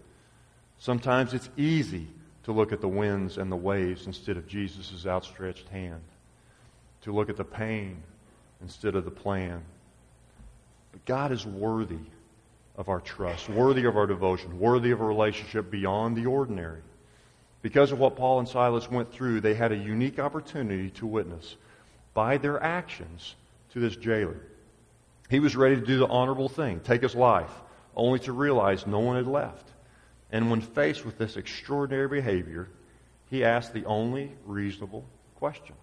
Sometimes 0.80 1.32
it's 1.32 1.49
easy 1.57 2.09
to 2.43 2.51
look 2.51 2.72
at 2.72 2.80
the 2.80 2.88
winds 2.88 3.38
and 3.38 3.53
the 3.53 3.55
waves 3.55 4.09
instead 4.09 4.36
of 4.36 4.49
Jesus' 4.49 5.07
outstretched 5.07 5.68
hand 5.68 6.03
to 7.03 7.12
look 7.12 7.28
at 7.28 7.36
the 7.36 7.45
pain 7.45 8.03
instead 8.61 8.97
of 8.97 9.05
the 9.05 9.12
plan. 9.12 9.62
But 10.90 11.05
God 11.05 11.30
is 11.30 11.47
worthy 11.47 12.11
of 12.77 12.89
our 12.89 13.01
trust, 13.01 13.49
worthy 13.49 13.85
of 13.85 13.97
our 13.97 14.07
devotion, 14.07 14.59
worthy 14.59 14.91
of 14.91 15.01
a 15.01 15.05
relationship 15.05 15.70
beyond 15.70 16.16
the 16.16 16.27
ordinary. 16.27 16.81
Because 17.61 17.93
of 17.93 17.99
what 17.99 18.16
Paul 18.16 18.41
and 18.41 18.49
Silas 18.49 18.91
went 18.91 19.12
through, 19.12 19.41
they 19.41 19.55
had 19.55 19.73
a 19.73 19.77
unique 19.77 20.18
opportunity 20.18 20.91
to 20.91 21.07
witness 21.07 21.57
by 22.14 22.39
their 22.39 22.62
actions 22.62 23.37
to 23.73 23.81
this 23.81 23.97
jailer. 23.97 24.41
He 25.31 25.41
was 25.41 25.57
ready 25.57 25.77
to 25.77 25.87
do 25.87 25.99
the 25.99 26.09
honorable 26.09 26.49
thing, 26.49 26.81
take 26.81 27.03
his 27.03 27.14
life, 27.14 27.53
only 27.95 28.18
to 28.20 28.33
realize 28.33 28.87
no 28.87 29.01
one 29.01 29.16
had 29.16 29.27
left. 29.27 29.68
And 30.31 30.51
when 30.51 30.61
faced 30.61 31.05
with 31.05 31.18
this 31.18 31.37
extraordinary 31.37 32.09
behavior, 32.09 32.68
he 33.31 33.45
asked 33.45 33.73
the 33.73 33.85
only 33.85 34.33
reasonable 34.45 35.05
question 35.37 35.77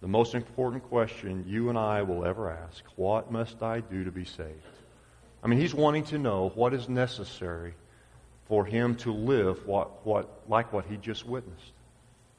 the 0.00 0.08
most 0.08 0.34
important 0.34 0.84
question 0.84 1.44
you 1.48 1.68
and 1.68 1.78
I 1.78 2.02
will 2.02 2.24
ever 2.24 2.50
ask 2.50 2.84
What 2.96 3.32
must 3.32 3.62
I 3.62 3.80
do 3.80 4.04
to 4.04 4.12
be 4.12 4.24
saved? 4.24 4.75
I 5.46 5.48
mean, 5.48 5.60
he's 5.60 5.72
wanting 5.72 6.02
to 6.06 6.18
know 6.18 6.50
what 6.56 6.74
is 6.74 6.88
necessary 6.88 7.74
for 8.48 8.64
him 8.64 8.96
to 8.96 9.12
live 9.12 9.64
what, 9.64 10.04
what, 10.04 10.40
like 10.48 10.72
what 10.72 10.86
he 10.86 10.96
just 10.96 11.24
witnessed. 11.24 11.72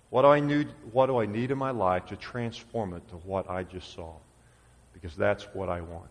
What 0.09 0.23
do, 0.23 0.27
I 0.27 0.41
need, 0.41 0.67
what 0.91 1.05
do 1.05 1.17
I 1.17 1.25
need 1.25 1.51
in 1.51 1.57
my 1.57 1.71
life 1.71 2.07
to 2.07 2.17
transform 2.17 2.93
it 2.93 3.07
to 3.07 3.15
what 3.15 3.49
I 3.49 3.63
just 3.63 3.93
saw? 3.93 4.11
Because 4.91 5.15
that's 5.15 5.45
what 5.53 5.69
I 5.69 5.79
want. 5.79 6.09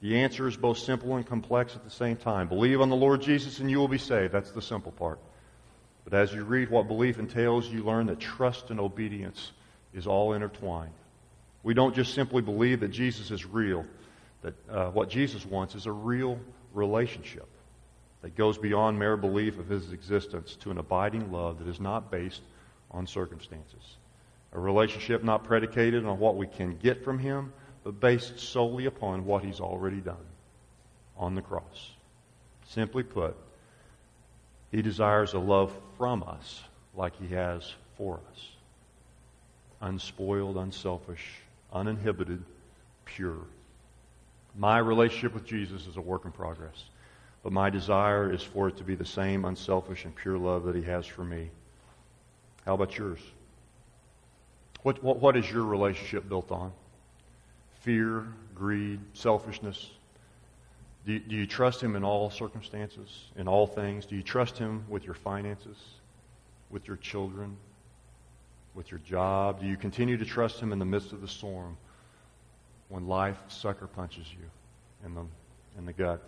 The 0.00 0.20
answer 0.20 0.48
is 0.48 0.56
both 0.56 0.78
simple 0.78 1.16
and 1.16 1.26
complex 1.26 1.76
at 1.76 1.84
the 1.84 1.90
same 1.90 2.16
time. 2.16 2.48
Believe 2.48 2.80
on 2.80 2.88
the 2.88 2.96
Lord 2.96 3.20
Jesus 3.20 3.58
and 3.58 3.70
you 3.70 3.76
will 3.76 3.88
be 3.88 3.98
saved. 3.98 4.32
That's 4.32 4.52
the 4.52 4.62
simple 4.62 4.92
part. 4.92 5.18
But 6.04 6.14
as 6.14 6.32
you 6.32 6.44
read 6.44 6.70
what 6.70 6.88
belief 6.88 7.18
entails, 7.18 7.68
you 7.68 7.84
learn 7.84 8.06
that 8.06 8.20
trust 8.20 8.70
and 8.70 8.80
obedience 8.80 9.52
is 9.92 10.06
all 10.06 10.32
intertwined. 10.32 10.94
We 11.62 11.74
don't 11.74 11.94
just 11.94 12.14
simply 12.14 12.40
believe 12.40 12.80
that 12.80 12.88
Jesus 12.88 13.30
is 13.30 13.44
real, 13.44 13.84
that 14.42 14.54
uh, 14.70 14.90
what 14.90 15.08
Jesus 15.08 15.44
wants 15.44 15.74
is 15.74 15.86
a 15.86 15.92
real 15.92 16.38
relationship 16.72 17.48
that 18.22 18.36
goes 18.36 18.58
beyond 18.58 18.98
mere 18.98 19.16
belief 19.16 19.58
of 19.58 19.68
his 19.68 19.92
existence 19.92 20.56
to 20.56 20.70
an 20.70 20.78
abiding 20.78 21.30
love 21.32 21.58
that 21.58 21.68
is 21.68 21.80
not 21.80 22.10
based 22.10 22.42
on 22.90 23.06
circumstances. 23.06 23.96
A 24.52 24.58
relationship 24.58 25.22
not 25.22 25.44
predicated 25.44 26.04
on 26.04 26.18
what 26.18 26.36
we 26.36 26.46
can 26.46 26.76
get 26.76 27.04
from 27.04 27.18
him, 27.18 27.52
but 27.84 28.00
based 28.00 28.38
solely 28.38 28.86
upon 28.86 29.24
what 29.24 29.44
he's 29.44 29.60
already 29.60 30.00
done 30.00 30.16
on 31.16 31.34
the 31.34 31.42
cross. 31.42 31.92
Simply 32.68 33.02
put, 33.02 33.36
he 34.70 34.82
desires 34.82 35.34
a 35.34 35.38
love 35.38 35.72
from 35.96 36.22
us 36.22 36.62
like 36.94 37.16
he 37.16 37.28
has 37.34 37.74
for 37.96 38.20
us 38.32 38.48
unspoiled, 39.80 40.56
unselfish, 40.56 41.40
uninhibited, 41.72 42.42
pure. 43.04 43.38
My 44.56 44.78
relationship 44.78 45.34
with 45.34 45.44
Jesus 45.44 45.86
is 45.86 45.96
a 45.96 46.00
work 46.00 46.24
in 46.24 46.32
progress, 46.32 46.84
but 47.42 47.52
my 47.52 47.70
desire 47.70 48.32
is 48.32 48.42
for 48.42 48.68
it 48.68 48.76
to 48.78 48.84
be 48.84 48.94
the 48.94 49.04
same 49.04 49.44
unselfish 49.44 50.04
and 50.04 50.14
pure 50.14 50.38
love 50.38 50.64
that 50.64 50.74
He 50.74 50.82
has 50.82 51.06
for 51.06 51.24
me. 51.24 51.50
How 52.64 52.74
about 52.74 52.96
yours? 52.96 53.20
What, 54.82 55.02
what, 55.02 55.20
what 55.20 55.36
is 55.36 55.50
your 55.50 55.64
relationship 55.64 56.28
built 56.28 56.50
on? 56.50 56.72
Fear, 57.80 58.26
greed, 58.54 59.00
selfishness? 59.12 59.90
Do 61.06 61.18
do 61.18 61.36
you 61.36 61.46
trust 61.46 61.82
Him 61.82 61.96
in 61.96 62.04
all 62.04 62.30
circumstances, 62.30 63.30
in 63.36 63.48
all 63.48 63.66
things? 63.66 64.04
Do 64.06 64.16
you 64.16 64.22
trust 64.22 64.58
Him 64.58 64.84
with 64.88 65.04
your 65.04 65.14
finances, 65.14 65.76
with 66.70 66.86
your 66.86 66.96
children, 66.96 67.56
with 68.74 68.90
your 68.90 69.00
job? 69.00 69.60
Do 69.60 69.66
you 69.66 69.76
continue 69.76 70.16
to 70.16 70.24
trust 70.24 70.60
Him 70.60 70.72
in 70.72 70.78
the 70.78 70.84
midst 70.84 71.12
of 71.12 71.20
the 71.20 71.28
storm 71.28 71.76
when 72.88 73.06
life 73.06 73.38
sucker 73.48 73.86
punches 73.86 74.26
you 74.32 74.46
in 75.04 75.14
the, 75.14 75.24
in 75.76 75.86
the 75.86 75.92
gut? 75.92 76.22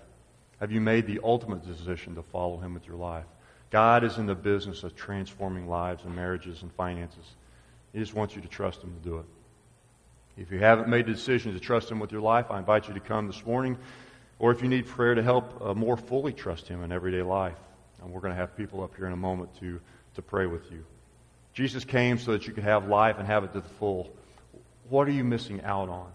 Have 0.61 0.71
you 0.71 0.81
made 0.81 1.07
the 1.07 1.21
ultimate 1.25 1.67
decision 1.67 2.15
to 2.17 2.23
follow 2.23 2.59
Him 2.59 2.75
with 2.75 2.87
your 2.87 2.97
life? 2.97 3.25
God 3.71 4.05
is 4.05 4.19
in 4.19 4.27
the 4.27 4.35
business 4.35 4.83
of 4.83 4.95
transforming 4.95 5.69
lives 5.69 6.05
and 6.05 6.15
marriages 6.15 6.63
and 6.63 6.73
finances. 6.73 7.25
He 7.93 7.99
just 7.99 8.15
wants 8.15 8.35
you 8.35 8.43
to 8.43 8.49
trust 8.49 8.83
Him 8.83 8.93
to 8.93 9.09
do 9.09 9.19
it. 9.19 9.25
If 10.37 10.51
you 10.51 10.59
haven't 10.59 10.89
made 10.89 11.07
the 11.07 11.13
decision 11.13 11.53
to 11.55 11.61
trust 11.61 11.91
Him 11.91 11.99
with 11.99 12.13
your 12.13 12.21
life, 12.21 12.51
I 12.51 12.59
invite 12.59 12.89
you 12.89 12.95
to 12.95 13.01
come 13.01 13.27
this 13.27 13.45
morning. 13.45 13.79
Or 14.39 14.51
if 14.51 14.63
you 14.63 14.69
need 14.69 14.87
prayer 14.87 15.15
to 15.15 15.23
help 15.23 15.61
uh, 15.63 15.75
more 15.75 15.97
fully 15.97 16.33
trust 16.33 16.69
Him 16.69 16.83
in 16.83 16.93
everyday 16.93 17.23
life, 17.23 17.57
and 18.03 18.11
we're 18.11 18.21
going 18.21 18.33
to 18.33 18.39
have 18.39 18.57
people 18.57 18.83
up 18.83 18.95
here 18.97 19.07
in 19.07 19.13
a 19.13 19.17
moment 19.17 19.55
to, 19.61 19.81
to 20.15 20.23
pray 20.23 20.47
with 20.47 20.71
you. 20.71 20.85
Jesus 21.53 21.85
came 21.85 22.19
so 22.19 22.33
that 22.33 22.47
you 22.47 22.53
could 22.53 22.65
have 22.65 22.89
life 22.89 23.19
and 23.19 23.27
have 23.27 23.45
it 23.45 23.53
to 23.53 23.61
the 23.61 23.69
full. 23.69 24.11
What 24.89 25.09
are 25.09 25.13
you 25.13 25.25
missing 25.25 25.63
out 25.63 25.89
on? 25.89 26.11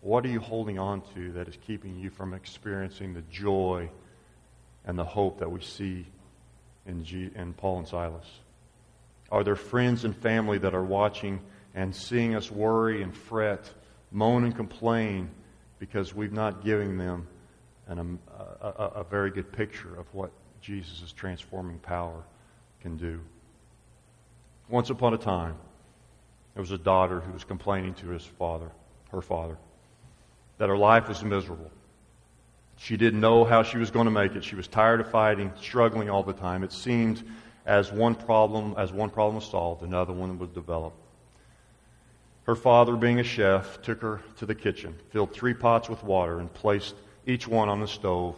What 0.00 0.24
are 0.24 0.28
you 0.28 0.40
holding 0.40 0.78
on 0.78 1.02
to 1.14 1.32
that 1.32 1.48
is 1.48 1.56
keeping 1.66 1.98
you 1.98 2.10
from 2.10 2.32
experiencing 2.32 3.12
the 3.12 3.22
joy 3.22 3.90
and 4.84 4.98
the 4.98 5.04
hope 5.04 5.40
that 5.40 5.50
we 5.50 5.60
see 5.60 6.06
in, 6.86 7.04
G- 7.04 7.30
in 7.34 7.52
Paul 7.52 7.78
and 7.78 7.88
Silas? 7.88 8.26
Are 9.30 9.44
there 9.44 9.56
friends 9.56 10.04
and 10.04 10.16
family 10.16 10.58
that 10.58 10.74
are 10.74 10.84
watching 10.84 11.40
and 11.74 11.94
seeing 11.94 12.34
us 12.34 12.50
worry 12.50 13.02
and 13.02 13.14
fret, 13.14 13.70
moan 14.10 14.44
and 14.44 14.56
complain 14.56 15.30
because 15.78 16.14
we've 16.14 16.32
not 16.32 16.64
given 16.64 16.96
them 16.96 17.26
an, 17.86 17.98
um, 17.98 18.18
a, 18.60 18.66
a, 18.66 18.84
a 18.96 19.04
very 19.04 19.30
good 19.30 19.52
picture 19.52 19.94
of 19.98 20.12
what 20.14 20.30
Jesus' 20.60 21.12
transforming 21.12 21.78
power 21.78 22.22
can 22.80 22.96
do. 22.96 23.20
Once 24.68 24.90
upon 24.90 25.14
a 25.14 25.18
time, 25.18 25.56
there 26.54 26.62
was 26.62 26.72
a 26.72 26.78
daughter 26.78 27.20
who 27.20 27.32
was 27.32 27.44
complaining 27.44 27.94
to 27.94 28.08
his 28.08 28.24
father, 28.24 28.70
her 29.10 29.20
father, 29.20 29.58
that 30.60 30.68
her 30.68 30.76
life 30.76 31.08
was 31.08 31.24
miserable. 31.24 31.70
She 32.76 32.98
didn't 32.98 33.18
know 33.18 33.46
how 33.46 33.62
she 33.62 33.78
was 33.78 33.90
going 33.90 34.04
to 34.04 34.10
make 34.10 34.36
it. 34.36 34.44
She 34.44 34.56
was 34.56 34.68
tired 34.68 35.00
of 35.00 35.10
fighting, 35.10 35.50
struggling 35.58 36.10
all 36.10 36.22
the 36.22 36.34
time. 36.34 36.62
It 36.62 36.70
seemed 36.70 37.24
as 37.64 37.90
one 37.90 38.14
problem, 38.14 38.74
as 38.76 38.92
one 38.92 39.08
problem 39.08 39.36
was 39.36 39.46
solved, 39.46 39.82
another 39.82 40.12
one 40.12 40.38
would 40.38 40.52
develop. 40.52 40.92
Her 42.42 42.54
father, 42.54 42.94
being 42.94 43.20
a 43.20 43.24
chef, 43.24 43.80
took 43.80 44.02
her 44.02 44.20
to 44.36 44.44
the 44.44 44.54
kitchen, 44.54 44.94
filled 45.08 45.32
three 45.32 45.54
pots 45.54 45.88
with 45.88 46.04
water, 46.04 46.40
and 46.40 46.52
placed 46.52 46.94
each 47.26 47.48
one 47.48 47.70
on 47.70 47.80
the 47.80 47.88
stove 47.88 48.36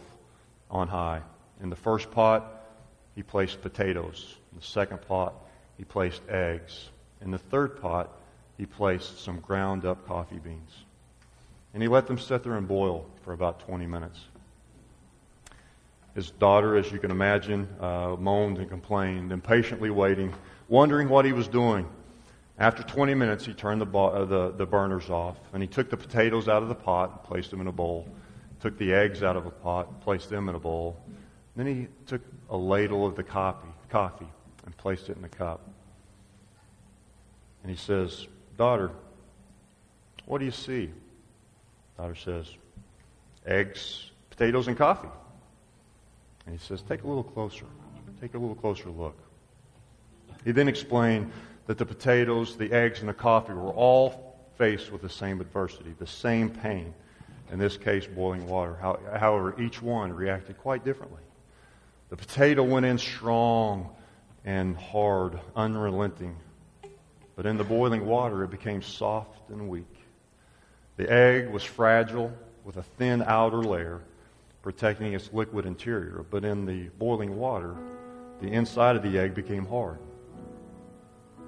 on 0.71 0.87
high. 0.87 1.21
In 1.61 1.69
the 1.69 1.75
first 1.75 2.09
pot, 2.09 2.69
he 3.15 3.21
placed 3.21 3.61
potatoes. 3.61 4.37
In 4.53 4.59
the 4.59 4.65
second 4.65 5.01
pot, 5.01 5.33
he 5.77 5.83
placed 5.83 6.21
eggs. 6.29 6.89
In 7.19 7.31
the 7.31 7.37
third 7.37 7.81
pot, 7.81 8.17
he 8.57 8.65
placed 8.65 9.21
some 9.21 9.41
ground 9.41 9.85
up 9.85 10.07
coffee 10.07 10.39
beans. 10.39 10.85
And 11.73 11.81
he 11.81 11.87
let 11.87 12.07
them 12.07 12.19
sit 12.19 12.43
there 12.43 12.55
and 12.55 12.67
boil 12.67 13.05
for 13.23 13.33
about 13.33 13.59
20 13.61 13.85
minutes. 13.87 14.19
His 16.13 16.29
daughter, 16.29 16.77
as 16.77 16.91
you 16.91 16.99
can 16.99 17.09
imagine, 17.09 17.67
uh, 17.79 18.15
moaned 18.19 18.59
and 18.59 18.69
complained, 18.69 19.31
impatiently 19.31 19.89
waiting, 19.89 20.33
wondering 20.67 21.09
what 21.09 21.25
he 21.25 21.33
was 21.33 21.47
doing. 21.47 21.87
After 22.59 22.83
20 22.83 23.15
minutes, 23.15 23.45
he 23.45 23.53
turned 23.53 23.81
the, 23.81 23.85
bo- 23.85 24.09
uh, 24.09 24.25
the, 24.25 24.51
the 24.51 24.65
burners 24.65 25.09
off, 25.09 25.37
and 25.53 25.63
he 25.63 25.67
took 25.67 25.89
the 25.89 25.97
potatoes 25.97 26.47
out 26.47 26.61
of 26.61 26.69
the 26.69 26.75
pot 26.75 27.09
and 27.11 27.23
placed 27.23 27.49
them 27.49 27.61
in 27.61 27.67
a 27.67 27.71
bowl. 27.71 28.07
Took 28.59 28.77
the 28.77 28.93
eggs 28.93 29.23
out 29.23 29.35
of 29.35 29.47
a 29.47 29.51
pot 29.51 30.01
placed 30.01 30.29
them 30.29 30.47
in 30.49 30.55
a 30.55 30.59
bowl. 30.59 30.97
Then 31.55 31.65
he 31.65 31.87
took 32.05 32.21
a 32.49 32.57
ladle 32.57 33.05
of 33.05 33.15
the 33.15 33.23
coffee, 33.23 33.67
coffee 33.89 34.27
and 34.65 34.77
placed 34.77 35.09
it 35.09 35.17
in 35.17 35.23
a 35.23 35.29
cup. 35.29 35.67
And 37.63 37.71
he 37.71 37.77
says, 37.77 38.27
Daughter, 38.57 38.91
what 40.25 40.37
do 40.37 40.45
you 40.45 40.51
see? 40.51 40.91
Daughter 41.97 42.15
says, 42.15 42.47
Eggs, 43.45 44.11
potatoes, 44.29 44.67
and 44.67 44.77
coffee. 44.77 45.09
And 46.45 46.57
he 46.57 46.65
says, 46.65 46.81
Take 46.81 47.03
a 47.03 47.07
little 47.07 47.23
closer. 47.23 47.65
Take 48.21 48.33
a 48.33 48.37
little 48.37 48.55
closer 48.55 48.89
look. 48.89 49.17
He 50.43 50.51
then 50.51 50.67
explained 50.67 51.31
that 51.67 51.77
the 51.77 51.85
potatoes, 51.85 52.57
the 52.57 52.71
eggs, 52.71 52.99
and 52.99 53.09
the 53.09 53.13
coffee 53.13 53.53
were 53.53 53.71
all 53.71 54.37
faced 54.57 54.91
with 54.91 55.01
the 55.01 55.09
same 55.09 55.39
adversity, 55.41 55.93
the 55.97 56.07
same 56.07 56.49
pain. 56.49 56.93
In 57.51 57.59
this 57.59 57.77
case, 57.77 58.07
boiling 58.07 58.47
water. 58.47 58.75
However, 58.75 59.59
each 59.61 59.81
one 59.81 60.11
reacted 60.11 60.57
quite 60.57 60.83
differently. 60.83 61.21
The 62.09 62.17
potato 62.17 62.63
went 62.63 62.85
in 62.85 62.97
strong 62.97 63.89
and 64.45 64.75
hard, 64.75 65.39
unrelenting, 65.55 66.35
but 67.35 67.45
in 67.45 67.57
the 67.57 67.63
boiling 67.63 68.05
water 68.05 68.43
it 68.43 68.51
became 68.51 68.81
soft 68.81 69.49
and 69.49 69.69
weak. 69.69 69.92
The 70.97 71.11
egg 71.11 71.49
was 71.49 71.63
fragile 71.63 72.31
with 72.63 72.77
a 72.77 72.83
thin 72.83 73.23
outer 73.23 73.63
layer 73.63 74.01
protecting 74.61 75.13
its 75.13 75.33
liquid 75.33 75.65
interior, 75.65 76.25
but 76.29 76.45
in 76.45 76.65
the 76.65 76.89
boiling 76.97 77.35
water, 77.37 77.75
the 78.39 78.47
inside 78.47 78.95
of 78.95 79.03
the 79.03 79.17
egg 79.17 79.33
became 79.33 79.65
hard. 79.65 79.97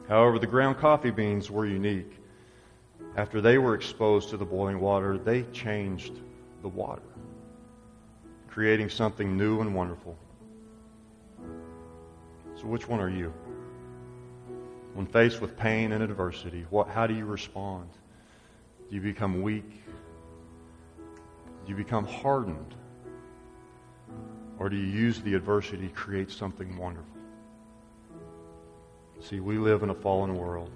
However, 0.07 0.37
the 0.39 0.47
ground 0.47 0.77
coffee 0.77 1.11
beans 1.11 1.49
were 1.49 1.65
unique. 1.65 2.19
After 3.15 3.39
they 3.39 3.57
were 3.57 3.75
exposed 3.75 4.29
to 4.29 4.37
the 4.37 4.45
boiling 4.45 4.79
water, 4.79 5.17
they 5.17 5.43
changed 5.43 6.13
the 6.61 6.67
water, 6.67 7.01
creating 8.49 8.89
something 8.89 9.37
new 9.37 9.61
and 9.61 9.73
wonderful. 9.73 10.17
So, 12.55 12.67
which 12.67 12.87
one 12.87 12.99
are 12.99 13.09
you? 13.09 13.33
When 14.93 15.05
faced 15.05 15.39
with 15.41 15.57
pain 15.57 15.91
and 15.91 16.03
adversity, 16.03 16.65
what, 16.69 16.87
how 16.87 17.07
do 17.07 17.13
you 17.13 17.25
respond? 17.25 17.89
Do 18.89 18.95
you 18.95 19.01
become 19.01 19.41
weak? 19.41 19.69
Do 21.65 21.71
you 21.71 21.75
become 21.75 22.05
hardened? 22.05 22.75
Or 24.59 24.69
do 24.69 24.77
you 24.77 24.85
use 24.85 25.21
the 25.21 25.33
adversity 25.33 25.87
to 25.87 25.93
create 25.93 26.31
something 26.31 26.77
wonderful? 26.77 27.09
See, 29.21 29.39
we 29.39 29.57
live 29.57 29.81
in 29.81 29.89
a 29.89 29.95
fallen 29.95 30.37
world. 30.37 30.69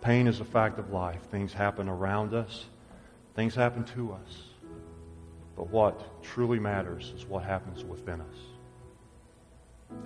Pain 0.00 0.26
is 0.26 0.40
a 0.40 0.44
fact 0.44 0.78
of 0.78 0.90
life. 0.90 1.22
Things 1.30 1.52
happen 1.52 1.88
around 1.88 2.34
us, 2.34 2.66
things 3.34 3.54
happen 3.54 3.84
to 3.96 4.12
us. 4.12 4.44
But 5.54 5.68
what 5.68 6.22
truly 6.22 6.58
matters 6.58 7.12
is 7.14 7.26
what 7.26 7.44
happens 7.44 7.84
within 7.84 8.20
us. 8.20 8.36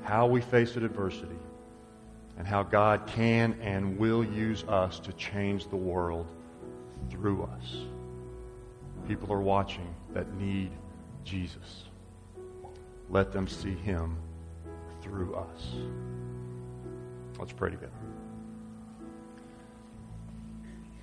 How 0.03 0.27
we 0.27 0.41
face 0.41 0.75
adversity, 0.77 1.39
and 2.37 2.47
how 2.47 2.65
God 2.65 3.07
can 3.07 3.57
and 3.63 3.97
will 3.97 4.25
use 4.25 4.65
us 4.65 4.99
to 5.01 5.13
change 5.13 5.69
the 5.69 5.77
world 5.77 6.27
through 7.11 7.45
us. 7.45 7.77
People 9.09 9.33
are 9.33 9.41
watching 9.41 9.95
that 10.13 10.33
need 10.35 10.71
Jesus. 11.25 11.85
Let 13.09 13.33
them 13.33 13.47
see 13.47 13.75
him 13.75 14.17
through 15.01 15.35
us. 15.35 15.75
Let's 17.39 17.53
pray 17.53 17.71
together. 17.71 17.93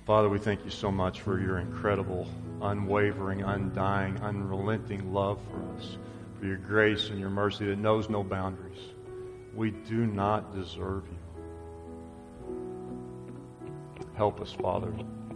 Father, 0.04 0.28
we 0.28 0.38
thank 0.38 0.64
you 0.64 0.70
so 0.70 0.90
much 0.90 1.22
for 1.22 1.40
your 1.40 1.58
incredible, 1.58 2.28
unwavering, 2.60 3.42
undying, 3.42 4.20
unrelenting 4.20 5.14
love 5.14 5.40
for 5.50 5.76
us, 5.78 5.96
for 6.38 6.44
your 6.44 6.58
grace 6.58 7.08
and 7.08 7.18
your 7.18 7.30
mercy 7.30 7.64
that 7.66 7.78
knows 7.78 8.10
no 8.10 8.22
boundaries. 8.22 8.80
We 9.54 9.70
do 9.70 10.04
not 10.04 10.54
deserve 10.54 11.04
you. 11.06 11.16
Help 14.14 14.42
us, 14.42 14.52
Father, 14.52 14.92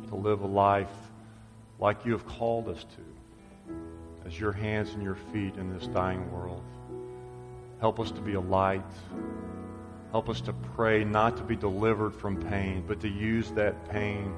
to 0.08 0.14
live 0.14 0.40
a 0.40 0.46
life 0.46 0.88
like 1.78 2.04
you 2.04 2.12
have 2.12 2.26
called 2.26 2.68
us 2.68 2.84
to, 2.84 3.74
as 4.26 4.38
your 4.38 4.52
hands 4.52 4.90
and 4.90 5.02
your 5.02 5.16
feet 5.32 5.56
in 5.56 5.72
this 5.72 5.86
dying 5.88 6.30
world. 6.32 6.62
Help 7.80 8.00
us 8.00 8.10
to 8.10 8.20
be 8.20 8.34
a 8.34 8.40
light. 8.40 8.82
Help 10.10 10.28
us 10.28 10.40
to 10.40 10.52
pray 10.74 11.04
not 11.04 11.36
to 11.36 11.42
be 11.42 11.54
delivered 11.54 12.14
from 12.14 12.36
pain, 12.36 12.82
but 12.86 13.00
to 13.00 13.08
use 13.08 13.50
that 13.52 13.88
pain 13.90 14.34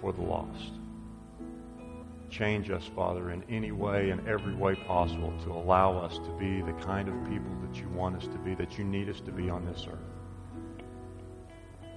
for 0.00 0.12
the 0.12 0.22
lost. 0.22 0.72
Change 2.28 2.70
us, 2.70 2.84
Father, 2.94 3.30
in 3.30 3.42
any 3.48 3.70
way 3.70 4.10
and 4.10 4.26
every 4.28 4.54
way 4.54 4.74
possible 4.74 5.32
to 5.44 5.52
allow 5.52 5.96
us 5.96 6.18
to 6.18 6.30
be 6.38 6.60
the 6.60 6.72
kind 6.84 7.08
of 7.08 7.14
people 7.30 7.52
that 7.62 7.80
you 7.80 7.88
want 7.90 8.16
us 8.16 8.24
to 8.24 8.38
be, 8.38 8.54
that 8.56 8.76
you 8.76 8.84
need 8.84 9.08
us 9.08 9.20
to 9.20 9.30
be 9.30 9.48
on 9.48 9.64
this 9.64 9.86
earth. 9.88 10.15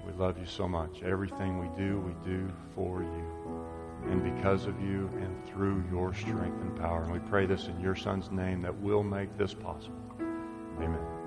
We 0.09 0.17
love 0.17 0.39
you 0.39 0.45
so 0.45 0.67
much. 0.67 1.03
Everything 1.03 1.59
we 1.59 1.67
do, 1.77 1.99
we 1.99 2.13
do 2.25 2.51
for 2.73 3.03
you 3.03 4.09
and 4.09 4.23
because 4.23 4.65
of 4.65 4.79
you 4.81 5.09
and 5.21 5.45
through 5.47 5.83
your 5.91 6.13
strength 6.13 6.61
and 6.61 6.75
power. 6.75 7.03
And 7.03 7.13
we 7.13 7.19
pray 7.19 7.45
this 7.45 7.67
in 7.67 7.79
your 7.79 7.95
Son's 7.95 8.31
name 8.31 8.61
that 8.63 8.75
will 8.79 9.03
make 9.03 9.37
this 9.37 9.53
possible. 9.53 9.99
Amen. 10.79 11.18